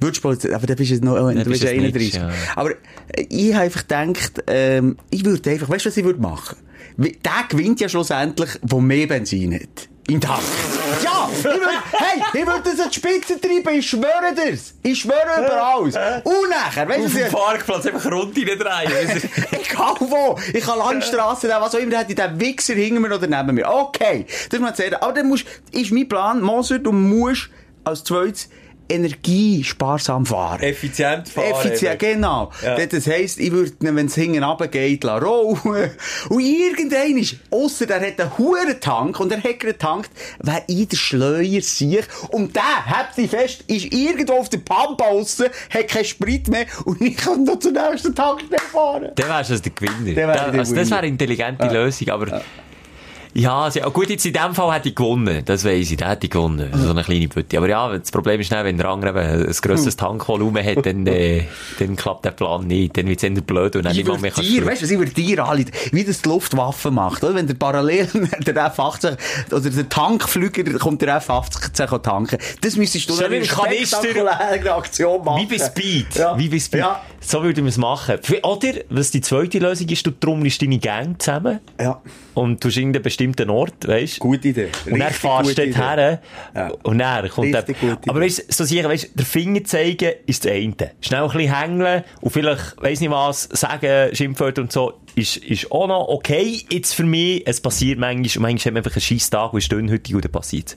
[0.00, 2.12] Würdest Polizei, aber dann bist du jetzt noch, du bist bist ja du ein 31.
[2.12, 2.30] Snitch, ja.
[2.56, 6.20] Aber äh, ich habe einfach gedacht, ähm, ich würde einfach, weißt du, was ich würde
[6.20, 6.56] machen?
[6.96, 7.14] Der
[7.48, 9.88] gewinnt ja schlussendlich, wo mehr Benzin hat.
[10.08, 10.42] Im Tank.
[11.02, 11.28] Ja!
[11.36, 11.60] Ich würd,
[11.92, 14.74] hey, ich würde das an die Spitze treiben, ich schwöre dir's.
[14.82, 15.96] Ich schwöre über alles.
[16.24, 19.30] Und nachher, weißt du, Auf dem Parkplatz einfach rund reindrehen.
[19.50, 20.38] Egal wo.
[20.52, 23.68] Ich kann Landstrasse, was auch immer, hätte ich den Wichser hinter mir oder neben mir.
[23.68, 24.26] Okay.
[24.50, 24.96] Das muss man sagen.
[24.96, 27.50] Aber dann musst, ist mein Plan, Moser, du musst
[27.84, 28.48] als zweites
[28.88, 30.60] energiesparsam fahren.
[30.60, 31.50] Effizient fahren.
[31.52, 32.50] Effizient, genau.
[32.62, 32.84] Ja.
[32.86, 35.58] Das heisst, ich würde, wenn es hinten runtergeht, rollen.
[36.28, 40.10] Und irgendein ist, ausser der hat einen hohen Tank und er hat getankt,
[40.42, 45.04] wer in der Schleier sich und der, habt sie fest, ist irgendwo auf der Pampa
[45.04, 49.10] aussen, hat keinen Sprit mehr und ich kann noch zur nächsten Tankstelle fahren.
[49.14, 50.16] Dann wärst du also der Gewinner.
[50.16, 52.28] Wär Da- also das wäre eine intelligente Lösung, aber...
[52.28, 52.42] Ja,
[53.36, 55.42] also, gut, jetzt in dem Fall hätte ich gewonnen.
[55.44, 56.70] Das weiss ich, da hätte ich gewonnen.
[56.72, 57.58] So eine kleine Bütte.
[57.58, 61.04] Aber ja, das Problem ist schnell, wenn der andere eben ein grosses Tankvolumen hat, dann,
[61.06, 61.44] äh,
[61.80, 62.96] dann klappt der Plan nicht.
[62.96, 65.12] Dann wird es blöd und dann Ich niemand mehr dir, weißt du, was ich würde
[65.12, 67.34] dir anleiten, wie das die Luftwaffe macht, oder?
[67.34, 68.06] Wenn der parallel
[68.46, 69.16] der F-18
[69.50, 72.38] oder der Tankflüger kommt der F-18 kann tanken.
[72.60, 75.42] Das müsstest du So dann wie in ein Kanister- spektakuläre Aktion machen.
[75.48, 76.14] Wie bei Speed.
[76.14, 76.38] Ja.
[76.38, 76.80] Wie bei Speed.
[76.80, 77.00] Ja.
[77.20, 78.18] So würde man es machen.
[78.42, 82.00] Oder, was die zweite Lösung ist, du trommelst deine Gang zusammen Ja.
[82.34, 84.68] Und tust in einen bestimmten Ort, weißt Gute Idee.
[84.90, 86.20] Und dann fahrst du dort her.
[86.54, 86.72] Ja.
[86.82, 90.44] Und dann kommt der, Richtig gute Aber weißt, so sicher, weißt, der Finger zeigen ist
[90.44, 90.74] das eine.
[91.00, 95.70] Schnell ein bisschen hängeln und vielleicht, weiss nicht was, sagen, Schimpfwörter und so, ist, ist
[95.70, 96.60] auch noch okay.
[96.70, 99.58] Jetzt für mich, es passiert manchmal, und manchmal hat man einfach einen scheiß Tag und
[99.60, 100.76] ist dünnhütig und dann passiert's.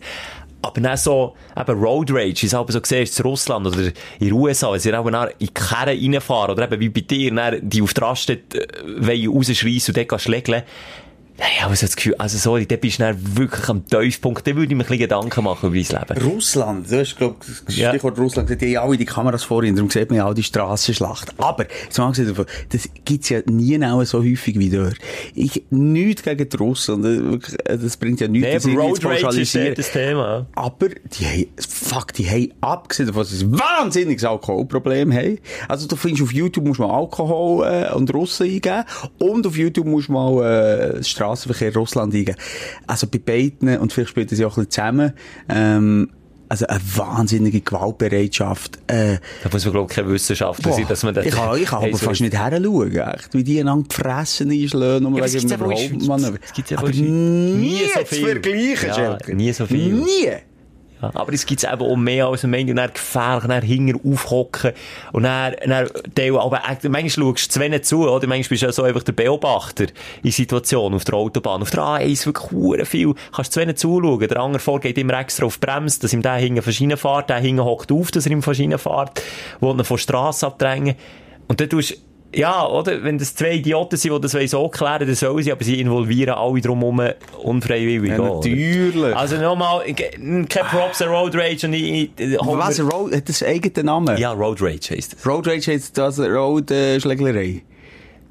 [0.62, 4.34] Aber dann so, eben Road Rage, wie es so siehst, in Russland oder in den
[4.34, 7.82] USA, wenn sie dann auch in die Kerren reinfahren, oder eben wie bei dir, die
[7.82, 10.64] auf die Raststätte äh, rausschreissen und dort schlägeln.
[11.40, 14.48] Nein, ich habe so das Gefühl, also sorry, da bist du dann wirklich am Tiefpunkt,
[14.48, 16.32] da würde ich mir ein bisschen Gedanken machen über mein Leben.
[16.34, 17.90] Russland, du hast, glaub, das Ja.
[17.90, 21.34] Stichwort Russland, die haben alle die Kameras vorhin, darum sieht man ja auch die Strassenschlacht.
[21.40, 24.96] Aber, jetzt mal gesehen davon, das gibt's ja nie so häufig wie dort.
[25.36, 29.42] Ich, nichts gegen die Russen, das, wirklich, das bringt ja nichts, Nee, aber Road Rage
[29.42, 30.48] ist das Thema.
[30.56, 35.38] Aber die haben, fuck, die haben abgesehen davon, dass sie ein wahnsinniges Alkoholproblem haben.
[35.68, 38.84] Also du findest auf YouTube musst du mal Alkohol äh, und Russen eingeben
[39.20, 42.36] und auf YouTube musst du mal äh, Straßenverkehr Russland eingeben.
[42.88, 45.14] Also bei beiden, und vielleicht spielt das ja auch ein bisschen zusammen,
[45.50, 46.10] ähm,
[46.50, 48.80] also eine wahnsinnige Gewaltbereitschaft.
[48.88, 51.26] Äh, Da muss man, glaube ich, keine Wissenschaftler sein, dass man das...
[51.26, 54.50] ich kann, ich kann Hey, aber so fast nicht heranschauen, echt, wie die einander gefressen
[54.50, 55.60] einschlagen, nur Ja, wegen dem.
[55.60, 56.38] Überholmanöver.
[56.46, 58.28] Es gibt's aber aber nie, Nie so zu viel.
[58.30, 59.94] vergleichen, Ja, nie so viel.
[59.94, 60.30] Nie.
[61.02, 64.00] Ja, aber es gibt eben auch mehr als ein Mensch und dann gefährlich, dann hinger
[64.04, 64.72] aufhocken
[65.12, 68.28] und dann, dann, Teil, aber manchmal schaust du zu wenig zu, oder?
[68.28, 69.86] Manchmal bist du ja so einfach der Beobachter
[70.24, 71.62] in Situationen auf der Autobahn.
[71.62, 73.14] Auf der A1 wirklich viel.
[73.32, 74.28] Kannst zu wenig zuschauen.
[74.28, 77.38] Der andere vorgeht immer extra auf die Bremse, dass ihm der hinten verschieden fährt, der
[77.38, 79.22] hinten hockt auf, dass er ihm verschieden fährt,
[79.60, 80.96] will ihn von der Strasse abdrängen.
[81.48, 82.02] Und dann tust
[82.36, 83.04] ja, oder?
[83.04, 86.36] Wenn das zwei Idioten sind, die das so klären, dann sollen sie, aber sie involvieren
[86.36, 87.02] alle drumherum
[87.42, 88.12] unfreiwillig.
[88.12, 88.36] Ja, oder?
[88.36, 89.16] natürlich.
[89.16, 93.86] Also nochmal, kein Props an Road Rage und ich, ich, was, Road, hat das eigenen
[93.86, 94.18] Namen?
[94.18, 95.26] Ja, Road Rage heisst es.
[95.26, 97.62] Road Rage heisst das Road äh, Schlägerei.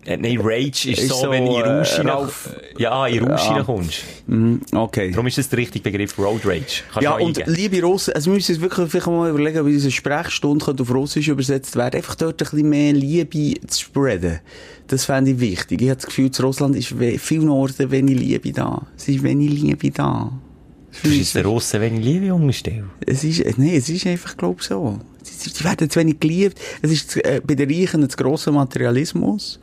[0.06, 3.24] Äh, nein, Rage ist, Ist so, so, wenn du in äh, Rausch Ralf- ja, in
[3.24, 3.54] Rausch Ja.
[3.56, 4.04] reinkommst.
[4.28, 5.10] Mhm, okay.
[5.10, 6.82] Darum ist das der richtige Begriff, Road Rage.
[6.92, 7.52] Kannst Ja, und eingeben.
[7.54, 11.26] liebe Russen, also wir müssen uns wirklich vielleicht mal überlegen, wie unsere Sprechstunde auf Russisch
[11.26, 11.96] übersetzt werden.
[11.96, 14.38] Einfach dort ein bisschen mehr Liebe zu spreaden.
[14.86, 15.82] Das fände ich wichtig.
[15.82, 18.86] Ich habe das Gefühl, in Russland ist we- vielen Orten wenig Liebe da.
[18.96, 20.30] Es ist wenig Liebe da.
[21.02, 22.84] Du bist der Russen, wenn ich Liebe umstelle.
[23.04, 25.00] Es ist, nee, es ist einfach, glaube ich, so.
[25.36, 26.58] Sie, werden zu wenig geliebt.
[26.82, 29.58] Es ist äh, bei den Reichen ein grosser Materialismus.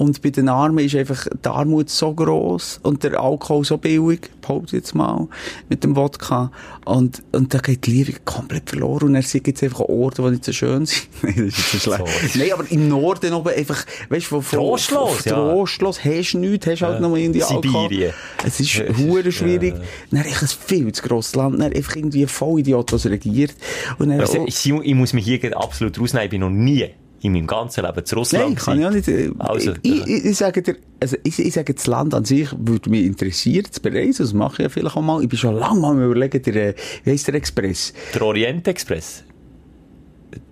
[0.00, 4.30] Und bei den Armen ist einfach die Armut so gross und der Alkohol so billig,
[4.40, 5.28] behaupte jetzt mal,
[5.68, 6.50] mit dem Wodka.
[6.86, 9.08] Und, und da geht die Liebe komplett verloren.
[9.08, 11.06] Und er sieht jetzt einfach Orte, die nicht so schön sind.
[11.22, 12.36] Nein, das ist jetzt so schlecht.
[12.36, 15.34] Nein, aber im Norden oben einfach, weißt du, Trostlos, ja.
[15.34, 17.00] trostlos, hast du nichts, hast halt Ja.
[17.06, 17.82] noch irgendwie Alkohol.
[17.90, 18.14] Sibirien.
[18.46, 19.74] Es ist Ja, hure ist, schwierig.
[19.74, 19.82] ja.
[20.12, 21.60] Dann echt ein viel zu grosses Land.
[21.60, 23.54] Dann einfach irgendwie ein Vollidiot, was regiert.
[23.98, 26.24] Und dann, Also, oh, ich, ich muss mich hier absolut rausnehmen.
[26.24, 26.88] Ich bin noch nie
[27.22, 29.08] in meinem ganzen Leben zu Russland Nein, kann ich auch nicht.
[29.08, 32.48] äh, Also, ich, ich, ich sage dir, also ich, ich sage, das Land an sich
[32.58, 34.24] würde mich interessieren, zu bereisen.
[34.24, 35.22] Das mache ich ja vielleicht auch mal.
[35.22, 37.92] Ich bin schon lange mal überlegen, der, äh, wie heisst der Express?
[38.14, 39.24] Der Orient Express.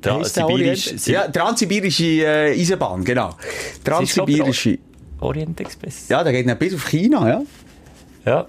[0.02, 1.06] Tra Sibirisch, Orient?
[1.06, 3.36] Ja, Transsibirische äh, Eisenbahn, genau.
[3.84, 4.78] Transsibirische.
[5.20, 6.08] Orient Express.
[6.08, 7.42] Ja, der geht dann bis auf China, ja.
[8.26, 8.46] Ja.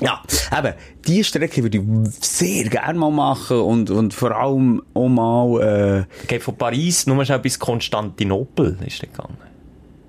[0.00, 0.22] Ja,
[0.58, 0.74] eben,
[1.06, 1.84] diese Strecke würde ich
[2.20, 7.22] sehr gerne mal machen und, und vor allem auch mal, äh, Geht von Paris nur
[7.24, 9.36] schnell bis Konstantinopel ist der gegangen.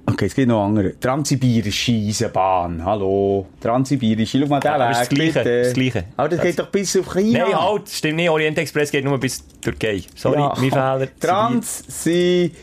[0.05, 0.97] okay, es gibt noch andere.
[0.99, 3.47] Transsibirische Eisenbahn, hallo.
[3.59, 5.61] Transsibirische, schau mal den Weg, ist das Gleiche, bitte.
[5.63, 6.03] das Gleiche.
[6.17, 7.39] Aber das geht doch bis auf China.
[7.39, 8.29] Nein, halt, stimmt nicht.
[8.29, 10.01] Orient Express geht nur bis Türkei.
[10.15, 11.07] Sorry, Ja, mein Fehler.
[11.19, 12.57] Transsibirische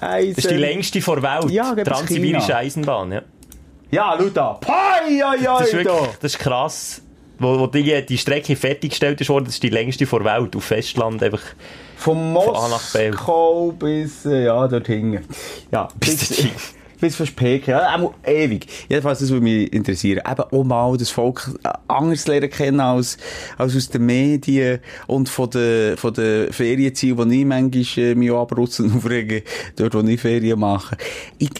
[0.00, 0.34] Eisen...
[0.34, 1.50] Das ist die längste vor der Welt.
[1.52, 2.56] Ja, Transsibirische.
[2.56, 3.22] Eisenbahn, ja.
[3.90, 4.52] Ja, schau da.
[4.54, 6.08] Pai, ai, ai, Das ist wirklich, da.
[6.20, 7.02] das ist krass.
[7.38, 10.56] Wo, wo die, die Strecke fertiggestellt ist worden, das ist die längste vor Welt.
[10.56, 11.42] Auf Festland einfach.
[11.96, 13.10] Von A nach B.
[13.10, 15.24] Moskau bis, äh, ja, dort hinten.
[15.70, 16.50] Ja, Bis dorthin.
[17.00, 17.72] bis fast Peking.
[17.72, 18.66] Ja, einmal ewig.
[18.88, 20.22] Jedenfalls, das würde mich interessieren.
[20.28, 23.18] Eben auch mal das Volk äh, anders lernen kennen als,
[23.58, 28.30] als aus den Medien und von den, von den Ferienzielen, die ich manchmal äh, mich
[28.30, 29.42] und aufregen,
[29.76, 30.96] dort, wo ich Ferien mache.
[31.38, 31.50] Ich,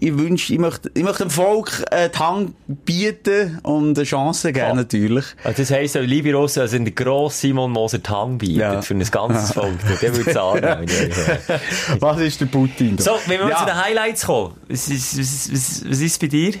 [0.00, 4.52] ich, wünsche, ich möchte, ich möchte dem Volk äh, die Hand bieten und eine Chance
[4.52, 4.74] geben, Oh.
[4.74, 5.24] natürlich.
[5.44, 8.82] Also das heisst, liebe Russen, also der grosse Simon Moser die Hand bietet Ja.
[8.82, 9.72] für ein ganzes Volk.
[10.02, 10.86] Der würde es annehmen.
[12.00, 12.96] Was ist der Putin?
[12.96, 13.02] da?
[13.04, 13.58] so, wenn wir Ja.
[13.58, 14.54] zu den Highlights kommen.
[14.68, 16.54] Was ist, was, was, was ist bei dir?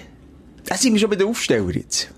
[0.66, 2.10] Da sind wir schon bei den Aufsteller jetzt.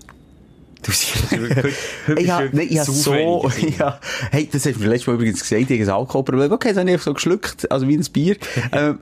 [0.83, 3.13] Du siehst, heute, heute Ich bist hab, du nee, ich hab zu so,
[3.79, 3.99] ja,
[4.31, 6.51] hey, das hast du mir letztes Mal übrigens gesagt, ich habe ein Alkoholproblem.
[6.51, 8.37] Okay, das habe ich so geschluckt, also wie ein Bier.
[8.71, 8.99] ähm,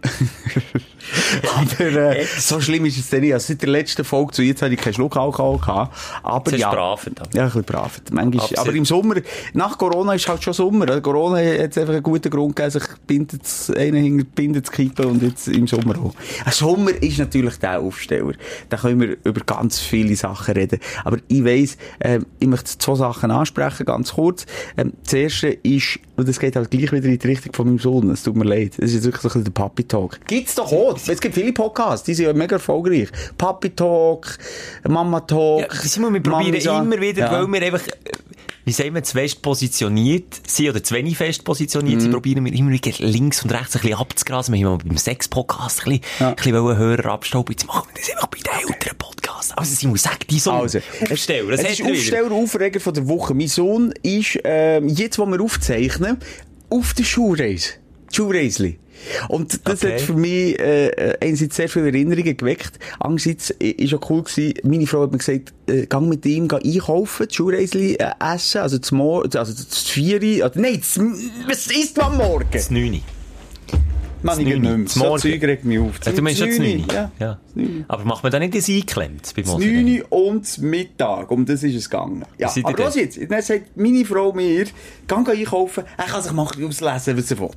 [1.55, 3.33] aber, äh, so schlimm ist es denn nicht.
[3.33, 5.95] Also seit der letzten Folge zu jetzt habe ich keinen Schluck Alkohol gehabt.
[6.23, 6.71] Aber Das ja.
[6.71, 7.29] brav, aber.
[7.33, 8.01] Ja, ein bisschen brav.
[8.11, 8.67] Manchmal, Absolut.
[8.67, 9.15] aber im Sommer,
[9.53, 10.87] nach Corona ist halt schon Sommer.
[10.87, 13.41] Also Corona hat einfach einen guten Grund gegeben, sich bindet,
[13.75, 16.13] einen hinter die Binde zu kippen und jetzt im Sommer auch.
[16.45, 18.33] Ein Sommer ist natürlich der Aufsteller.
[18.69, 20.79] Da können wir über ganz viele Sachen reden.
[21.03, 21.64] Aber ich weiss,
[21.99, 24.45] ähm, ich möchte zwei Sachen ansprechen, ganz kurz.
[24.77, 27.79] Ähm, das erste ist, und das geht halt gleich wieder in die Richtung von meinem
[27.79, 28.09] Sohn.
[28.09, 28.73] Es tut mir leid.
[28.77, 30.19] Es ist jetzt wirklich so ein bisschen der Papi-Talk.
[30.27, 30.97] Gibt's doch auch.
[31.07, 33.09] Es gibt viele Podcasts, die sind ja mega erfolgreich.
[33.37, 34.37] Papi-Talk,
[34.87, 35.61] Mama-Talk.
[35.61, 36.55] Ja, Simon, wir probieren
[36.85, 37.31] immer wieder, Ja.
[37.31, 37.81] weil wir einfach,
[38.65, 42.01] wie sagen wir, zu fest positioniert sind oder zu wenig fest positioniert Mhm.
[42.01, 44.53] sind, probieren wir immer wieder links und rechts ein bisschen abzugrasen.
[44.55, 47.51] Wir haben beim Sex-Podcast ein bisschen, ein bisschen Hörer abstauben.
[47.53, 49.51] Jetzt machen wir das einfach bei den älteren Podcasts.
[49.55, 50.51] Also Simon, sag die so.
[50.51, 51.85] Also, Aufsteller, das es ist.
[51.85, 53.33] Aufsteller Aufreger von der Woche.
[53.33, 56.17] Mein Sohn ist, ähm, jetzt, wo wir aufzeichnen,
[56.69, 57.69] auf der Schulreise.
[58.11, 58.79] Schulreisli.
[59.29, 59.93] Und das Okay.
[59.93, 62.79] hat für mich äh, äh, einerseits sehr viele Erinnerungen geweckt.
[62.99, 66.47] Andererseits äh, ist auch cool gewesen, meine Frau hat mir gesagt, äh, gang mit ihm
[66.47, 70.81] geh einkaufen, die Schulreisli äh, essen, also zum Morgen, also das Vieri, oder nein,
[71.47, 72.47] was isst man am Morgen?
[72.51, 73.01] Das 9.
[74.23, 74.59] Man, ich Neuni.
[74.77, 75.09] nicht mehr.
[75.09, 75.17] So.
[75.19, 75.99] Zeug regt mich auf.
[76.03, 76.95] Ja, du meinst schon das Neuni, 9?
[76.95, 77.11] Ja.
[77.19, 77.39] ja.
[77.53, 77.85] Neuni.
[77.87, 79.65] Aber macht man da nicht das eingeklemmt beim Das Moser?
[79.67, 82.25] 9 und Mittag, um das ist es gegangen.
[82.39, 83.19] Ja, aber was jetzt?
[83.29, 84.65] Dann sagt meine Frau mir,
[85.07, 87.49] geh einkaufen, er kann sich mal auslesen, was er will.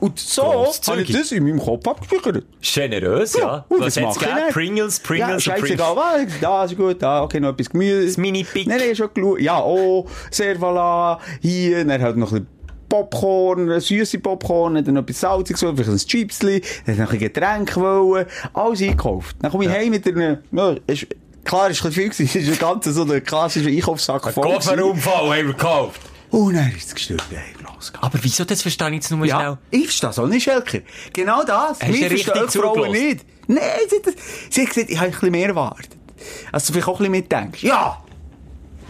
[0.00, 2.44] Und so habe ich das in meinem Kopf abgespeichert.
[2.60, 3.64] Generös, ja.
[3.68, 4.36] und Was hat's gegeben?
[4.50, 5.80] Pringles, Pringles ja, und Pringles.
[5.80, 8.06] was, da ist gut, da, okay, noch etwas Gemüse.
[8.06, 8.68] Das Mini-Pick.
[8.68, 9.40] Nein, nein, schon geschaut.
[9.40, 15.20] Ja, oh, Servala, hier, dann halt noch ein bisschen Popcorn, süße Popcorn, dann noch etwas
[15.20, 19.36] Salziges, vielleicht ein Chipsli, dann noch ein Getränk wollen, alles einkauft.
[19.40, 21.06] Dann komme ich heim mit einer, ja, ist,
[21.44, 24.44] klar, ist ein viel gewesen, es ist ein ganz so ein klassischer Einkaufssack voll.
[24.44, 26.00] Kofferunfall haben wir gekauft.
[26.30, 28.04] Und dann ist es gestört, hey, losgegangen.
[28.12, 29.58] Aber wieso, das verstehe ich jetzt nur Ja, schnell.
[29.70, 30.78] ich verstehe das auch nicht, Schelker.
[31.12, 31.78] Genau das.
[31.80, 32.92] Hast Wir richtig verstehen Frauen zugelassen?
[33.06, 33.24] nicht.
[33.46, 34.14] Nein, sie, hat das-
[34.50, 35.96] sie hat gesagt, ich habe ein bisschen mehr erwartet.
[36.52, 37.62] Also du vielleicht auch ein bisschen mitdenkst.
[37.62, 38.02] Ja!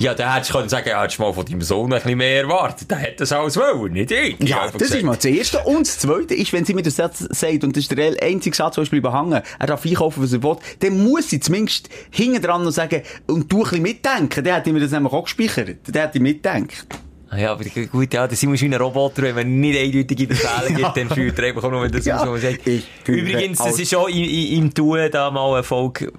[0.00, 2.16] Ja, der hättest du können sagen, ja, hättest du mal von deinem Sohn ein bisschen
[2.18, 2.88] mehr erwartet.
[2.88, 4.36] Der hätte das alles wollen, nicht ich.
[4.40, 4.94] Ich Ja, das gesagt.
[5.00, 5.58] ist mal das Erste.
[5.64, 8.54] Und das Zweite ist, wenn sie mir das Satz sagt, und das ist der einzige
[8.54, 11.88] Satz, der ist bleiben hängen, er darf einkaufen, was er will, dann muss sie zumindest
[12.12, 14.44] hinten dran noch sagen, und du ein bisschen mitdenken.
[14.44, 15.78] Dann hätte ich mir das nämlich auch gespeichert.
[15.88, 16.86] Dann hätte ich mitdenkt.
[17.30, 20.26] Ah Ja, aber gut, ja, das sind wir wie ein Roboter, wenn man nicht eindeutige
[20.26, 22.24] Befehle gibt, dann führt er einfach nur das Ja.
[22.24, 22.60] man sagt.
[23.06, 23.80] Übrigens, das alles.
[23.80, 26.12] ist auch im, im, Tun da mal eine Folge,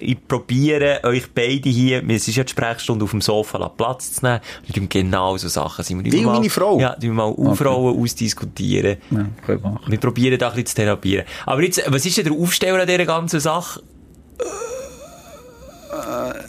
[0.00, 4.24] ich probiere euch beide hier, es ist ja die Sprechstunde auf dem Sofa, Platz zu
[4.24, 5.84] nehmen, wir tun genau so Sachen.
[5.84, 6.80] Sind wir und mal, meine Frau?
[6.80, 8.96] Ja, die wir mal aufrollen, ausdiskutieren.
[9.10, 9.84] Ja, können wir machen.
[9.86, 11.26] Wir probieren da ein bisschen zu therapieren.
[11.46, 13.82] Aber jetzt, was ist denn der Aufsteller an dieser ganzen Sache?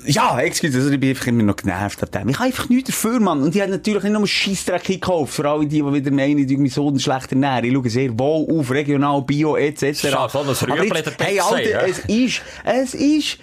[0.05, 2.29] Ja, excuse, also ich bin einfach immer noch genervt ab dem.
[2.29, 3.43] Ich habe einfach nichts dafür, Mann.
[3.43, 6.57] Und ich habe natürlich nicht nur Scheissdreck gekauft, für alle die, die wieder meinen, ich
[6.57, 7.65] mein Sohn schlecht ernähren.
[7.65, 10.07] Ich schaue sehr wohl auf, regional, bio, etc.
[10.11, 13.39] Schau, so ein jetzt, der hey, Alter, es ist, es ist,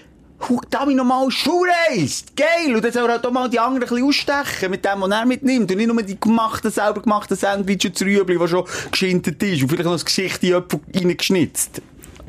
[0.71, 2.25] Damit nochmal Schuhreis!
[2.35, 2.75] Geil!
[2.75, 5.11] Und dann soll er halt auch mal die anderen ein bisschen ausstechen mit dem, was
[5.11, 5.71] er mitnimmt.
[5.71, 9.63] Und nicht nur die gemachten, selber gemachten Sandwich und das Rüebli, das schon geschintet ist.
[9.63, 11.83] Und vielleicht noch das Gesicht in jemanden reingeschnitzt.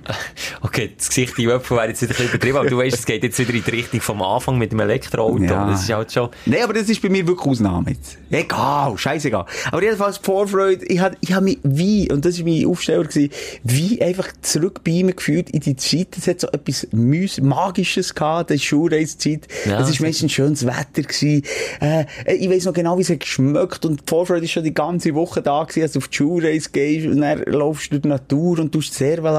[0.61, 3.05] Okay, das Gesicht in Öpfel wäre jetzt nicht ein bisschen übertrieben, aber du weißt, es
[3.05, 5.43] geht jetzt wieder in die Richtung vom Anfang mit dem Elektroauto.
[5.43, 5.69] Ja.
[5.69, 6.29] Das ist halt schon...
[6.45, 8.17] Nein, aber das ist bei mir wirklich Ausnahme jetzt.
[8.31, 9.45] Egal, scheißegal.
[9.71, 13.03] Aber jedenfalls die Vorfreude, ich hab, ich hab mich wie, und das war mein Aufsteller,
[13.03, 13.29] gewesen,
[13.63, 16.17] wie einfach zurück bei ihm gefühlt in die Zeit.
[16.17, 19.47] Es hat so etwas Magisches gehabt, die Schulreisezeit.
[19.65, 21.43] Ja, es war meistens schönes Wetter gewesen.
[21.81, 24.73] Äh, ich weiss noch genau, wie es hat geschmeckt und die Vorfreude ist schon die
[24.73, 28.01] ganze Woche da gewesen, als du auf die Schulreise gehst und dann laufst du durch
[28.03, 29.35] die Natur und tust sehr well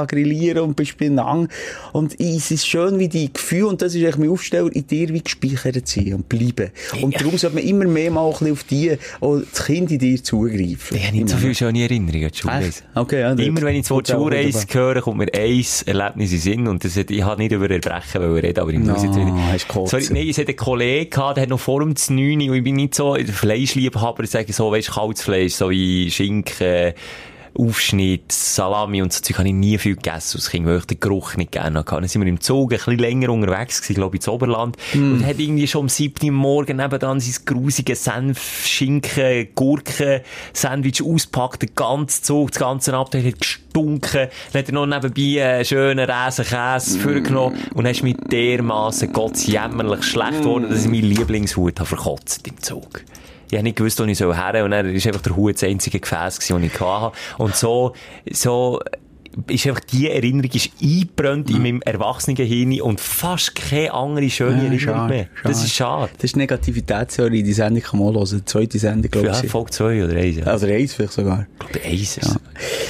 [0.54, 1.48] grillieren und bist beieinander.
[1.92, 5.08] Und es ist schön, wie die Gefühle, und das ist eigentlich mein Aufsteller, in dir
[5.10, 6.70] wie gespeichert sind und bleiben.
[7.02, 10.96] Und darum sollte man immer mehr mal auf die, auch das Kind in dir zugreifen.
[10.96, 12.66] Ich habe nicht so viele schöne Erinnerungen an die.
[12.68, 12.84] Echt?
[12.94, 13.32] Okay, ja.
[13.32, 14.94] Immer wenn ich das Wort Gut, auch Schulreise wunderbar.
[14.94, 16.68] höre, kommt mir ein Erlebnis in Sinn.
[16.68, 19.86] Und das hat, ich habe nicht über Erbrechen reden, aber ich muss No, jetzt wieder...
[19.86, 22.64] Sorry, nein, es hat einen Kollegen gehabt, der hat noch vor dem 9 und ich
[22.64, 26.92] bin nicht so Fleischliebhaber, ich sage so, weisst, kaltes Fleisch, so wie Schinken,
[27.58, 31.00] Aufschnitt, Salami und so Zeug habe ich nie viel gegessen als Kind, weil ich den
[31.00, 31.94] Geruch nicht gerne hatte.
[31.94, 34.76] Dann sind wir im Zug ein bisschen länger unterwegs gewesen, glaube ich, ins Oberland.
[34.92, 35.14] Hm.
[35.14, 40.20] Und hat irgendwie schon um 7 Uhr morgen nebenan sein grusige Senf, Schinken, Gurken,
[40.52, 44.28] Sandwich auspackt, den ganzen Zug, das ganze Abteil hat gestunken.
[44.52, 50.04] Dann hat er noch nebenbei einen schönen Räsenkäse vorgenommen und dann ist mir dermassen gottsjämmerlich
[50.04, 53.04] schlecht geworden, dass ich meinen Lieblingshut habe verkotzt im Zug.
[53.54, 54.62] Ich habe nicht gewusst, wo ich her soll.
[54.62, 57.16] Und dann ist einfach der Hut das einzige Gefäß das ich hatte.
[57.38, 57.92] Und so,
[58.32, 58.80] so,
[59.48, 64.56] ist einfach die Erinnerung ist eingebrannt in meinem Erwachsenenhirn und fast keine andere schöne Ja,
[64.58, 65.26] Erinnerung schade, mehr.
[65.42, 65.66] Das schade.
[65.66, 66.10] ist schade.
[66.16, 68.28] Das ist Negativitätstheorie, die Sendung kann man hören.
[68.30, 69.50] Die zweite Sendung, glaube Ja, ich.
[69.50, 70.36] Folge 2 oder 1.
[70.36, 70.44] Ja.
[70.44, 71.46] Also eins vielleicht sogar.
[71.52, 72.40] Ich glaube, 1 ist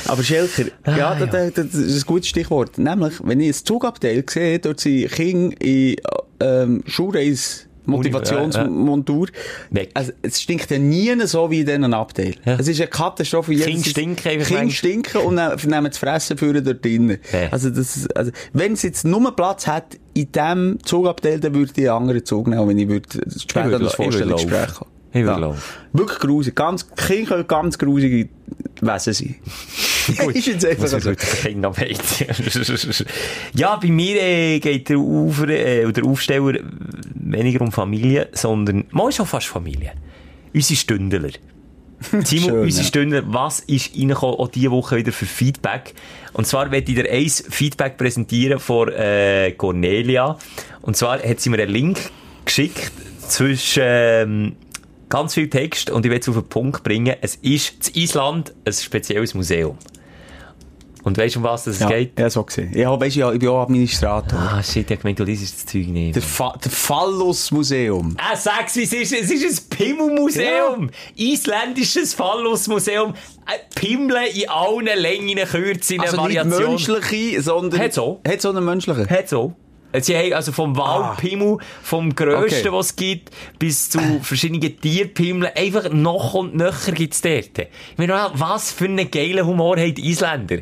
[0.06, 1.50] Aber Schelker, ja, Ah, das, ja.
[1.50, 2.78] das, das ist ein gutes Stichwort.
[2.78, 5.96] Nämlich, wenn ich ein Zugabteil sehe, dort sind Kinder in
[6.40, 9.28] ähm, Schulreis Motivationsmontur.
[9.70, 9.91] Weg.
[9.95, 12.35] Also, es stinkt ja nie so wie in diesen Abteil.
[12.45, 12.57] Ja.
[12.59, 13.53] Es ist eine Katastrophe.
[13.53, 17.18] Jedes- Kinder stinken einfach Kinder stinken und dann nehmen das Fressen für dort drinnen.
[17.32, 17.49] Ja.
[17.51, 21.91] Also, das, also, wenn es jetzt nur Platz hat in diesem Zugabteil, dann würde ich
[21.91, 23.09] einen anderen Zug nehmen, wenn ich würde
[23.39, 24.91] später würde- das Vorstellungsgespräch haben.
[25.12, 25.62] Ich würde laufen.
[25.93, 26.55] Wirklich grusig.
[26.57, 28.28] Ganz, Kinder ganz grusige
[28.80, 29.36] Wesen sein.
[30.34, 30.98] ist jetzt einfach so.
[31.08, 31.74] man
[33.54, 36.58] ja, bei mir äh, geht der, Ufer, äh, der Aufsteller
[37.14, 39.92] weniger um Familie, sondern mal schon fast Familie.
[40.52, 41.30] Unsere Stündler.
[42.10, 42.88] Simon, Schön, unsere ja.
[42.88, 45.94] Stündler, was ist reingekommen, auch diese Woche wieder für Feedback?
[46.32, 50.38] Und zwar werde ich dir ein Feedback präsentieren von äh, Cornelia.
[50.82, 51.98] Und zwar hat sie mir einen Link
[52.44, 52.92] geschickt
[53.28, 54.56] zwischen ähm,
[55.09, 57.14] ganz viel Text und ich will es auf den Punkt bringen.
[57.20, 59.76] Es ist in Island ein spezielles Museum.
[61.02, 62.18] Und weißt du, um was das Ja, geht?
[62.18, 62.72] ja, so gesehen.
[62.74, 64.38] Ja, weißt du, ja, ich bin auch Administrator.
[64.38, 66.14] Ah, shit, ich hab gemeint, du liest das Zeug nicht.
[66.16, 68.16] Der, Fa der Phallus-Museum.
[68.18, 69.12] Ah, sag's, wie es ist.
[69.12, 70.90] Es ist ein Pimmelmuseum.
[71.14, 73.12] Isländisches Phallusmuseum.
[73.12, 76.68] Äh, Pimmeln in allen Längen, Kürzen, Also nicht Variationen.
[76.70, 77.80] menschliche, sondern...
[77.80, 78.20] Hat so.
[78.26, 79.11] Hat so einen menschlichen.
[79.11, 79.55] Hat so.
[80.01, 82.72] Sie haben also vom Waldpimmel, vom grössten, Okay.
[82.72, 87.59] was es gibt, bis zu verschiedenen Tierpimmeln, einfach noch und nöcher gibt's dort.
[87.59, 90.59] Ich meine, was für einen geilen Humor haben die Isländer?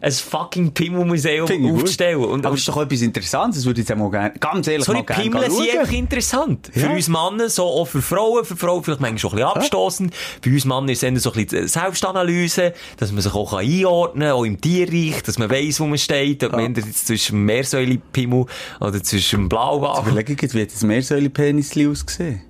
[0.00, 2.24] Ein fucking Pimmelmuseum aufzustellen.
[2.24, 4.84] Und, Aber es ist doch etwas Interessantes, das würde ich jetzt mal gerne, ganz ehrlich
[4.84, 6.70] Sorry, gerne Pimmeln sind einfach interessant.
[6.72, 6.92] Für Ja.
[6.92, 10.14] uns Männer, so auch für Frauen, für Frauen vielleicht manchmal schon ein bisschen abstossend.
[10.44, 14.32] Bei uns Männern ist es so ein bisschen Selbstanalyse, dass man sich auch einordnen kann,
[14.36, 17.44] auch im Tierreich, dass man weiss, wo man steht, ob man entweder jetzt zwischen dem
[17.46, 18.46] Meersäulenpimmel
[18.80, 20.02] oder zwischen Blauwal.
[20.06, 22.42] Überlege ich, wie hat das Meersäulenpenisli ausgesehen?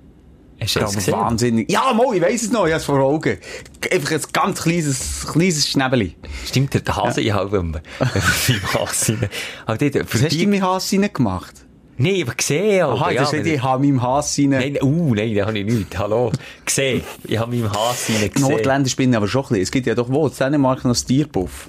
[0.59, 1.71] Hast du das wahnsinnig.
[1.71, 3.37] Ja, mal, ich weiss es noch, ich habe es vor Augen.
[3.91, 6.15] Einfach ein ganz kleines, kleines Schnäbeli.
[6.45, 7.81] Stimmt, der Hase, ich habe beim, beim
[8.73, 9.17] Hase.
[9.65, 11.53] Aber dort, Was hast du mit Hass reingemacht?
[11.99, 12.83] Nein, aber gesehen.
[12.83, 14.49] aber Aha, ja, das wenn- ich habe meinem Hass rein.
[14.49, 15.97] Nein, uh, nein, da habe ich nicht.
[15.97, 16.31] Hallo.
[16.65, 17.01] Gesehen.
[17.23, 18.49] Ich habe meinem Hass rein gesehen.
[18.49, 19.63] Nordländer spinnen aber schon ein bisschen.
[19.63, 21.67] Es gibt ja doch wo, in Dänemark noch das Tierpuff.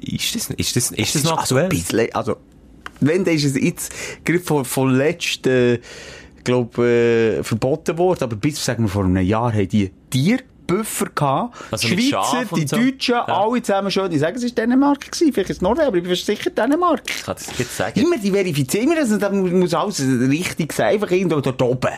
[0.00, 1.68] Ist das, ist das, ist das noch also ein aktuell?
[1.68, 2.36] bisschen, also,
[3.00, 3.92] wenn, dann ist es jetzt,
[4.24, 5.78] gerade von, von letzten,
[6.44, 11.56] glaub, äh, verboten worden, aber bis, sagen wir, vor einem Jahr haben die Tierbüffer gehabt.
[11.70, 12.76] Also die Schweizer, die so?
[12.76, 13.24] Deutschen, Ja.
[13.24, 14.12] alle zusammen schon.
[14.12, 15.32] Ich sage, es war Dänemark gewesen.
[15.32, 17.02] Vielleicht ist es Norwegen, aber ich bin sicher Dänemark.
[17.08, 17.98] Ich kann das jetzt sagen.
[18.00, 21.90] Immer die verifizieren das und dann muss alles richtig sein, einfach irgendwo dort oben.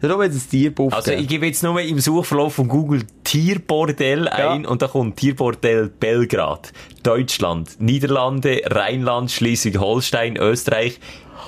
[0.00, 4.28] Dort oben hat es Tierpuff Also ich gebe jetzt nur im Suchverlauf von Google Tierbordell
[4.28, 6.72] ein und da kommt Tierbordell Belgrad,
[7.02, 10.98] Deutschland, Niederlande, Rheinland, Schleswig-Holstein, Österreich.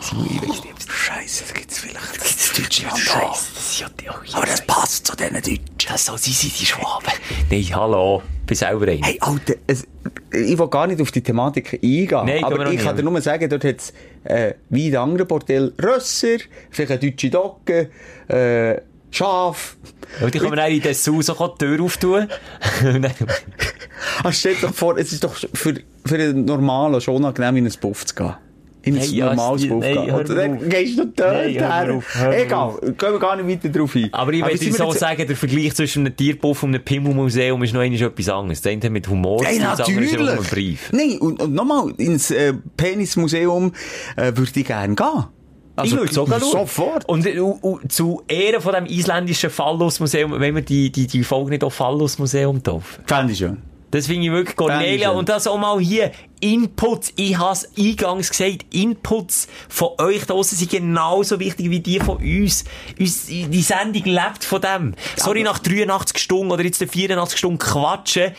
[0.01, 2.17] Ich Scheiße, das gibt's vielleicht.
[2.17, 3.39] Das gibt's Deutschland Scheiße, auch.
[3.55, 5.89] das ist ja die Aber das passt zu diesen Deutschen.
[5.89, 7.13] Das so sind sie, die Schwaben.
[7.51, 8.23] Nein, hallo.
[8.47, 9.03] Bin selber ein.
[9.03, 9.87] Hey, Alter, es,
[10.33, 12.27] ich will gar nicht auf die Thematik eingehen.
[12.27, 13.93] Nein, aber ich kann dir nur sagen, dort hat es,
[14.25, 16.39] äh, wie in anderen Bordell, Rösser,
[16.71, 17.91] vielleicht eine deutsche Dogge,
[18.29, 18.81] äh,
[19.11, 19.77] Schaf.
[20.21, 22.29] Und die können wir dann in den Saus auch die Tür auftun.
[24.23, 25.75] Ah, stell dir doch vor, es ist doch für,
[26.05, 28.35] für einen Normalen schon angenehm, in ein Puff zu gehen.
[28.87, 30.69] In Hey, ja, es- Puff nein, gehen.
[30.69, 32.45] gehst du dort hör her.
[32.45, 34.09] Egal, gehen wir gar nicht weiter drauf ein.
[34.13, 37.75] Aber ich würde so jetzt- sagen, der Vergleich zwischen einem Tierpuff und einem Pimmelmuseum ist
[37.75, 38.63] noch einmal etwas anderes.
[38.63, 40.19] Das eine mit Humor, Hey, das andere ist natürlich.
[40.19, 40.93] nur ein Brief.
[40.93, 43.73] Nein, und, und nochmal, ins äh, Penismuseum
[44.17, 45.25] äh, würde ich gerne gehen.
[45.83, 46.51] ich würde sogar schauen.
[46.53, 47.09] Sofort.
[47.09, 51.51] Und, und, und zu Ehren von dem isländischen Phallus-Museum, wenn wir die, die, die Folge
[51.51, 53.03] nicht auf Phallus-Museum taufen.
[53.05, 53.59] Fände ich schön.
[53.91, 55.11] Das finde ich wirklich Cornelia.
[55.11, 56.11] Und das auch mal hier.
[56.41, 57.13] Inputs.
[57.17, 58.67] Ich habe es eingangs gesagt.
[58.71, 62.65] Inputs von euch da draussen sind genauso wichtig wie die von uns.
[62.99, 64.95] uns die Sendung lebt von dem.
[65.17, 68.33] Sorry, nach 83 Stunden oder jetzt 84 Stunden quatschen,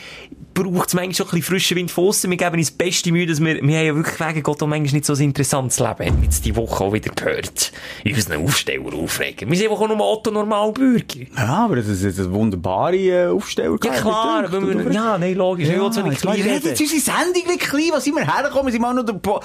[0.62, 2.30] braucht es manchmal schon ein bisschen frischen Wind von aussen.
[2.30, 4.94] Wir geben uns beste Mühe, dass wir, wir haben ja wirklich wegen Gott auch manchmal
[4.94, 6.06] nicht so ein interessantes Leben.
[6.06, 7.72] Haben wir jetzt die Woche auch wieder gehört.
[8.04, 9.50] In unseren Aufsteller aufregen.
[9.50, 11.20] Wir sind einfach auch nur Otto Normalbürger.
[11.36, 13.76] Ja, aber das ist jetzt ein wunderbarer äh, Aufsteller.
[13.82, 15.68] Ja klar, aber wir, ja, nein, logisch.
[15.68, 16.72] ich will so nicht ja, klein jetzt reden.
[16.74, 17.90] ist unsere Sendung wirklich klein.
[17.92, 18.66] Was sind wir hergekommen?
[18.66, 19.40] Wir sind mal noch der po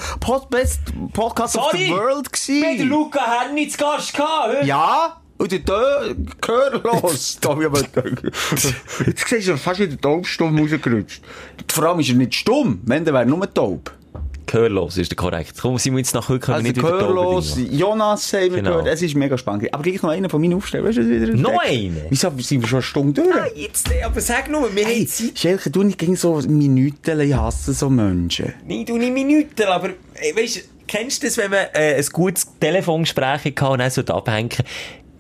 [0.49, 0.81] Best
[1.13, 2.89] Podcast of the Sorry, World Wir gewesen.
[2.89, 4.65] Luca Henni zu Gast gehabt.
[4.65, 7.81] Ja, und der hab ich aber,
[9.05, 11.21] jetzt siehst du, fast in den Taubstumm rausgerutscht.
[11.71, 12.79] Vor allem ist er nicht stumm.
[12.85, 13.91] Wenn, dann wäre er nur taub.
[14.45, 15.53] Gehörlos ist der korrekt.
[15.59, 18.69] Komm, sind wir jetzt nach heute können Also nicht wieder gehörlos, Jonas haben wir Genau.
[18.71, 18.87] gehört.
[18.87, 19.73] Es ist mega spannend.
[19.73, 20.85] Aber gleich noch einer von meinen Aufstellern.
[20.87, 22.01] Weißt du, wieder Noch einer?
[22.09, 23.35] Wieso sind wir schon eine Stunde durch?
[23.35, 25.39] Ah, jetzt, aber sag nur, wir Hey, haben Zeit.
[25.39, 28.53] Schelke, du nicht gegen so Minuten, ich hasse so Menschen.
[28.67, 29.89] Nein, du nicht Minuten, aber,
[30.35, 34.13] weißt du, kennst du das, wenn man äh, ein gutes Telefongespräch hatte und dann sollte
[34.13, 34.49] abhängen?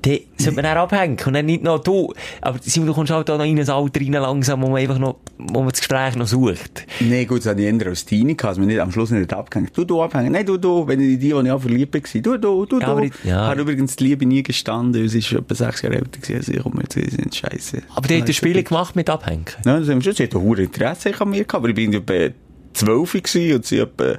[0.03, 2.13] Dann sollte man dann abhängen und dann nicht noch du.
[2.41, 4.99] Aber Simon, du kommst halt auch noch in ein Alter rein langsam, wo man einfach
[4.99, 6.85] noch, wo man das Gespräch noch sucht.
[6.99, 9.31] Nee, gut, das hatte ich eher als Teenie gehabt, dass man nicht am Schluss nicht
[9.33, 9.71] abgehängt.
[9.77, 10.33] Du, du abhängen.
[10.33, 12.21] Nein, du, du, wenn ich die, die ich auch verliebt war.
[12.21, 13.07] Du, du, du, Ja, aber du.
[13.07, 13.47] ich- ja.
[13.47, 16.59] Hat übrigens die Liebe nie gestanden, sie ist etwa sechs Jahre älter gewesen als ich.
[16.61, 17.81] Komm, jetzt sind scheiße.
[17.95, 19.45] Aber die hat das Spiel gemacht mit Abhängen.
[19.63, 20.13] Nein, das haben wir schon.
[20.15, 22.33] Sie hat ein hohes Interesse an mir gehabt, aber ich bin etwa
[22.73, 23.27] zwölf und
[23.65, 24.15] sie etwa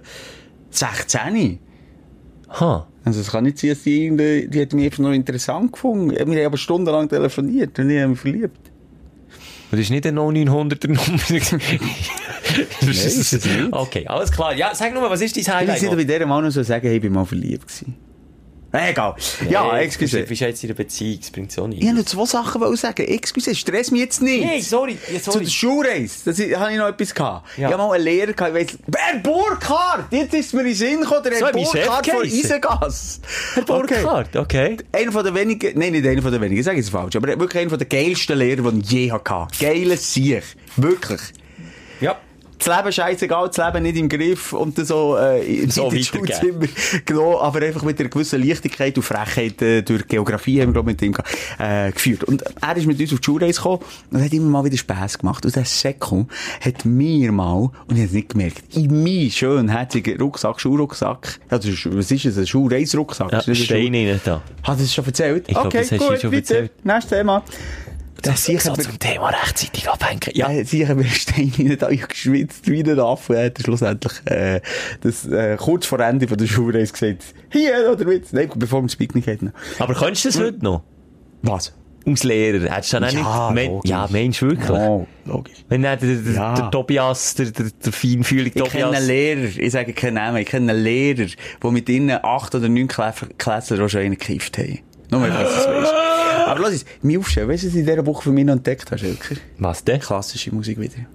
[0.71, 1.59] 16.
[2.61, 2.87] Ha.
[3.05, 6.11] Also es kann nicht sein, dass die, irgendwie- die hat mich einfach noch interessant gefunden.
[6.11, 8.71] Wir haben aber stundenlang telefoniert und ich habe mich verliebt.
[9.71, 11.03] Das ist nicht eine 0900er Nummer.
[11.31, 11.55] nicht.
[13.73, 14.55] Okay, alles klar.
[14.55, 15.69] Ja, sag nur mal, was ist dein Ich Highlight?
[15.77, 17.95] weiß nicht, ob ich dieser noch so sagen, hey, ich bin mal verliebt gewesen.
[18.75, 19.15] Äh, Egal.
[19.49, 20.19] ja, Nee, excuse.
[20.21, 21.87] Du bist jetzt in einer Beziehung, das bringt so Ich nichts.
[21.87, 23.07] wollte zwei Sachen sagen.
[23.07, 24.45] Excuse, stress mich jetzt nicht.
[24.45, 25.45] Nee, sorry, ja, Zu sorry.
[25.45, 27.57] der Schulreise, das i- habe ich noch etwas gehabt.
[27.57, 27.69] Ja.
[27.69, 30.75] Ich habe mal einen Lehrer gehabt, ich weiss, Herr Burkhardt, jetzt ist mir in den
[30.75, 32.39] Sinn gekommen, der Herr Burkhardt von geheissen.
[32.41, 33.21] Isengas.
[33.55, 34.77] Herr Burkhardt, okay.
[34.93, 37.29] Einer von der wenigen, nein, nicht einer von der wenigen, ich sage jetzt falsch, aber
[37.29, 39.47] wirklich einer von der geilsten Lehrer, die ich je hatte.
[39.61, 40.43] Geiles Sieg.
[40.77, 41.21] Wirklich.
[42.01, 42.17] Ja.
[42.65, 46.05] Das Leben scheißegal, das Leben nicht im Griff und dann so, äh, So in weitergeben.
[46.05, 46.67] Schulzimmer
[47.05, 50.87] genommen, aber einfach mit einer gewissen Leichtigkeit und Frechheit äh, durch Geografie haben wir, glaub
[50.89, 51.15] ich, mit ihm
[51.59, 52.25] äh, geführt.
[52.25, 55.19] Und er ist mit uns auf die Schulreise gekommen und hat immer mal wieder Spass
[55.19, 55.45] gemacht.
[55.45, 56.27] Und der Säckel
[56.65, 61.41] hat mir mal, und ich habe es nicht gemerkt, in meinen schönen, herzigen Rucksack, Schulrucksack,
[61.51, 63.31] also, was ist es, ein Schulreiserucksack?
[63.31, 64.43] Ja, das Steine rein da.
[64.63, 65.45] Hat er es schon erzählt?
[65.49, 66.55] Ich glaub, okay, das hast du gut, schon weiter.
[66.55, 66.85] erzählt.
[66.85, 67.43] Nächstes Thema.
[68.25, 70.21] Das So sicher zum Thema rechtzeitig abhängen.
[70.33, 70.51] ja.
[70.51, 70.65] Ja.
[70.65, 73.45] Sicher Stein rein, da ich geschwitzt wie ein Affe.
[73.45, 74.61] Hat schlussendlich, äh,
[75.03, 78.87] das, äh, kurz vor Ende von der Schulreise gesagt, hier, oder mit, nein, bevor wir
[78.87, 79.53] das Picknick hatten.
[79.79, 80.83] Aber kannst du das heute noch?
[81.43, 81.73] Was?
[82.07, 82.71] Als Lehrer?
[82.71, 83.67] Hättest du dann auch Ja, nicht...
[83.71, 83.91] logisch.
[83.91, 84.71] ja, meinst du wirklich?
[84.71, 85.55] Oh, logisch.
[85.71, 86.55] Wenn dann der, der, Ja.
[86.55, 89.07] der Tobias, der, der, der feinfühlige Ich kenne einen Tobias...
[89.07, 91.27] Lehrer, ich sage keinen Namen, ich kenne einen Lehrer,
[91.63, 94.81] der mit ihnen acht oder neun Klässler auch schon einen gekifft haben.
[95.11, 95.95] Nur mal, dass du es weißt.
[96.51, 98.55] Aber lass uns, mir aufstellen, weißt du, was du in dieser Woche für mich noch
[98.55, 99.37] entdeckt hast, Elker?
[99.59, 100.01] Was denn?
[100.01, 101.07] Klassische Musik wieder.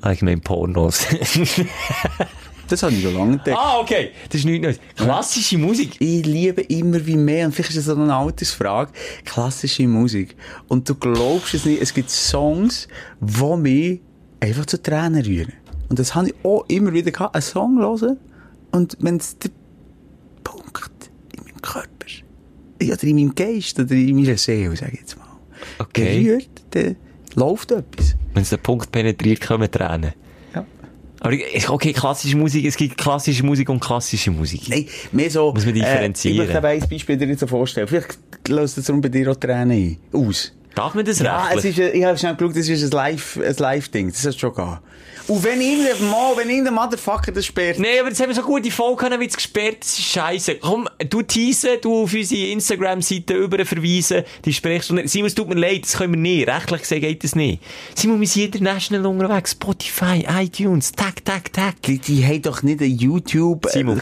[0.00, 1.06] Allgemein Pornos.
[2.68, 3.58] Das habe ich schon lange entdeckt.
[3.58, 4.12] Ah, okay.
[4.30, 4.80] Das ist nichts Neues.
[4.96, 6.00] Klassische Musik.
[6.00, 8.92] Ich liebe immer wie mehr, und vielleicht ist das so eine Altersfrage,
[9.26, 10.36] klassische Musik.
[10.68, 12.88] Und du glaubst es nicht, es gibt Songs,
[13.20, 14.00] die mich
[14.40, 15.52] einfach zu Tränen rühren.
[15.90, 18.16] Und das habe ich auch immer wieder gehabt, einen Song hören,
[18.70, 19.50] und wenn es der
[20.42, 21.88] Punkt in meinem Körper,
[22.90, 25.26] oder in meinem Geist, oder in meiner Seele, sage ich jetzt mal,
[25.78, 26.22] Okay.
[26.22, 26.96] berührt, dann
[27.34, 28.16] läuft etwas.
[28.34, 30.12] Wenn es den Punkt penetriert, kommen Tränen.
[30.54, 30.66] Ja.
[31.20, 31.36] Aber
[31.68, 34.68] okay, klassische Musik, es gibt klassische Musik und klassische Musik.
[34.68, 35.52] Nein, mehr so...
[35.52, 36.38] Muss man differenzieren.
[36.38, 37.86] Äh, ich möchte ein Beispiel dir jetzt so vorstellen.
[37.86, 38.18] Vielleicht
[38.48, 39.96] löst darum bei dir auch Tränen ein.
[40.12, 40.52] Aus.
[40.74, 41.78] Darf man das Ja, es rechtlich?
[41.78, 44.10] ist, äh, ich habe schnell geschaut, das ist ein Live, ein Live-Ding.
[44.12, 44.78] Das hat schon gehen.
[45.28, 48.42] Und wenn irgendein Mal, wenn irgendein Motherfucker das sperrt, Nein, aber jetzt haben wir so
[48.42, 50.56] gute Folge, haben wir jetzt gesperrt, das ist scheiße.
[50.56, 55.10] Komm, du teasen, du auf unsere Instagram-Seite über verweisen, die sprichst du nicht.
[55.10, 56.48] Simon, es tut mir leid, das können wir nicht.
[56.48, 57.62] Rechtlich gesehen geht das nicht.
[57.94, 59.52] Simon, wir sind international unterwegs.
[59.52, 61.80] Spotify, iTunes, tack, tack, tack.
[61.82, 64.00] die, die haben doch nicht Simon.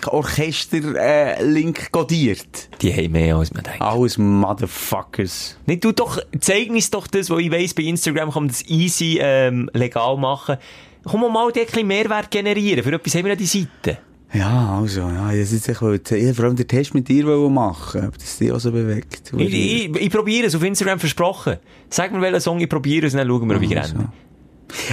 [0.70, 2.68] YouTube-Orchester-Link codiert.
[2.80, 3.80] Die haben mehr als man denkt.
[3.82, 5.56] Alles Motherfuckers.
[5.66, 8.62] Nicht, du doch, zeig uns doch das, was ich weiss, bei Instagram kann man das
[8.68, 10.56] easy, ähm, legal machen.
[11.04, 12.82] Komm mal, mal ein bisschen Mehrwert generieren.
[12.84, 13.98] Für etwas haben wir ja die Seite.
[14.32, 18.06] Ja, also, ja, das ist echt, wollte- ich vor allem den Test mit dir machen,
[18.06, 19.32] ob das dich auch so bewegt.
[19.36, 21.56] Ich, ich, ich probiere es auf Instagram versprochen.
[21.88, 23.94] Sag mir welchen Song ich probiere es, dann schauen wir, wie ich Also.
[23.96, 24.12] renne.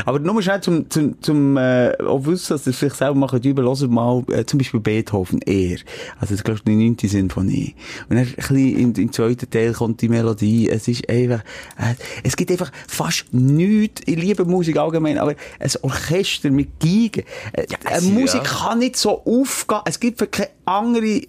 [0.06, 3.42] Aber nur schnell zum, zum, zum, äh, auch wissen, dass ihr es vielleicht selber machen,
[3.44, 5.78] über hören mal, äh, zum Beispiel Beethoven, er.
[6.20, 7.76] Also, das glaubst du, die neunte Sinfonie.
[8.10, 10.70] Und dann, ein bisschen im, im zweiten Teil kommt die Melodie.
[10.70, 11.42] Es ist einfach,
[11.78, 14.02] äh, es gibt einfach fast nichts.
[14.06, 17.24] Ich liebe Musik allgemein, aber ein Orchester mit Geigen.
[17.54, 18.14] Äh, eine ja.
[18.14, 19.82] Musik kann nicht so aufgehen.
[19.86, 21.22] Es gibt für keine andere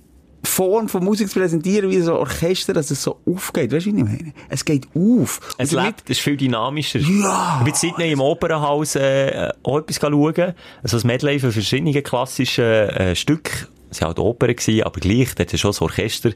[0.45, 3.73] Form von Musik zu präsentieren, wie so ein Orchester, dass es so aufgeht.
[3.73, 4.33] Weißt du, wie ich meine?
[4.49, 5.41] Es geht auf.
[5.59, 7.01] Es damit- lebt, es ist viel dynamischer.
[7.01, 7.57] Ja.
[7.59, 10.55] Ich bin Sydney im Opernhaus äh, auch etwas schauen.
[10.83, 13.67] Also ein Medley von verschiedenen klassischen äh, Stücken.
[13.91, 16.31] Es waren halt Opern, gewesen, aber gleich, dort ist schon das Orchester.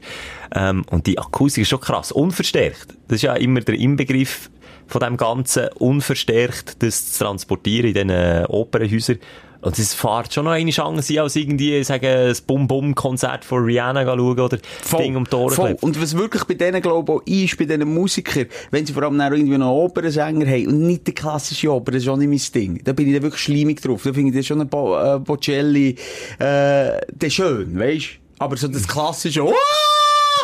[0.55, 2.11] Ähm, und die Akustik ist schon krass.
[2.11, 2.95] Unverstärkt.
[3.07, 4.49] Das ist ja immer der Inbegriff
[4.87, 5.67] von dem Ganzen.
[5.77, 9.19] Unverstärkt, das zu transportieren in diesen äh, Opernhäusern.
[9.63, 14.39] Und es fährt schon noch eine Chance als irgendwie, sagen, ein Bum-Bum-Konzert von Rihanna schauen
[14.39, 14.57] oder
[14.99, 15.77] Ding um die Ohren voll.
[15.79, 19.17] Und was wirklich bei denen, glaube ich, ist, bei diesen Musikern, wenn sie vor allem
[19.17, 22.27] dann irgendwie noch einen Opernsänger haben und nicht die klassische Oper, das ist auch nicht
[22.27, 22.81] mein Ding.
[22.83, 24.03] Da bin ich dann wirklich schleimig drauf.
[24.03, 25.95] Da finde ich das schon ein Bo äh, Bocelli,
[26.39, 28.07] äh, der schön, weißt
[28.39, 29.53] Aber so das klassische, oh!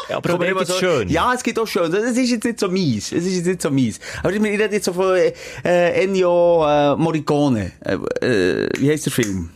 [0.10, 1.08] Ja, aber Kommt immer gibt's schön.
[1.10, 1.92] Ja, es gibt auch schön.
[1.92, 3.12] Das ist jetzt nicht so mies.
[3.12, 4.00] Es ist jetzt nicht so mies.
[4.24, 7.72] Aber ich rede jetzt so von äh, Ennio äh, Morricone.
[7.82, 7.94] Äh,
[8.26, 9.50] äh, wie heißt der Film?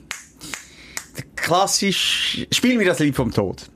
[1.36, 3.70] Klassisch, spiel mir das Lied vom Tod.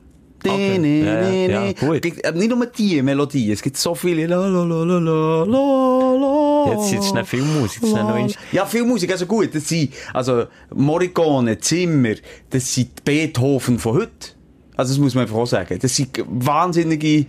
[0.45, 0.77] Okay.
[0.77, 1.73] Nee, Ja, ja, nee, ja, nee.
[1.73, 2.01] gut.
[2.01, 4.27] Gibt- äh, Nicht nur die Melodie, es gibt so viele.
[4.27, 6.71] La, la, la, la, la, la, la.
[6.73, 8.29] Jetzt jetzt schnell Filmmusik, jetzt noch.
[8.51, 12.13] Ja, viel Musik, also gut, das sind, also, Morricone, Zimmer,
[12.49, 14.36] das sind die Beethoven von heute.
[14.77, 15.77] Also, das muss man einfach auch sagen.
[15.81, 17.25] Das sind wahnsinnige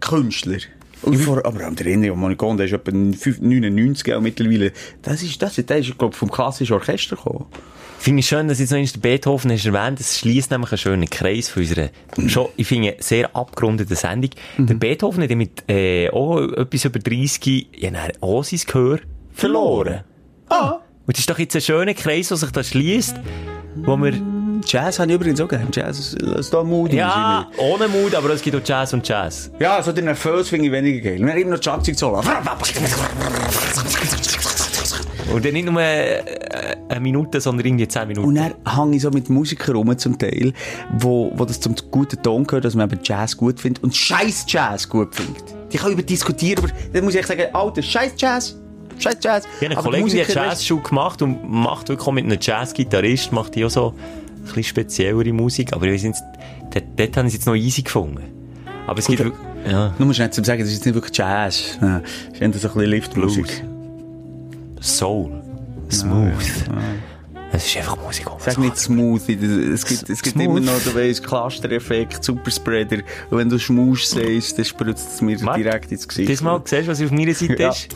[0.00, 0.58] Künstler.
[1.02, 4.72] Und vor, aber der Ennio Morricone, der ist etwa 5 99 auch mittlerweile.
[5.00, 7.46] Das ist, das, der ist, glaub ich, vom klassischen Orchester gekommen.
[7.98, 10.00] Finde ich schön, dass jetzt noch den Beethoven hast erwähnt.
[10.00, 11.90] Das schließt nämlich einen schönen Kreis von unserer,
[12.28, 14.30] schon, ich finde, sehr abgerundeten Sendung.
[14.56, 19.00] Der Beethoven hat mit, äh, auch etwas über 30, ja, nein, auch sein Gehör
[19.32, 20.00] verloren.
[20.48, 20.78] Ah.
[21.06, 23.16] Und das ist doch jetzt ein schöner Kreis, der sich da schließt,
[23.76, 24.14] wo wir,
[24.64, 25.68] Jazz habe ich übrigens auch gerne.
[25.72, 26.96] Jazz, ist da moody.
[26.96, 29.50] ja, ohne Mut, aber es gibt auch Jazz und Jazz.
[29.58, 31.18] Ja, so den Nervös finde ich weniger geil.
[31.18, 32.22] Wir haben immer noch Schlagzeug solo.
[35.32, 36.22] Und dann nicht nur äh,
[36.88, 38.28] eine Minute, sondern irgendwie zehn Minuten.
[38.28, 40.52] Und dann hänge ich so mit Musikern rum zum Teil,
[40.98, 44.46] wo, wo das zum guten Ton gehört, dass man eben Jazz gut findet und scheiß
[44.48, 45.44] Jazz gut findet.
[45.72, 48.56] Die können über diskutieren, aber dann muss ich sagen, Alter, scheiß Jazz.
[48.98, 49.44] Scheiß Jazz.
[49.44, 52.38] Ich habe eine Aber Kollegin, die hat Jazzschule gemacht und macht wirklich auch mit einem
[52.40, 56.18] Jazzgitarrist, macht die auch so ein bisschen speziellere Musik, aber ich weiss nicht,
[56.72, 58.22] dort, dort habe ich es jetzt noch easy gefunden.
[58.86, 59.34] Aber es gibt wirklich,
[59.70, 61.78] ja, Nur schnell zu sagen, das ist jetzt nicht wirklich Jazz.
[61.80, 63.64] Ja, Das ist eher so ein bisschen Liftmusik.
[64.80, 65.30] Soul,
[65.90, 66.32] Smooth.
[67.52, 68.26] Es ist einfach Musik.
[68.26, 69.36] man Sag nicht Smoothie.
[69.36, 72.98] das- Es gibt, es gibt immer noch, du weißt, Cluster-Effekt, Superspreader.
[73.28, 76.30] Und wenn du Schmusch sagst, dann spritzt es mir Marc, direkt ins Gesicht.
[76.30, 77.70] Das mal, siehst du, was auf meiner Seite Ja.
[77.70, 77.88] ist?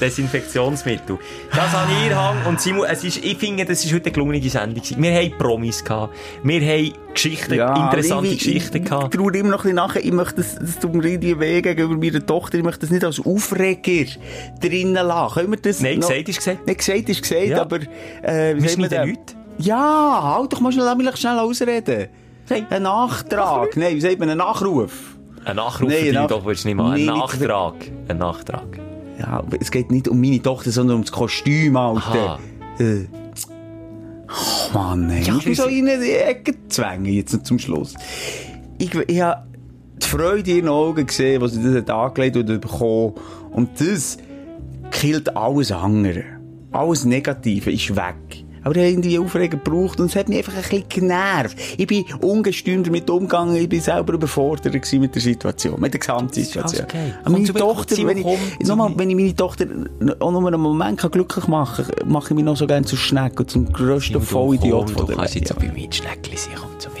[0.00, 1.18] Desinfektionsmittel.
[1.50, 1.72] Das
[2.02, 2.46] in der Hand.
[2.46, 4.82] Und Simon, es ist, ich finde, das ist heute eine gelungene Sendung.
[4.96, 6.14] Wir haben Promis gehabt.
[6.42, 9.14] Wir haben Geschichten, interessante ich- ich- Geschichten ich, gehabt.
[9.14, 10.04] Ich traue immer noch ein bisschen nachher.
[10.04, 12.58] Ich möchte das, das tut mir irgendwie weh gegenüber meiner Tochter.
[12.58, 14.10] Ich möchte das nicht als Aufreger
[14.60, 15.34] drinnen lassen.
[15.34, 16.66] Können wir das Nein, noch- gesagt ist gesagt.
[16.66, 17.60] Nicht gesagt ist gesagt, Ja.
[17.62, 17.88] aber, äh, wie
[18.22, 19.18] Wir man schneiden denn?
[19.58, 22.08] Ja, halt doch mal schnell, mich schnell ausreden.
[22.70, 23.76] Ein Nachtrag.
[23.76, 25.16] Nein, wie sagt man, ein Nachruf?
[25.44, 26.92] Ein Nachruf Nein, für dich Nach- doch willst du nicht mal.
[26.94, 27.74] Ein Nachtrag.
[28.08, 28.89] Ein Nachtrag.
[29.20, 32.38] Ja, es geht nicht um meine Tochter, sondern um das Kostüm, Alter.
[32.78, 33.04] Äh,
[34.32, 35.24] Oh Mann, ey.
[35.24, 37.94] Ja, ich bin so in die Ecke zwängen, jetzt noch zum Schluss.
[38.78, 39.42] Ich, ich habe
[40.00, 43.14] die Freude in den Augen gesehen, was sie das hat angelegt und bekommen.
[43.50, 44.18] Und das
[44.92, 46.22] killt alles andere.
[46.70, 48.44] Alles Negative ist weg.
[48.62, 51.56] Aber ich habe irgendwie Aufregung gebraucht und es hat mich einfach ein bisschen genervt.
[51.76, 56.84] Ich bin ungestüm damit umgegangen, ich bin selber überfordert mit der Situation, mit der Gesamtsituation.
[56.84, 57.14] Okay.
[57.28, 58.26] Meine Tochter, wenn ich,
[58.66, 59.66] nochmal, wenn ich meine Tochter
[60.18, 62.96] auch nur einen Moment kann glücklich machen kann, mache ich mich noch so gerne zu
[62.96, 65.48] Schneck und zum grössten Vollidiot von du der kannst Welt.
[65.48, 67.00] jetzt auch bei mir Schneckli sein, komm zu mir.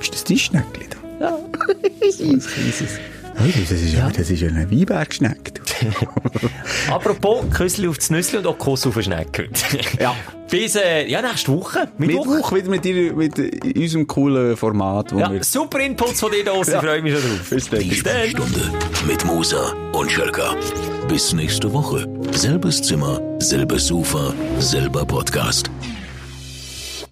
[0.00, 0.86] Ist das dein Schneckli?
[1.20, 1.38] Ja.
[3.36, 5.54] Hey, das ist ja, das ist ja ein Weinbergschneck.
[5.54, 6.90] du.
[6.92, 9.48] Apropos, Küssli auf das Nüssli und auch Kuss auf den Schneck.
[10.00, 10.14] Ja.
[10.50, 11.88] Bis, äh, ja, nächste Woche.
[11.96, 12.26] Mittwoch.
[12.26, 13.38] Mittwoch wieder mit, dir, mit
[13.76, 15.44] unserem coolen Format, wo Ja, wir...
[15.44, 17.50] super Inputs von dir da draussen, ich freue mich schon drauf.
[17.50, 17.80] Bis dann.
[17.80, 18.72] Die Sprechstunde
[19.06, 20.56] mit Musa und Schelka.
[21.08, 22.08] Bis nächste Woche.
[22.32, 25.70] Selbes Zimmer, selbes Sofa, selber Podcast.